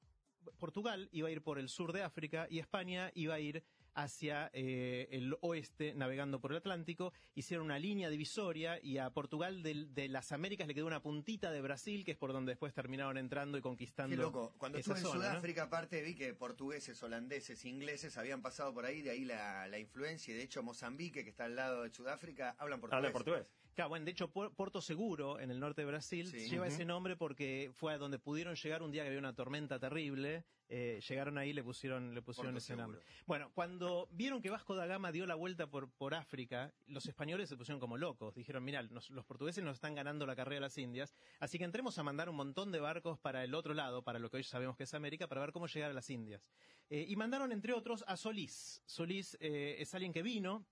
Portugal 0.59 1.09
iba 1.11 1.27
a 1.27 1.31
ir 1.31 1.41
por 1.41 1.59
el 1.59 1.69
sur 1.69 1.93
de 1.93 2.03
África 2.03 2.47
y 2.49 2.59
España 2.59 3.11
iba 3.15 3.33
a 3.35 3.39
ir 3.39 3.63
hacia 3.93 4.51
eh, 4.53 5.07
el 5.09 5.35
oeste 5.41 5.95
navegando 5.95 6.39
por 6.39 6.51
el 6.51 6.57
Atlántico, 6.57 7.13
hicieron 7.33 7.65
una 7.65 7.79
línea 7.79 8.09
divisoria 8.11 8.79
y 8.79 8.99
a 8.99 9.09
Portugal 9.09 9.63
del- 9.63 9.91
de, 9.95 10.07
las 10.07 10.31
Américas 10.31 10.67
le 10.67 10.75
quedó 10.75 10.85
una 10.85 11.01
puntita 11.01 11.49
de 11.51 11.61
Brasil, 11.61 12.05
que 12.05 12.11
es 12.11 12.17
por 12.17 12.31
donde 12.31 12.51
después 12.51 12.75
terminaron 12.75 13.17
entrando 13.17 13.57
y 13.57 13.61
conquistando. 13.61 14.15
Qué 14.15 14.21
loco. 14.21 14.53
Cuando 14.59 14.77
esa 14.77 14.91
estuve 14.93 14.99
en 14.99 15.13
zona, 15.13 15.25
¿no? 15.25 15.29
Sudáfrica, 15.31 15.63
aparte, 15.63 16.03
vi 16.03 16.13
que 16.13 16.31
portugueses, 16.35 17.01
holandeses, 17.01 17.65
ingleses 17.65 18.17
habían 18.19 18.43
pasado 18.43 18.71
por 18.71 18.85
ahí, 18.85 19.01
de 19.01 19.09
ahí 19.09 19.25
la, 19.25 19.67
la 19.67 19.79
influencia. 19.79 20.31
Y 20.31 20.37
de 20.37 20.43
hecho, 20.43 20.61
Mozambique, 20.61 21.23
que 21.23 21.31
está 21.31 21.45
al 21.45 21.55
lado 21.55 21.81
de 21.81 21.89
Sudáfrica, 21.89 22.55
hablan 22.59 22.79
portugués. 22.79 22.97
Habla 22.97 23.11
portugués. 23.11 23.47
Claro, 23.77 23.89
bueno, 23.89 24.05
de 24.05 24.11
hecho, 24.11 24.29
Puerto 24.31 24.81
Seguro, 24.81 25.39
en 25.39 25.51
el 25.51 25.59
norte 25.59 25.83
de 25.83 25.85
Brasil, 25.85 26.25
Sí. 26.31 26.49
lleva 26.49 26.65
ese 26.65 26.83
nombre 26.83 27.15
porque 27.15 27.69
fue 27.75 27.93
a 27.93 27.99
donde 27.99 28.17
pudieron 28.17 28.55
llegar 28.55 28.81
un 28.81 28.89
día 28.89 29.03
que 29.03 29.09
había 29.09 29.19
una 29.19 29.35
tormenta 29.35 29.77
terrible. 29.79 30.45
eh, 30.69 30.99
llegaron 31.07 31.37
ahí 31.37 31.51
y 31.51 31.53
le 31.53 31.63
pusieron, 31.63 32.13
le 32.13 32.21
pusieron 32.21 32.57
ese 32.57 32.75
nombre. 32.75 32.99
Bueno, 33.25 33.49
cuando 33.53 34.09
vieron 34.11 34.41
que 34.41 34.49
Vasco 34.49 34.75
da 34.75 34.85
Gama 34.85 35.13
dio 35.13 35.25
la 35.25 35.35
vuelta 35.35 35.67
por, 35.67 35.89
por 35.89 36.13
África, 36.13 36.73
los 36.87 37.05
españoles 37.05 37.47
se 37.47 37.55
pusieron 37.55 37.79
como 37.79 37.95
locos. 37.95 38.35
Dijeron, 38.35 38.65
mira, 38.65 38.81
los 38.81 39.25
portugueses 39.25 39.63
nos 39.63 39.75
están 39.75 39.95
ganando 39.95 40.25
la 40.25 40.35
carrera 40.35 40.57
a 40.57 40.61
las 40.67 40.77
Indias, 40.77 41.15
así 41.39 41.57
que 41.57 41.63
entremos 41.63 41.97
a 41.99 42.03
mandar 42.03 42.27
un 42.27 42.35
montón 42.35 42.73
de 42.73 42.81
barcos 42.81 43.17
para 43.17 43.45
el 43.45 43.53
otro 43.55 43.73
lado, 43.73 44.01
para 44.03 44.19
lo 44.19 44.29
que 44.29 44.37
hoy 44.37 44.43
sabemos 44.43 44.75
que 44.75 44.83
es 44.83 44.93
América, 44.93 45.27
para 45.29 45.39
ver 45.39 45.53
cómo 45.53 45.67
llegar 45.67 45.89
a 45.91 45.93
las 45.93 46.09
Indias. 46.09 46.49
Eh, 46.89 47.05
y 47.07 47.15
mandaron, 47.15 47.53
entre 47.53 47.71
otros, 47.71 48.03
a 48.05 48.17
Solís. 48.17 48.81
Solís 48.85 49.37
eh, 49.39 49.77
es 49.79 49.93
alguien 49.93 50.11
que 50.11 50.21
vino, 50.21 50.65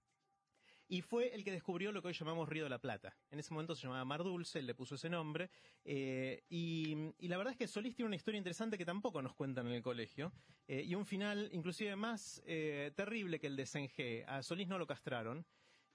y 0.88 1.02
fue 1.02 1.34
el 1.34 1.43
que 1.43 1.52
descubrió 1.52 1.91
lo 1.91 2.02
que 2.02 2.10
hoy 2.10 2.13
llamamos 2.13 2.48
Río 2.48 2.63
de 2.63 2.69
la 2.69 2.80
Plata. 2.80 3.15
En 3.32 3.39
ese 3.39 3.54
momento 3.54 3.76
se 3.76 3.84
llamaba 3.84 4.06
Mar 4.06 4.24
Dulce, 4.24 4.60
él 4.60 4.67
le 4.67 4.76
puso 4.76 4.95
ese 4.95 5.10
nombre, 5.10 5.50
eh, 5.84 6.43
y, 6.50 6.95
y 7.17 7.28
la 7.28 7.38
verdad 7.38 7.54
es 7.54 7.58
que 7.58 7.67
Solís 7.67 7.95
tiene 7.95 8.08
una 8.08 8.15
historia 8.15 8.38
interesante 8.38 8.78
que 8.78 8.86
tampoco 8.86 9.21
nos 9.21 9.34
cuentan 9.34 9.67
en 9.67 9.74
el 9.74 9.82
colegio, 9.82 10.32
eh, 10.67 10.84
y 10.84 10.95
un 10.95 11.06
final 11.06 11.50
inclusive 11.52 11.95
más 11.95 12.41
eh, 12.45 12.91
terrible 12.95 13.39
que 13.39 13.48
el 13.48 13.56
de 13.56 13.65
Sengé. 13.65 14.26
A 14.28 14.43
Solís 14.43 14.67
no 14.67 14.78
lo 14.78 14.86
castraron. 14.88 15.45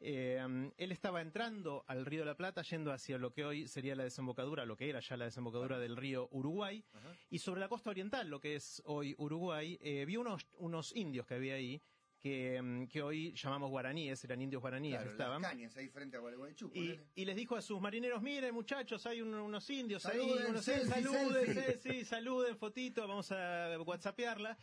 Él 0.03 0.72
estaba 0.92 1.20
entrando 1.20 1.85
al 1.87 2.07
Río 2.07 2.20
de 2.20 2.26
la 2.26 2.35
Plata, 2.35 2.62
yendo 2.62 2.90
hacia 2.90 3.18
lo 3.18 3.35
que 3.35 3.44
hoy 3.44 3.68
sería 3.68 3.94
la 3.94 4.05
desembocadura, 4.05 4.64
lo 4.64 4.74
que 4.74 4.88
era 4.88 5.00
ya 5.00 5.14
la 5.18 5.26
desembocadura 5.26 5.79
del 5.79 5.94
río 5.94 6.26
Uruguay, 6.31 6.83
Ajá. 6.94 7.14
y 7.29 7.38
sobre 7.38 7.61
la 7.61 7.68
costa 7.68 7.90
oriental, 7.90 8.31
lo 8.31 8.40
que 8.40 8.55
es 8.55 8.81
hoy 8.87 9.14
Uruguay, 9.18 9.79
vio 10.07 10.22
unos, 10.22 10.46
unos 10.57 10.96
indios 10.96 11.26
que 11.26 11.35
había 11.35 11.57
ahí, 11.57 11.83
que, 12.20 12.61
mm, 12.62 12.87
que 12.87 13.02
hoy 13.02 13.33
llamamos 13.35 13.70
guaraníes, 13.70 14.22
eran 14.24 14.40
indios 14.42 14.61
guaraníes 14.61 14.94
Claro, 14.96 15.06
que 15.09 15.12
estaban. 15.12 15.42
las 15.42 15.50
cañas 15.50 15.76
ahí 15.76 15.88
frente 15.88 16.16
a 16.16 16.20
Gualeguaychú. 16.20 16.70
Y, 16.74 17.00
y 17.14 17.24
les 17.24 17.35
dijo 17.35 17.56
a 17.56 17.62
sus 17.62 17.80
marineros, 17.80 18.20
miren 18.22 18.54
muchachos, 18.54 19.04
hay 19.06 19.22
un- 19.22 19.35
unos 19.35 19.68
indios 19.70 20.02
Saluden, 20.02 20.38
ahí, 20.44 20.50
unos 20.50 20.64
selfie, 20.64 21.02
saluden, 21.02 21.46
selfie". 21.54 21.78
sí, 21.83 21.90
sí, 22.00 22.04
saluden, 22.04 22.56
fotito, 22.56 23.09
vamos 23.09 23.33
a 23.33 23.76
whatsappearla. 23.80 24.59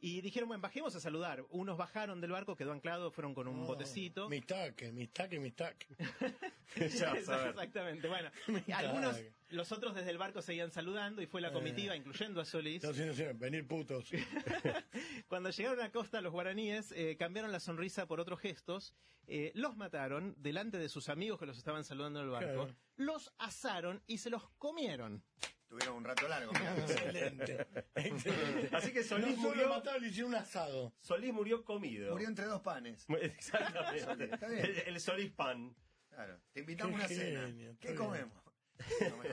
Y 0.00 0.20
dijeron, 0.20 0.46
bueno, 0.48 0.60
bajemos 0.62 0.94
a 0.94 1.00
saludar. 1.00 1.44
Unos 1.50 1.76
bajaron 1.76 2.20
del 2.20 2.30
barco, 2.30 2.54
quedó 2.54 2.70
anclado, 2.70 3.10
fueron 3.10 3.34
con 3.34 3.48
un 3.48 3.62
No, 3.62 3.66
botecito. 3.66 4.28
Mistaque, 4.28 4.92
mistaque. 4.92 5.86
Ya 6.76 7.12
vas 7.14 7.28
a 7.30 7.36
ver. 7.38 7.48
Exactamente, 7.48 8.06
bueno. 8.06 8.30
algunos, 8.74 9.20
los 9.50 9.72
otros 9.72 9.94
desde 9.94 10.10
el 10.10 10.18
barco 10.18 10.42
seguían 10.42 10.70
saludando 10.70 11.22
y 11.22 11.26
fue 11.26 11.40
la 11.40 11.52
comitiva, 11.52 11.96
incluyendo 11.96 12.40
a 12.40 12.44
Solís. 12.44 12.82
No, 12.82 12.92
sí, 12.92 13.04
no, 13.04 13.14
sí, 13.14 13.24
venir 13.34 13.66
putos. 13.66 14.10
Cuando 15.28 15.50
llegaron 15.50 15.80
a 15.80 15.90
costa 15.90 16.20
los 16.20 16.32
guaraníes, 16.32 16.92
eh, 16.92 17.16
cambiaron 17.18 17.52
la 17.52 17.60
sonrisa 17.60 18.06
por 18.06 18.20
otros 18.20 18.40
gestos, 18.40 18.94
eh, 19.26 19.52
los 19.54 19.76
mataron 19.76 20.34
delante 20.38 20.78
de 20.78 20.88
sus 20.88 21.08
amigos 21.08 21.38
que 21.38 21.46
los 21.46 21.58
estaban 21.58 21.84
saludando 21.84 22.20
en 22.20 22.26
el 22.26 22.30
barco, 22.32 22.52
Claro. 22.64 22.76
los 22.96 23.32
asaron 23.38 24.02
y 24.06 24.18
se 24.18 24.30
los 24.30 24.48
comieron. 24.58 25.22
Tuvieron 25.68 25.96
un 25.96 26.04
rato 26.04 26.26
largo. 26.28 26.50
excelente, 26.78 27.66
excelente. 27.94 28.68
Así 28.76 28.90
que 28.90 29.00
No 29.00 29.06
Solís 29.06 29.36
solo 29.36 29.48
murió, 29.50 29.68
mataron, 29.68 30.02
le 30.02 30.08
hicieron 30.08 30.30
un 30.30 30.36
asado. 30.38 30.94
Solís 31.00 31.32
murió 31.32 31.62
comido. 31.64 32.12
Murió 32.12 32.26
entre 32.28 32.46
dos 32.46 32.62
panes. 32.62 33.04
Exactamente. 33.20 34.24
Está 34.34 34.48
bien. 34.48 34.64
El, 34.64 34.78
el 34.94 35.00
Solís 35.00 35.30
pan. 35.30 35.74
Claro. 36.08 36.40
Te 36.52 36.60
invitamos 36.60 36.94
a 36.94 36.96
una 36.96 37.08
cena. 37.08 37.44
¿Qué 37.80 37.88
bien. 37.88 37.96
comemos? 37.96 38.47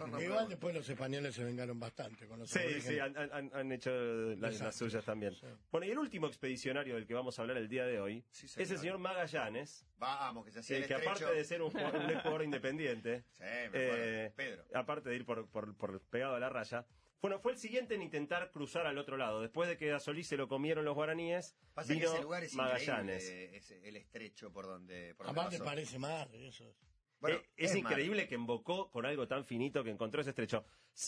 No 0.09 0.21
Igual 0.21 0.49
después 0.49 0.73
los 0.73 0.87
españoles 0.89 1.35
se 1.35 1.43
vengaron 1.43 1.79
bastante 1.79 2.27
con 2.27 2.39
los 2.39 2.49
Sí, 2.49 2.59
aborígenes. 2.59 2.85
sí, 2.87 2.99
han, 2.99 3.17
han- 3.17 3.51
han 3.53 3.71
hecho 3.71 3.91
las, 4.37 4.75
suyas 4.75 5.03
también. 5.05 5.33
Sí. 5.35 5.45
Bueno, 5.71 5.85
y 5.87 5.91
el 5.91 5.97
último 5.99 6.27
expedicionario 6.27 6.95
del 6.95 7.05
que 7.05 7.13
vamos 7.13 7.37
a 7.37 7.41
hablar 7.43 7.57
el 7.57 7.67
día 7.67 7.85
de 7.85 7.99
hoy 7.99 8.23
Sí, 8.31 8.47
es 8.47 8.71
el 8.71 8.77
señor. 8.79 8.97
Magallanes, 8.97 9.85
Vamos, 9.97 10.45
que 10.45 10.51
se 10.51 10.59
hacía 10.59 10.77
eh, 10.77 10.81
el 10.81 10.87
que 10.87 10.95
aparte 10.95 11.25
de 11.25 11.43
ser 11.43 11.61
un 11.61 11.69
jugador, 11.71 11.95
un 12.01 12.19
jugador 12.19 12.43
independiente, 12.43 13.23
Sí, 13.31 13.43
me 13.43 13.65
acuerdo. 13.67 13.93
eh, 13.97 14.33
Pedro. 14.35 14.65
aparte 14.73 15.09
de 15.09 15.15
ir 15.15 15.25
por, 15.25 15.47
por- 15.49 15.75
por 15.75 16.01
pegado 16.01 16.35
a 16.35 16.39
la 16.39 16.49
raya, 16.49 16.85
bueno, 17.21 17.39
fue 17.39 17.53
el 17.53 17.57
siguiente 17.57 17.95
en 17.95 18.01
intentar 18.03 18.51
cruzar 18.51 18.85
al 18.85 18.97
otro 18.99 19.17
lado. 19.17 19.41
Después 19.41 19.67
de 19.67 19.77
que 19.77 19.91
a 19.91 19.99
Solís 19.99 20.27
se 20.27 20.37
lo 20.37 20.47
comieron 20.47 20.85
los 20.85 20.93
guaraníes, 20.93 21.55
Pasa 21.73 21.93
vino 21.93 22.07
que 22.09 22.13
ese 22.13 22.23
lugar 22.23 22.43
es 22.43 22.53
Magallanes. 22.53 23.27
el 23.29 23.95
estrecho 23.95 24.51
por 24.51 24.65
donde, 24.67 25.15
por 25.15 25.25
donde 25.25 25.41
Aparte 25.41 25.57
pasó. 25.57 25.65
parece 25.69 25.97
más, 25.99 26.27
eso. 26.33 26.75
Bueno, 27.19 27.37
Eh, 27.37 27.49
es, 27.57 27.75
increíble 27.75 28.27
que 28.27 28.35
embocó 28.35 28.91
con 28.91 29.05
algo 29.05 29.27
tan 29.27 29.45
finito 29.45 29.83
que 29.83 29.89
encontró 29.89 30.21
ese 30.21 30.31
estrecho. 30.31 30.65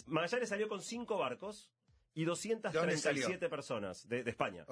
Magallanes 0.08 0.50
salió 0.50 0.67
con 0.67 0.82
cinco 0.82 1.17
barcos 1.17 1.72
y 2.13 2.22
¿De 2.22 2.26
dónde 2.26 2.96
237 2.96 3.48
personas 3.48 4.08
de, 4.10 4.24
de 4.24 4.32
España. 4.32 4.65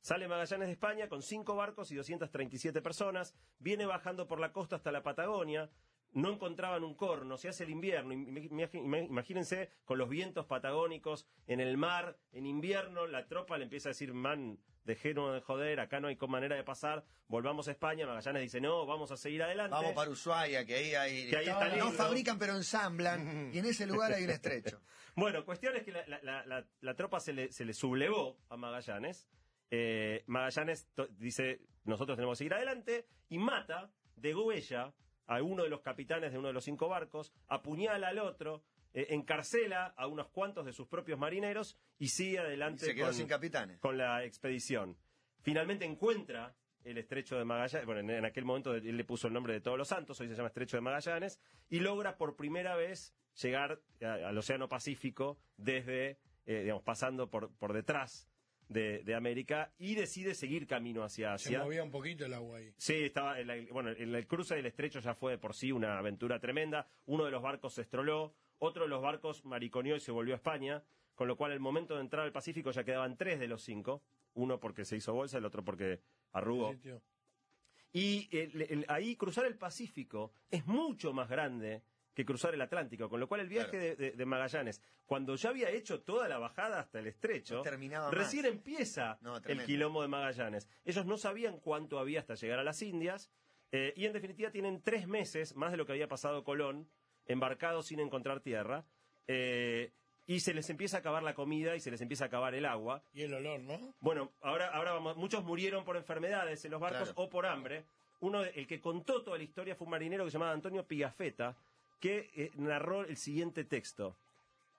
Sale 0.00 0.28
Magallanes 0.28 0.68
de 0.68 0.72
España 0.72 1.08
con 1.08 1.20
cinco 1.20 1.56
barcos 1.56 1.90
y 1.90 1.96
237 1.96 2.80
personas. 2.80 3.34
Viene 3.58 3.86
bajando 3.86 4.28
por 4.28 4.38
la 4.38 4.52
costa 4.52 4.76
hasta 4.76 4.92
la 4.92 5.02
Patagonia. 5.02 5.68
no 6.12 6.30
encontraban 6.30 6.84
un 6.84 6.94
corno, 6.94 7.38
se 7.38 7.48
hace 7.48 7.64
el 7.64 7.70
invierno, 7.70 8.12
imagínense 8.12 9.70
con 9.84 9.96
los 9.98 10.10
vientos 10.10 10.44
patagónicos 10.44 11.26
en 11.46 11.58
el 11.58 11.78
mar, 11.78 12.18
en 12.32 12.44
invierno, 12.46 13.06
la 13.06 13.26
tropa 13.28 13.56
le 13.56 13.64
empieza 13.64 13.88
a 13.88 13.92
decir, 13.92 14.12
man, 14.12 14.58
dejémonos 14.84 15.34
de 15.34 15.40
joder, 15.40 15.80
acá 15.80 16.00
no 16.00 16.08
hay 16.08 16.16
manera 16.28 16.56
de 16.56 16.64
pasar, 16.64 17.04
volvamos 17.28 17.68
a 17.68 17.70
España, 17.72 18.06
Magallanes 18.06 18.42
dice, 18.42 18.60
no, 18.60 18.84
vamos 18.86 19.10
a 19.12 19.16
seguir 19.16 19.42
adelante. 19.42 19.74
Vamos 19.74 19.92
para 19.92 20.10
Ushuaia, 20.10 20.64
que 20.64 20.74
ahí 20.74 20.94
hay... 20.94 21.30
Que 21.30 21.36
ahí 21.38 21.48
está 21.48 21.68
no 21.68 21.74
lindo. 21.86 21.90
fabrican 21.92 22.38
pero 22.38 22.56
ensamblan, 22.56 23.50
y 23.54 23.58
en 23.58 23.64
ese 23.66 23.86
lugar 23.86 24.12
hay 24.12 24.24
un 24.24 24.30
estrecho. 24.30 24.80
Bueno, 25.14 25.44
cuestión 25.44 25.76
es 25.76 25.82
que 25.82 25.92
la, 25.92 26.06
la- 26.06 26.22
la- 26.22 26.46
la- 26.46 26.66
la 26.80 26.94
tropa 26.94 27.20
se 27.20 27.34
le, 27.34 27.52
se 27.52 27.66
le 27.66 27.74
sublevó 27.74 28.38
a 28.48 28.56
Magallanes. 28.56 29.28
Eh, 29.70 30.24
Magallanes 30.26 30.88
dice, 31.18 31.60
nosotros 31.84 32.16
tenemos 32.16 32.36
que 32.36 32.44
seguir 32.44 32.54
adelante, 32.54 33.06
y 33.28 33.36
mata, 33.36 33.90
degüella 34.16 34.94
a 35.26 35.42
uno 35.42 35.64
de 35.64 35.68
los 35.68 35.82
capitanes 35.82 36.32
de 36.32 36.38
uno 36.38 36.48
de 36.48 36.54
los 36.54 36.64
cinco 36.64 36.88
barcos, 36.88 37.32
apuñala 37.48 38.08
al 38.08 38.18
otro, 38.20 38.64
eh, 38.94 39.06
encarcela 39.10 39.86
a 39.96 40.06
unos 40.06 40.28
cuantos 40.28 40.64
de 40.66 40.72
sus 40.72 40.86
propios 40.88 41.18
marineros 41.18 41.78
y 41.98 42.08
sigue 42.08 42.34
Y 42.34 42.36
adelante 42.38 42.86
se 42.86 42.94
quedó 42.94 43.06
con, 43.06 43.14
sin 43.14 43.26
capitanes. 43.26 43.78
con 43.80 43.96
la 43.98 44.24
expedición. 44.24 44.96
Finalmente 45.40 45.84
encuentra 45.84 46.54
el 46.84 46.98
estrecho 46.98 47.36
de 47.38 47.44
Magallanes, 47.44 47.86
bueno, 47.86 48.00
en, 48.00 48.10
en 48.10 48.24
aquel 48.24 48.44
momento 48.44 48.74
él 48.74 48.96
le 48.96 49.04
puso 49.04 49.28
el 49.28 49.32
nombre 49.34 49.52
de 49.52 49.60
Todos 49.60 49.78
los 49.78 49.88
Santos, 49.88 50.20
hoy 50.20 50.28
se 50.28 50.34
llama 50.34 50.48
estrecho 50.48 50.76
de 50.76 50.80
Magallanes, 50.80 51.38
y 51.70 51.78
logra 51.80 52.16
por 52.16 52.34
primera 52.36 52.74
vez 52.76 53.14
llegar 53.40 53.80
a- 54.02 54.28
al 54.28 54.36
Océano 54.38 54.68
Pacífico 54.68 55.38
desde, 55.56 56.18
eh, 56.44 56.60
digamos, 56.62 56.82
pasando 56.82 57.30
por, 57.30 57.54
por 57.56 57.72
detrás 57.72 58.28
de, 58.68 59.02
de 59.04 59.14
América 59.14 59.72
y 59.78 59.94
decide 59.94 60.34
seguir 60.34 60.66
camino 60.66 61.04
hacia 61.04 61.36
Se 61.38 61.48
Asia. 61.50 61.62
movía 61.62 61.82
un 61.84 61.90
poquito 61.90 62.24
el 62.24 62.34
agua 62.34 62.58
ahí. 62.58 62.72
Sí, 62.78 62.94
estaba, 63.04 63.38
en 63.38 63.46
la- 63.46 63.72
bueno, 63.72 63.90
en 63.90 64.14
el 64.14 64.26
cruce 64.26 64.56
del 64.56 64.66
estrecho 64.66 64.98
ya 65.00 65.14
fue 65.14 65.32
de 65.32 65.38
por 65.38 65.54
sí 65.54 65.70
una 65.72 65.98
aventura 65.98 66.40
tremenda. 66.40 66.88
Uno 67.06 67.24
de 67.24 67.30
los 67.30 67.42
barcos 67.42 67.74
se 67.74 67.82
estroló, 67.82 68.34
otro 68.64 68.84
de 68.84 68.88
los 68.88 69.02
barcos 69.02 69.44
mariconeó 69.44 69.96
y 69.96 70.00
se 70.00 70.12
volvió 70.12 70.34
a 70.34 70.36
España, 70.36 70.82
con 71.16 71.26
lo 71.26 71.36
cual 71.36 71.50
al 71.52 71.58
momento 71.60 71.94
de 71.96 72.00
entrar 72.00 72.24
al 72.24 72.32
Pacífico 72.32 72.70
ya 72.70 72.84
quedaban 72.84 73.16
tres 73.16 73.40
de 73.40 73.48
los 73.48 73.62
cinco, 73.62 74.02
uno 74.34 74.60
porque 74.60 74.84
se 74.84 74.96
hizo 74.96 75.12
bolsa, 75.12 75.38
el 75.38 75.44
otro 75.44 75.64
porque 75.64 76.00
arrugó. 76.32 76.74
Y 77.92 78.28
el- 78.36 78.62
el- 78.62 78.84
ahí 78.88 79.16
cruzar 79.16 79.44
el 79.46 79.56
Pacífico 79.58 80.32
es 80.50 80.64
mucho 80.66 81.12
más 81.12 81.28
grande 81.28 81.82
que 82.14 82.24
cruzar 82.24 82.54
el 82.54 82.60
Atlántico, 82.60 83.08
con 83.08 83.20
lo 83.20 83.26
cual 83.26 83.40
el 83.40 83.48
viaje 83.48 83.70
Claro. 83.70 83.84
de, 83.84 83.96
de- 83.96 84.10
de 84.12 84.26
Magallanes, 84.26 84.80
cuando 85.06 85.34
ya 85.34 85.48
había 85.50 85.70
hecho 85.70 86.00
toda 86.02 86.28
la 86.28 86.38
bajada 86.38 86.78
hasta 86.80 86.98
el 87.00 87.06
estrecho, 87.08 87.62
No 87.64 87.64
más. 87.64 88.14
recién 88.14 88.44
empieza 88.46 89.18
No, 89.22 89.38
el 89.38 89.64
quilombo 89.64 90.02
de 90.02 90.08
Magallanes. 90.08 90.68
Ellos 90.84 91.04
no 91.06 91.16
sabían 91.16 91.58
cuánto 91.58 91.98
había 91.98 92.20
hasta 92.20 92.34
llegar 92.34 92.58
a 92.58 92.64
las 92.64 92.80
Indias, 92.82 93.30
eh, 93.72 93.92
y 93.96 94.04
en 94.06 94.12
definitiva 94.12 94.50
tienen 94.50 94.82
tres 94.82 95.06
meses, 95.08 95.56
más 95.56 95.70
de 95.72 95.78
lo 95.78 95.84
que 95.86 95.92
había 95.92 96.06
pasado 96.08 96.44
Colón, 96.44 96.86
embarcados 97.26 97.86
sin 97.86 98.00
encontrar 98.00 98.40
tierra, 98.40 98.84
eh, 99.26 99.92
y 100.26 100.40
se 100.40 100.54
les 100.54 100.68
empieza 100.70 100.98
a 100.98 101.00
acabar 101.00 101.22
la 101.22 101.34
comida 101.34 101.74
y 101.74 101.80
se 101.80 101.90
les 101.90 102.00
empieza 102.00 102.24
a 102.24 102.26
acabar 102.28 102.54
el 102.54 102.64
agua. 102.64 103.02
Y 103.12 103.22
el 103.22 103.34
olor, 103.34 103.60
¿no? 103.60 103.94
Bueno, 104.00 104.32
ahora, 104.40 104.68
ahora 104.68 104.92
vamos, 104.92 105.16
muchos 105.16 105.42
murieron 105.44 105.84
por 105.84 105.96
enfermedades 105.96 106.64
en 106.64 106.70
los 106.70 106.80
barcos 106.80 107.08
Claro. 107.12 107.22
o 107.22 107.28
por 107.28 107.46
hambre. 107.46 107.84
Uno, 108.20 108.42
de- 108.42 108.50
el 108.50 108.66
que 108.68 108.80
contó 108.80 109.22
toda 109.22 109.36
la 109.36 109.42
historia 109.42 109.74
fue 109.74 109.84
un 109.86 109.90
marinero 109.90 110.24
que 110.24 110.30
se 110.30 110.34
llamaba 110.38 110.52
Antonio 110.52 110.86
Pigafetta, 110.86 111.56
que 111.98 112.30
eh, 112.36 112.50
narró 112.54 113.02
el 113.04 113.16
siguiente 113.16 113.64
texto. 113.64 114.16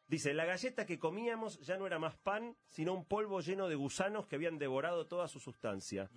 Dice, 0.08 0.34
la 0.34 0.45
galleta 0.45 0.86
que 0.86 0.99
comíamos 0.99 1.60
ya 1.62 1.77
no 1.77 1.88
era 1.88 1.99
más 1.99 2.15
pan, 2.17 2.56
sino 2.67 2.93
un 2.93 3.06
polvo 3.06 3.41
lleno 3.41 3.67
de 3.67 3.75
gusanos 3.75 4.27
que 4.27 4.36
habían 4.36 4.58
devorado 4.58 5.08
toda 5.08 5.27
su 5.27 5.39
sustancia. 5.39 6.10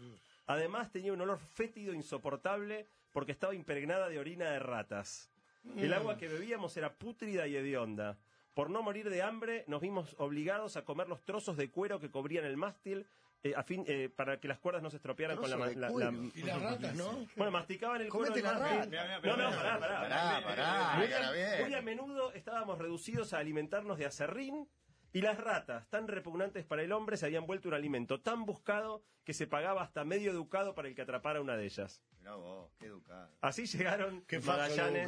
Además 0.46 0.92
tenía 0.92 1.12
un 1.12 1.20
olor 1.20 1.38
fétido 1.38 1.94
insoportable 1.94 2.86
porque 3.12 3.32
estaba 3.32 3.54
impregnada 3.54 4.08
de 4.08 4.18
orina 4.18 4.50
de 4.50 4.58
ratas. 4.58 5.30
El 5.76 5.92
agua 5.92 6.16
que 6.16 6.28
bebíamos 6.28 6.76
era 6.76 6.92
pútrida 6.94 7.46
y 7.46 7.56
hedionda. 7.56 8.16
Por 8.54 8.70
no 8.70 8.82
morir 8.82 9.10
de 9.10 9.22
hambre, 9.22 9.64
nos 9.66 9.80
vimos 9.82 10.14
obligados 10.18 10.76
a 10.76 10.84
comer 10.84 11.08
los 11.08 11.22
trozos 11.24 11.56
de 11.56 11.70
cuero 11.70 12.00
que 12.00 12.10
cubrían 12.10 12.44
el 12.44 12.56
mástil 12.56 13.06
eh, 13.42 13.52
a 13.54 13.62
fin, 13.62 13.84
eh, 13.86 14.08
para 14.08 14.40
que 14.40 14.48
las 14.48 14.58
cuerdas 14.58 14.82
no 14.82 14.88
se 14.90 14.96
estropearan 14.96 15.36
con 15.36 15.50
la, 15.50 15.56
la- 15.76 15.88
la- 15.88 15.88
Y 16.34 16.42
las 16.42 16.60
ratas, 16.62 16.94
¿no? 16.96 17.26
Bueno, 17.36 17.52
masticaban 17.52 18.00
el 18.00 18.08
cuero 18.08 18.32
Comete 18.32 18.48
del 18.48 18.58
la 18.58 18.58
rata. 18.58 19.18
No, 19.22 19.36
no, 19.36 19.50
pará, 19.56 19.78
pará. 19.78 20.00
Pará, 20.00 20.40
pará, 20.42 20.94
Muy 20.96 21.12
a- 21.12 21.18
muy 21.62 21.74
a 21.74 21.82
menudo 21.82 22.32
estábamos 22.32 22.78
reducidos 22.78 23.34
a 23.34 23.38
alimentarnos 23.38 23.98
de 23.98 24.06
acerrín 24.06 24.66
y 25.12 25.20
las 25.20 25.38
ratas, 25.38 25.86
tan 25.88 26.08
repugnantes 26.08 26.64
para 26.64 26.82
el 26.82 26.92
hombre, 26.92 27.16
se 27.18 27.26
habían 27.26 27.46
vuelto 27.46 27.68
un 27.68 27.74
alimento 27.74 28.20
tan 28.20 28.46
buscado 28.46 29.02
que 29.24 29.34
se 29.34 29.46
pagaba 29.46 29.82
hasta 29.82 30.04
medio 30.04 30.30
educado 30.30 30.74
para 30.74 30.88
el 30.88 30.94
que 30.94 31.02
atrapara 31.02 31.40
una 31.40 31.56
de 31.56 31.66
ellas. 31.66 32.02
Mirá 32.18 32.34
vos, 32.36 32.70
qué 32.78 32.86
educado. 32.86 33.30
Así 33.42 33.66
llegaron 33.66 34.24
Magallanes. 34.46 35.06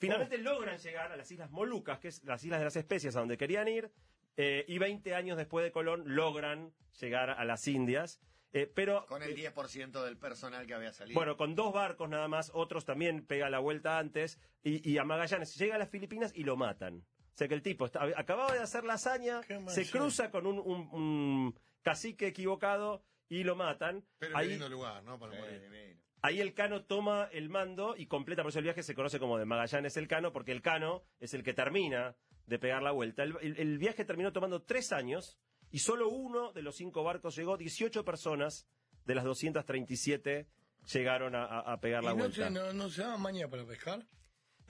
Finalmente 0.00 0.38
logran 0.38 0.78
llegar 0.78 1.12
a 1.12 1.16
las 1.16 1.30
Islas 1.30 1.50
Molucas, 1.50 1.98
que 1.98 2.08
es 2.08 2.24
las 2.24 2.42
Islas 2.42 2.58
de 2.60 2.64
las 2.64 2.76
Especias, 2.76 3.14
a 3.16 3.20
donde 3.20 3.36
querían 3.36 3.68
ir, 3.68 3.92
eh, 4.36 4.64
y 4.66 4.78
20 4.78 5.14
años 5.14 5.36
después 5.36 5.62
de 5.64 5.70
Colón 5.72 6.02
logran 6.06 6.72
llegar 7.00 7.30
a 7.30 7.44
las 7.44 7.66
Indias. 7.68 8.20
eh, 8.52 8.66
pero 8.74 9.06
Con 9.06 9.22
el 9.22 9.30
eh, 9.38 9.52
10% 9.54 10.02
del 10.02 10.16
personal 10.16 10.66
que 10.66 10.74
había 10.74 10.92
salido. 10.92 11.14
bueno, 11.16 11.36
con 11.36 11.54
dos 11.54 11.72
barcos 11.72 12.08
nada 12.08 12.26
más, 12.26 12.50
otros 12.54 12.84
también 12.84 13.24
pega 13.24 13.48
la 13.48 13.60
vuelta 13.60 13.98
antes, 13.98 14.40
y, 14.64 14.88
y 14.90 14.98
a 14.98 15.04
Magallanes 15.04 15.54
llega 15.56 15.76
a 15.76 15.78
las 15.78 15.88
Filipinas 15.88 16.32
y 16.34 16.42
lo 16.42 16.56
matan. 16.56 17.04
O 17.32 17.36
sea 17.40 17.46
que 17.46 17.54
el 17.54 17.62
tipo 17.62 17.86
está- 17.86 18.02
acababa 18.16 18.52
de 18.52 18.58
hacer 18.58 18.82
la 18.84 18.94
hazaña, 18.94 19.40
se 19.68 19.88
cruza 19.88 20.30
con 20.32 20.46
un, 20.46 20.58
un- 20.58 20.88
un 20.92 21.60
cacique 21.82 22.26
equivocado 22.26 23.04
y 23.28 23.44
lo 23.44 23.54
matan. 23.54 24.04
Pero 24.18 24.32
es 24.32 24.38
Ahí, 24.38 24.48
lindo 24.48 24.68
lugar, 24.68 25.02
¿no? 25.04 25.16
Para 25.18 25.32
Sí, 25.34 25.38
morir. 25.38 25.96
Ahí 26.22 26.40
el 26.40 26.54
Cano 26.54 26.84
toma 26.84 27.28
el 27.32 27.48
mando 27.48 27.94
y 27.96 28.06
completa, 28.06 28.42
por 28.42 28.50
eso 28.50 28.58
el 28.58 28.64
viaje 28.64 28.82
se 28.82 28.94
conoce 28.94 29.18
como 29.18 29.38
de 29.38 29.44
Magallanes 29.44 29.96
el 29.96 30.08
Cano, 30.08 30.32
porque 30.32 30.52
el 30.52 30.62
Cano 30.62 31.02
es 31.20 31.34
el 31.34 31.42
que 31.42 31.54
termina 31.54 32.14
de 32.46 32.58
pegar 32.58 32.82
la 32.82 32.90
vuelta. 32.92 33.22
El, 33.22 33.36
el- 33.42 33.56
el 33.58 33.78
viaje 33.78 34.04
terminó 34.04 34.32
tomando 34.32 34.62
tres 34.62 34.92
años 34.92 35.38
y 35.70 35.78
solo 35.78 36.08
uno 36.08 36.52
de 36.52 36.62
los 36.62 36.76
cinco 36.76 37.04
barcos 37.04 37.36
llegó, 37.36 37.56
18 37.56 38.04
personas 38.04 38.66
de 39.06 39.14
las 39.14 39.24
237 39.24 40.46
llegaron 40.92 41.34
a, 41.34 41.44
a- 41.44 41.72
a 41.72 41.80
pegar 41.80 42.02
¿Y 42.02 42.06
la 42.06 42.12
no 42.12 42.16
vuelta. 42.18 42.44
se, 42.46 42.50
no, 42.50 42.72
no 42.72 42.88
se 42.90 43.02
da 43.02 43.16
maña 43.16 43.48
para 43.48 43.64
pescar? 43.64 44.06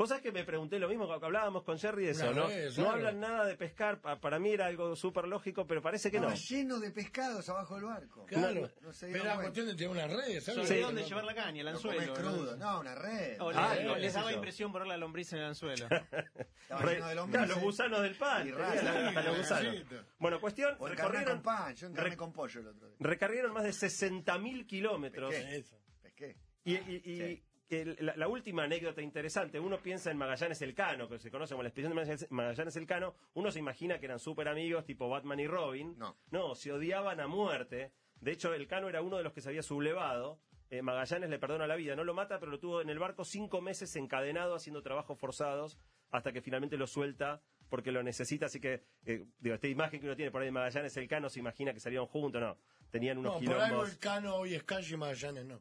Vos 0.01 0.09
sabés 0.09 0.23
que 0.23 0.33
me 0.33 0.45
pregunté 0.45 0.79
lo 0.79 0.89
mismo 0.89 1.07
que 1.07 1.23
hablábamos 1.27 1.63
con 1.63 1.79
Jerry 1.79 2.07
de 2.07 2.13
eso, 2.13 2.31
Una 2.31 2.41
¿no? 2.41 2.47
vez, 2.49 2.79
no 2.79 2.85
algo. 2.85 2.95
hablan 2.97 3.21
nada 3.21 3.45
de 3.45 3.55
pescar, 3.55 4.01
pa- 4.01 4.19
para 4.19 4.39
mí 4.39 4.49
era 4.51 4.65
algo 4.65 4.97
súper 4.97 5.27
lógico, 5.29 5.67
pero 5.67 5.83
parece 5.83 6.11
que 6.11 6.19
no. 6.19 6.31
Estaba 6.31 6.41
lleno 6.59 6.81
de 6.81 6.91
pescados 6.91 7.47
abajo 7.51 7.75
del 7.75 7.85
barco. 7.85 8.25
Claro. 8.25 8.71
No 8.81 8.95
se 8.95 9.09
Pero 9.09 9.25
era 9.25 9.35
cuestión 9.37 9.67
de 9.67 9.75
tener 9.75 9.91
unas 9.91 10.11
redes, 10.11 10.43
¿sabes? 10.43 10.67
Sí. 10.67 10.79
dónde 10.81 11.05
llevar 11.05 11.25
la 11.25 11.35
caña, 11.35 11.61
el 11.61 11.69
anzuelo. 11.69 12.15
crudo. 12.15 12.57
¿no? 12.57 12.73
No, 12.73 12.81
una 12.81 12.95
red. 12.95 13.39
O 13.43 13.51
Ah, 13.55 13.75
les, 13.75 13.85
no, 13.85 13.97
les 13.97 14.15
daba 14.15 14.33
impresión 14.33 14.73
poner 14.73 14.89
la 14.89 14.97
lombriz 14.97 15.31
en 15.35 15.41
el 15.41 15.45
anzuelo. 15.45 15.87
Estaba 16.63 16.81
Re- 16.81 16.95
lleno 16.95 17.07
de 17.09 17.13
claro, 17.13 17.15
lombrices. 17.17 17.49
los 17.51 17.59
gusanos 17.61 18.01
del 18.01 18.15
pan. 18.17 18.49
Y 18.49 18.51
los 18.53 19.37
gusanos. 19.37 19.77
Bueno, 20.19 20.41
cuestión, 20.41 20.77
O 20.79 20.89
recorrieron, 20.89 21.35
con 21.35 21.43
pan. 21.43 21.75
Yo 21.75 21.87
encarné 21.89 22.17
con 22.17 22.33
pollo 22.33 22.61
el 22.61 22.69
otro 22.69 22.87
día. 22.89 22.97
recorrieron 23.01 23.53
más 23.53 23.65
de 23.65 23.71
60.000 23.71 24.67
kilómetros. 24.67 25.29
Pesqué. 25.35 25.57
Eso. 25.57 25.77
Pesqué. 26.01 26.37
Y, 26.65 26.75
y- 26.75 27.03
y 27.05 27.19
Sí. 27.19 27.43
El- 27.71 27.97
la, 28.01 28.17
la 28.17 28.29
última 28.29 28.65
anécdota 28.65 29.01
interesante, 29.03 29.59
uno 29.61 29.79
piensa 29.79 30.11
en 30.11 30.17
Magallanes 30.17 30.61
el 30.63 30.75
Cano, 30.75 31.09
que 31.09 31.19
se 31.19 31.31
conoce 31.31 31.55
como 31.55 31.63
la 31.63 31.69
expedición 31.69 31.95
de 31.97 32.03
Magallanes- 32.03 32.27
Magallanes 32.31 32.77
el 32.77 32.87
Cano, 32.87 33.15
uno 33.35 33.51
se 33.51 33.59
imagina 33.61 33.99
que 33.99 34.07
eran 34.07 34.19
súper 34.19 34.49
amigos, 34.49 34.85
tipo 34.85 35.09
Batman 35.09 35.41
y 35.41 35.47
Robin. 35.47 35.95
No. 35.99 36.17
No, 36.31 36.55
se 36.55 36.73
odiaban 36.73 37.21
a 37.21 37.27
muerte. 37.27 37.93
De 38.21 38.33
hecho, 38.33 38.53
el 38.55 38.67
Cano 38.67 38.89
era 38.89 39.03
uno 39.03 39.17
de 39.17 39.23
los 39.25 39.33
que 39.33 39.41
se 39.41 39.49
había 39.49 39.63
sublevado. 39.63 40.41
Eh, 40.69 40.83
Magallanes 40.83 41.31
le 41.31 41.39
perdona 41.39 41.67
la 41.67 41.75
vida, 41.77 41.97
no 41.97 42.05
lo 42.05 42.15
mata, 42.15 42.39
pero 42.39 42.53
lo 42.53 42.59
tuvo 42.61 42.81
en 42.81 42.91
el 42.91 42.99
barco 42.99 43.25
cinco 43.25 43.61
meses 43.61 43.95
encadenado 43.97 44.55
haciendo 44.55 44.83
trabajos 44.83 45.19
forzados 45.19 45.79
hasta 46.11 46.33
que 46.33 46.41
finalmente 46.43 46.77
lo 46.77 46.87
suelta 46.87 47.43
porque 47.69 47.91
lo 47.93 48.03
necesita. 48.03 48.47
Así 48.47 48.61
que, 48.61 48.83
eh, 49.07 49.27
digo, 49.39 49.55
esta 49.55 49.69
imagen 49.69 50.01
que 50.01 50.07
uno 50.07 50.17
tiene 50.17 50.31
por 50.31 50.41
ahí 50.43 50.47
de 50.49 50.53
Magallanes 50.53 50.97
el 50.97 51.09
Cano 51.09 51.29
se 51.29 51.41
imagina 51.41 51.73
que 51.73 51.81
salieron 51.81 52.07
juntos, 52.07 52.41
no. 52.41 52.57
Tenían 52.91 53.19
unos 53.19 53.41
No, 53.41 53.47
por 53.47 53.55
algo 53.57 53.65
quilombos. 53.67 53.91
el 53.93 53.99
Cano 53.99 54.35
hoy 54.37 54.55
es 54.55 54.65
calle 54.65 54.95
y 54.95 54.97
Magallanes 54.97 55.45
no. 55.47 55.61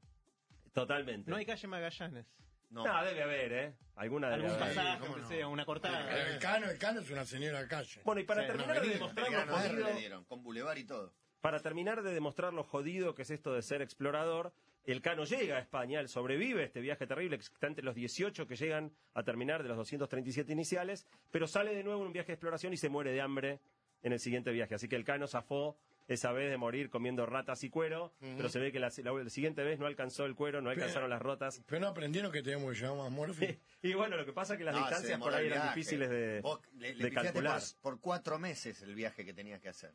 Totalmente. 0.74 1.30
No 1.30 1.38
hay 1.38 1.46
calle 1.46 1.68
Magallanes. 1.68 2.26
No. 2.70 2.84
No, 2.86 3.04
debe 3.04 3.24
haber, 3.24 3.52
¿eh? 3.54 3.74
Alguna 3.96 4.30
debe 4.30 4.46
Algún 4.46 4.62
haber. 4.62 4.76
pasaje, 4.76 5.00
¿cómo 5.00 5.06
aunque 5.14 5.22
no? 5.24 5.28
sea, 5.28 5.48
una 5.48 5.66
cortada. 5.66 6.28
El 6.34 6.40
Cano, 6.40 6.70
el 6.70 6.78
Cano 6.78 7.00
es 7.02 7.10
una 7.10 7.26
señora 7.26 7.68
calle. 7.68 8.02
Bueno, 8.06 8.22
y 8.22 8.26
para 8.26 8.42
Sí, 8.44 8.48
terminar 8.48 8.82
de 8.82 8.90
demostrar 8.90 9.32
lo 9.32 9.48
jodido, 9.58 9.88
le 9.88 9.94
dieron, 10.00 10.24
con 10.26 10.44
bulevar 10.44 10.78
y 10.78 10.84
todo. 10.84 11.14
para 11.42 11.60
terminar 11.62 12.04
de 12.04 12.14
demostrar 12.14 12.54
lo 12.54 12.64
jodido 12.64 13.16
que 13.16 13.24
es 13.24 13.32
esto 13.32 13.54
de 13.54 13.64
ser 13.64 13.82
explorador, 13.82 14.54
el 14.86 15.02
Cano 15.02 15.24
llega 15.26 15.58
a 15.58 15.60
España, 15.60 16.00
él 16.00 16.10
sobrevive 16.10 16.62
a 16.62 16.66
este 16.66 16.80
viaje 16.80 17.08
terrible, 17.08 17.38
que 17.40 17.44
está 17.44 17.66
entre 17.68 17.84
los 17.84 17.96
18 17.96 18.46
que 18.46 18.56
llegan 18.56 18.92
a 19.16 19.24
terminar 19.24 19.64
de 19.64 19.70
los 19.70 19.78
237 19.78 20.52
iniciales, 20.54 21.08
pero 21.32 21.48
sale 21.48 21.74
de 21.76 21.84
nuevo 21.84 22.02
en 22.02 22.08
un 22.08 22.14
viaje 22.14 22.28
de 22.28 22.34
exploración 22.34 22.72
y 22.74 22.78
se 22.78 22.90
muere 22.90 23.12
de 23.12 23.22
hambre 23.22 23.60
en 24.04 24.14
el 24.14 24.20
siguiente 24.20 24.52
viaje. 24.52 24.76
Así 24.76 24.88
que 24.88 24.96
el 24.96 25.04
Cano 25.04 25.28
zafó 25.28 25.76
esa 26.10 26.32
vez 26.34 26.50
de 26.50 26.58
morir 26.58 26.90
comiendo 26.90 27.26
ratas 27.26 27.64
y 27.64 27.70
cuero, 27.70 28.12
pero 28.20 28.50
se 28.50 28.60
ve 28.60 28.72
que 28.74 28.80
la, 28.80 28.92
la- 29.04 29.14
la 29.14 29.30
siguiente 29.30 29.64
vez 29.64 29.80
no 29.80 29.86
alcanzó 29.86 30.26
el 30.26 30.36
cuero, 30.36 30.60
no 30.62 30.70
alcanzaron 30.70 31.10
las 31.10 31.22
rotas. 31.22 31.62
Pero 31.68 31.80
no 31.80 31.88
aprendieron 31.88 32.32
que 32.32 32.42
teníamos 32.44 32.74
que 32.74 32.80
llevar 32.82 32.98
más 32.98 33.12
morfi. 33.12 33.58
Y 33.82 33.94
bueno, 33.94 34.18
lo 34.18 34.26
que 34.26 34.34
pasa 34.34 34.54
es 34.54 34.58
que 34.58 34.66
las 34.66 34.76
No, 34.76 34.82
distancias 34.82 35.18
por 35.20 35.34
ahí 35.34 35.46
eran 35.48 35.60
viaje. 35.62 35.78
difíciles 35.80 36.10
de, 36.10 36.42
Vos 36.42 36.60
le, 36.78 36.90
le 36.96 37.04
de 37.04 37.10
pifiaste 37.10 37.28
calcular. 37.32 37.62
Por, 37.82 37.94
por 37.94 38.02
cuatro 38.02 38.38
meses 38.38 38.82
el 38.82 38.94
viaje 38.94 39.24
que 39.24 39.34
tenías 39.34 39.62
que 39.62 39.70
hacer. 39.70 39.92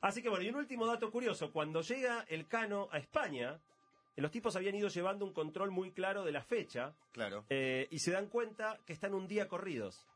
Así 0.00 0.22
que 0.22 0.28
bueno, 0.30 0.44
y 0.44 0.48
un 0.48 0.54
último 0.56 0.86
dato 0.86 1.10
curioso, 1.10 1.52
cuando 1.52 1.82
llega 1.82 2.24
el 2.28 2.46
Cano 2.46 2.88
a 2.92 2.98
España, 2.98 3.58
los 4.16 4.30
tipos 4.30 4.54
habían 4.56 4.76
ido 4.76 4.88
llevando 4.88 5.24
un 5.24 5.32
control 5.32 5.70
muy 5.72 5.90
claro 5.90 6.24
de 6.24 6.32
la 6.32 6.42
fecha 6.42 6.94
Claro. 7.12 7.44
eh, 7.50 7.86
y 7.90 7.98
se 7.98 8.12
dan 8.12 8.26
cuenta 8.28 8.78
que 8.86 8.92
están 8.92 9.12
un 9.12 9.26
día 9.28 9.48
corridos. 9.48 10.06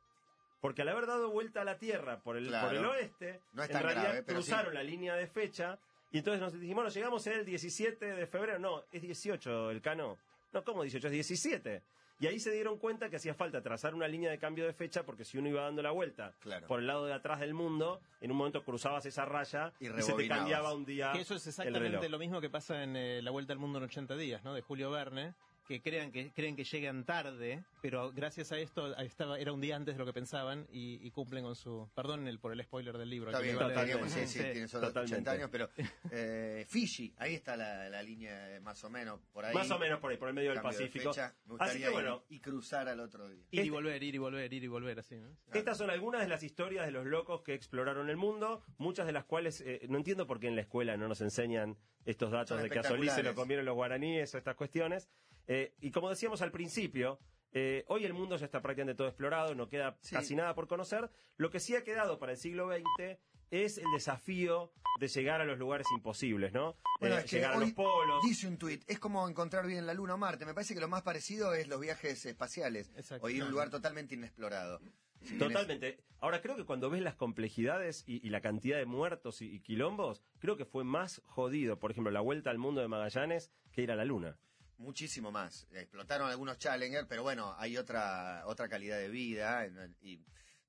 Porque 0.62 0.80
al 0.82 0.88
haber 0.88 1.06
dado 1.06 1.30
vuelta 1.30 1.60
a 1.60 1.64
la 1.64 1.76
Tierra 1.76 2.20
por 2.20 2.36
el, 2.38 2.46
Claro. 2.46 2.68
por 2.68 2.76
el 2.78 2.84
oeste, 2.86 3.40
No 3.52 3.62
es 3.64 3.68
en 3.70 3.82
realidad 3.82 4.02
grave, 4.04 4.24
cruzaron 4.24 4.70
sí. 4.70 4.74
la 4.76 4.82
línea 4.82 5.14
de 5.16 5.26
fecha 5.26 5.78
y 6.12 6.18
entonces 6.18 6.40
nos 6.40 6.52
dijimos, 6.54 6.76
bueno, 6.84 6.90
llegamos 6.90 7.26
el 7.26 7.44
17 7.44 8.14
de 8.14 8.26
febrero. 8.26 8.58
No, 8.58 8.84
es 8.92 9.02
18 9.02 9.70
el 9.70 9.82
cano. 9.82 10.16
No, 10.52 10.62
¿cómo 10.64 10.82
18? 10.82 11.08
Es 11.08 11.12
17. 11.12 11.82
Y 12.20 12.26
ahí 12.28 12.38
se 12.38 12.52
dieron 12.52 12.78
cuenta 12.78 13.10
que 13.10 13.16
hacía 13.16 13.34
falta 13.34 13.60
trazar 13.62 13.94
una 13.94 14.06
línea 14.06 14.30
de 14.30 14.38
cambio 14.38 14.64
de 14.64 14.72
fecha 14.72 15.02
porque 15.02 15.24
si 15.24 15.36
uno 15.38 15.48
iba 15.48 15.62
dando 15.62 15.82
la 15.82 15.90
vuelta 15.90 16.32
Claro. 16.38 16.68
por 16.68 16.78
el 16.78 16.86
lado 16.86 17.06
de 17.06 17.14
atrás 17.14 17.40
del 17.40 17.52
mundo, 17.54 18.00
en 18.20 18.30
un 18.30 18.36
momento 18.36 18.62
cruzabas 18.62 19.04
esa 19.06 19.24
raya 19.24 19.72
Y 19.80 19.88
y, 19.88 20.02
se 20.02 20.12
te 20.12 20.28
cambiaba 20.28 20.72
un 20.72 20.84
día 20.84 21.10
Que 21.12 21.22
eso 21.22 21.34
es 21.34 21.44
el 21.46 21.50
exactamente 21.50 21.88
reloj. 21.98 22.10
lo 22.10 22.18
mismo 22.20 22.40
que 22.40 22.48
pasa 22.50 22.84
en 22.84 22.94
eh, 22.94 23.20
La 23.22 23.32
Vuelta 23.32 23.52
al 23.52 23.58
Mundo 23.58 23.78
en 23.78 23.84
80 23.86 24.14
días, 24.14 24.44
¿no? 24.44 24.54
De 24.54 24.60
Julio 24.60 24.92
Verne, 24.92 25.34
que 25.66 25.80
crean 25.80 26.10
que 26.10 26.32
creen 26.32 26.56
que 26.56 26.64
llegan 26.64 27.04
tarde, 27.04 27.62
pero 27.80 28.10
gracias 28.12 28.50
a 28.52 28.58
esto 28.58 28.94
estaba, 28.98 29.38
era 29.38 29.52
un 29.52 29.60
día 29.60 29.76
antes 29.76 29.94
de 29.94 29.98
lo 29.98 30.04
que 30.04 30.12
pensaban 30.12 30.66
y, 30.72 30.98
y 31.06 31.10
cumplen 31.12 31.44
con 31.44 31.54
su... 31.54 31.88
Perdón 31.94 32.26
el, 32.26 32.38
por 32.40 32.52
el 32.52 32.62
spoiler 32.62 32.98
del 32.98 33.08
libro. 33.08 33.30
Está 33.30 33.40
bien, 33.42 33.56
vale- 33.56 34.08
sí, 34.08 34.20
Sí. 34.20 34.26
sí, 34.26 34.38
tiene 34.52 34.68
solo 34.68 34.88
totalmente. 34.88 35.14
80 35.16 35.30
años, 35.32 35.48
pero 35.52 35.68
eh, 36.10 36.66
Fiji, 36.68 37.14
ahí 37.18 37.34
está 37.34 37.56
la, 37.56 37.88
la 37.88 38.02
línea 38.02 38.56
eh, 38.56 38.60
más 38.60 38.82
o 38.84 38.90
menos, 38.90 39.20
por 39.32 39.44
ahí. 39.44 39.54
Más 39.54 39.70
o 39.70 39.78
menos 39.78 40.00
por 40.00 40.10
ahí, 40.10 40.16
por 40.16 40.28
el 40.28 40.34
medio 40.34 40.50
del 40.50 40.58
de 40.58 40.62
Pacífico. 40.62 41.12
fecha. 41.12 41.28
Me 41.46 41.54
Así 41.54 41.78
gustaría 41.78 41.86
que 41.86 41.92
bueno, 41.92 42.22
ir 42.28 42.36
y 42.36 42.40
cruzar 42.40 42.88
al 42.88 43.00
otro 43.00 43.28
día. 43.28 43.44
Ir 43.50 43.58
y 43.58 43.58
Este- 43.60 43.70
volver, 43.70 44.02
ir 44.02 44.14
y 44.14 44.18
volver, 44.18 44.52
ir 44.52 44.64
y 44.64 44.68
volver, 44.68 44.98
así, 44.98 45.16
¿no? 45.16 45.28
Estas 45.54 45.78
son 45.78 45.90
algunas 45.90 46.20
de 46.22 46.28
las 46.28 46.42
historias 46.42 46.84
de 46.86 46.92
los 46.92 47.06
locos 47.06 47.42
que 47.42 47.54
exploraron 47.54 48.10
el 48.10 48.16
mundo, 48.16 48.62
muchas 48.78 49.06
de 49.06 49.12
las 49.12 49.24
cuales 49.24 49.60
eh, 49.60 49.86
no 49.88 49.96
entiendo 49.98 50.26
por 50.26 50.40
qué 50.40 50.48
en 50.48 50.56
la 50.56 50.62
escuela 50.62 50.96
no 50.96 51.08
nos 51.08 51.20
enseñan 51.20 51.76
estos 52.04 52.32
datos 52.32 52.48
Son 52.48 52.62
de 52.62 52.68
que 52.68 52.80
a 52.80 52.82
Solís 52.82 53.12
se 53.12 53.22
lo 53.22 53.34
comieron 53.34 53.64
los 53.64 53.74
guaraníes 53.76 54.34
o 54.34 54.38
estas 54.38 54.56
cuestiones. 54.56 55.08
Eh, 55.46 55.74
y 55.80 55.90
como 55.90 56.08
decíamos 56.10 56.42
al 56.42 56.52
principio, 56.52 57.18
eh, 57.52 57.84
hoy 57.88 58.04
el 58.04 58.14
mundo 58.14 58.36
ya 58.36 58.46
está 58.46 58.62
prácticamente 58.62 58.96
todo 58.96 59.08
explorado, 59.08 59.54
no 59.54 59.68
queda 59.68 59.96
Sí. 60.00 60.14
casi 60.14 60.34
nada 60.34 60.54
por 60.54 60.68
conocer. 60.68 61.10
Lo 61.36 61.50
que 61.50 61.60
sí 61.60 61.74
ha 61.76 61.84
quedado 61.84 62.18
para 62.18 62.32
el 62.32 62.38
siglo 62.38 62.68
XX 62.70 63.18
es 63.50 63.76
el 63.78 63.84
desafío 63.92 64.72
de 65.00 65.08
llegar 65.08 65.40
a 65.40 65.44
los 65.44 65.58
lugares 65.58 65.86
imposibles, 65.94 66.52
¿no? 66.54 66.76
Bueno, 67.00 67.16
Eh, 67.16 67.18
es 67.18 67.24
que 67.26 67.36
llegar 67.36 67.54
a 67.54 67.58
los 67.58 67.72
polos. 67.72 68.22
Dice 68.22 68.46
un 68.46 68.56
tuit, 68.56 68.82
es 68.88 68.98
como 68.98 69.28
encontrar 69.28 69.66
bien 69.66 69.84
la 69.86 69.92
Luna 69.94 70.14
o 70.14 70.18
Marte. 70.18 70.46
Me 70.46 70.54
parece 70.54 70.72
que 70.74 70.80
lo 70.80 70.88
más 70.88 71.02
parecido 71.02 71.52
es 71.54 71.68
los 71.68 71.80
viajes 71.80 72.24
espaciales. 72.24 72.90
O 73.20 73.28
ir 73.28 73.42
a 73.42 73.44
un 73.46 73.50
lugar 73.50 73.68
totalmente 73.70 74.14
inexplorado. 74.14 74.80
Si 75.22 75.38
Totalmente. 75.38 75.98
Ahora, 76.20 76.40
creo 76.40 76.56
que 76.56 76.64
cuando 76.64 76.88
ves 76.90 77.02
las 77.02 77.14
complejidades 77.14 78.02
y, 78.06 78.26
y 78.26 78.30
la 78.30 78.40
cantidad 78.40 78.78
de 78.78 78.86
muertos 78.86 79.40
y, 79.42 79.54
y 79.54 79.60
quilombos, 79.60 80.22
creo 80.38 80.56
que 80.56 80.64
fue 80.64 80.82
más 80.84 81.20
jodido, 81.26 81.78
por 81.78 81.90
ejemplo, 81.90 82.10
la 82.10 82.20
vuelta 82.20 82.50
al 82.50 82.58
mundo 82.58 82.80
de 82.80 82.88
Magallanes 82.88 83.50
que 83.70 83.82
ir 83.82 83.92
a 83.92 83.96
la 83.96 84.04
Luna. 84.04 84.36
Muchísimo 84.78 85.30
más. 85.30 85.66
Explotaron 85.72 86.28
algunos 86.30 86.58
Challenger, 86.58 87.06
pero 87.06 87.22
bueno, 87.22 87.54
hay 87.58 87.76
otra 87.76 88.42
otra 88.46 88.68
calidad 88.68 88.98
de 88.98 89.08
vida. 89.08 89.66
Y, 90.00 90.20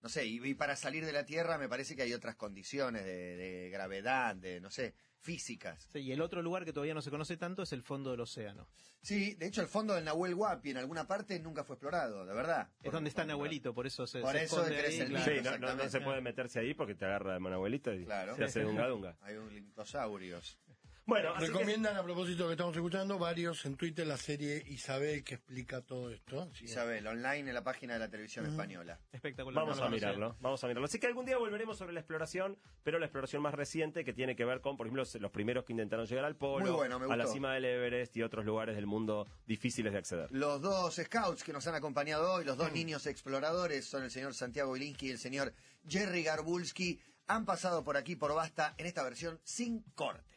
no 0.02 0.10
sé, 0.10 0.26
y, 0.26 0.46
y 0.46 0.54
para 0.54 0.76
salir 0.76 1.06
de 1.06 1.14
la 1.14 1.26
Tierra 1.26 1.58
me 1.58 1.70
parece 1.70 1.96
que 1.96 2.02
hay 2.04 2.14
otras 2.14 2.36
condiciones 2.36 3.06
de, 3.06 3.36
de 3.38 3.70
gravedad, 3.70 4.36
de, 4.36 4.60
no 4.62 4.70
sé, 4.70 4.94
físicas. 5.22 5.88
Sí, 5.94 6.00
y 6.00 6.12
el 6.12 6.20
otro 6.22 6.42
lugar 6.42 6.66
que 6.66 6.74
todavía 6.74 6.94
no 6.94 7.02
se 7.02 7.10
conoce 7.10 7.38
tanto 7.38 7.64
es 7.64 7.72
el 7.72 7.82
fondo 7.82 8.12
del 8.12 8.20
océano. 8.20 8.68
Sí, 9.02 9.34
de 9.36 9.48
hecho 9.48 9.62
el 9.62 9.68
fondo 9.68 9.94
del 9.96 10.04
Nahuel 10.06 10.34
Huapi 10.34 10.72
en 10.72 10.78
alguna 10.78 11.08
parte 11.08 11.40
nunca 11.40 11.64
fue 11.64 11.76
explorado, 11.76 12.26
de 12.26 12.34
verdad. 12.34 12.70
Es 12.84 12.92
donde 12.92 13.10
está 13.10 13.26
Nahuelito, 13.26 13.74
por 13.74 13.88
eso 13.88 14.06
se, 14.06 14.20
Por 14.20 14.34
se 14.34 14.44
eso 14.44 14.64
crece 14.66 14.86
ahí, 14.88 15.00
el 15.00 15.08
claro. 15.10 15.26
Sí, 15.36 15.42
no, 15.42 15.58
no- 15.58 15.76
no 15.76 15.90
se 15.90 16.02
puede 16.02 16.22
meterse 16.22 16.60
ahí 16.60 16.74
porque 16.74 16.96
te 16.96 17.06
agarra 17.06 17.34
de 17.34 17.40
mano 17.40 17.56
abuelita 17.56 17.94
y 17.96 18.04
Claro. 18.06 18.36
te 18.36 18.44
hace 18.44 18.62
dunga 18.62 18.88
dunga. 18.88 19.18
Hay 19.22 19.36
un 19.36 19.54
lintosaurios. 19.54 20.58
Bueno, 21.06 21.34
que- 21.34 21.48
Recomiendan 21.48 21.98
a 21.98 22.04
propósito 22.04 22.46
que 22.48 22.54
estamos 22.54 22.74
escuchando 22.76 23.20
varios 23.20 23.66
en 23.66 23.76
Twitter 23.76 24.08
la 24.08 24.16
serie 24.16 24.64
Isabel 24.68 25.24
que 25.26 25.36
explica 25.36 25.82
todo 25.82 26.10
esto. 26.10 26.50
Isabel, 26.62 27.06
online 27.06 27.50
en 27.50 27.54
la 27.54 27.64
página 27.64 27.94
de 27.94 28.00
la 28.00 28.10
televisión 28.10 28.46
española. 28.46 29.00
Espectacular. 29.12 29.64
Vamos 29.64 29.80
no 29.80 29.84
a 29.86 29.90
mirarlo, 29.90 30.38
vamos 30.40 30.64
a 30.64 30.68
mirarlo. 30.68 30.86
Así 30.86 31.00
que 31.00 31.08
algún 31.08 31.26
día 31.26 31.38
volveremos 31.38 31.78
sobre 31.78 31.92
la 31.92 32.00
exploración, 32.00 32.58
pero 32.84 33.00
la 33.00 33.06
exploración 33.06 33.42
más 33.42 33.54
reciente 33.54 34.06
que 34.06 34.14
tiene 34.14 34.38
que 34.38 34.46
ver 34.46 34.62
con, 34.62 34.78
por 34.78 34.88
ejemplo, 34.88 35.04
los 35.20 35.32
primeros 35.32 35.66
que 35.66 35.74
intentaron 35.74 36.06
llegar 36.06 36.24
al 36.24 36.38
polo, 36.38 36.78
bueno, 36.78 36.96
a 37.12 37.18
la 37.18 37.28
cima 37.28 37.54
del 37.54 37.66
Everest 37.66 38.16
y 38.16 38.24
otros 38.24 38.46
lugares 38.46 38.76
del 38.78 38.86
mundo 38.86 39.28
difíciles 39.46 39.92
de 39.92 40.00
acceder. 40.00 40.32
Los 40.32 40.62
dos 40.62 40.96
scouts 40.96 41.44
que 41.44 41.52
nos 41.52 41.68
han 41.68 41.76
acompañado 41.76 42.32
hoy, 42.34 42.46
los 42.46 42.56
dos 42.58 42.72
niños 42.72 43.06
exploradores, 43.08 43.86
son 43.86 44.04
el 44.04 44.12
señor 44.12 44.34
Santiago 44.34 44.72
Wilinski 44.72 45.08
y 45.08 45.12
el 45.12 45.20
señor 45.20 45.54
Jerry 45.86 46.24
Garbulski, 46.24 47.00
han 47.28 47.46
pasado 47.46 47.84
por 47.84 47.98
aquí 47.98 48.16
por 48.16 48.34
Basta 48.34 48.74
en 48.78 48.86
esta 48.86 49.04
versión 49.04 49.40
sin 49.44 49.82
cortes. 49.96 50.33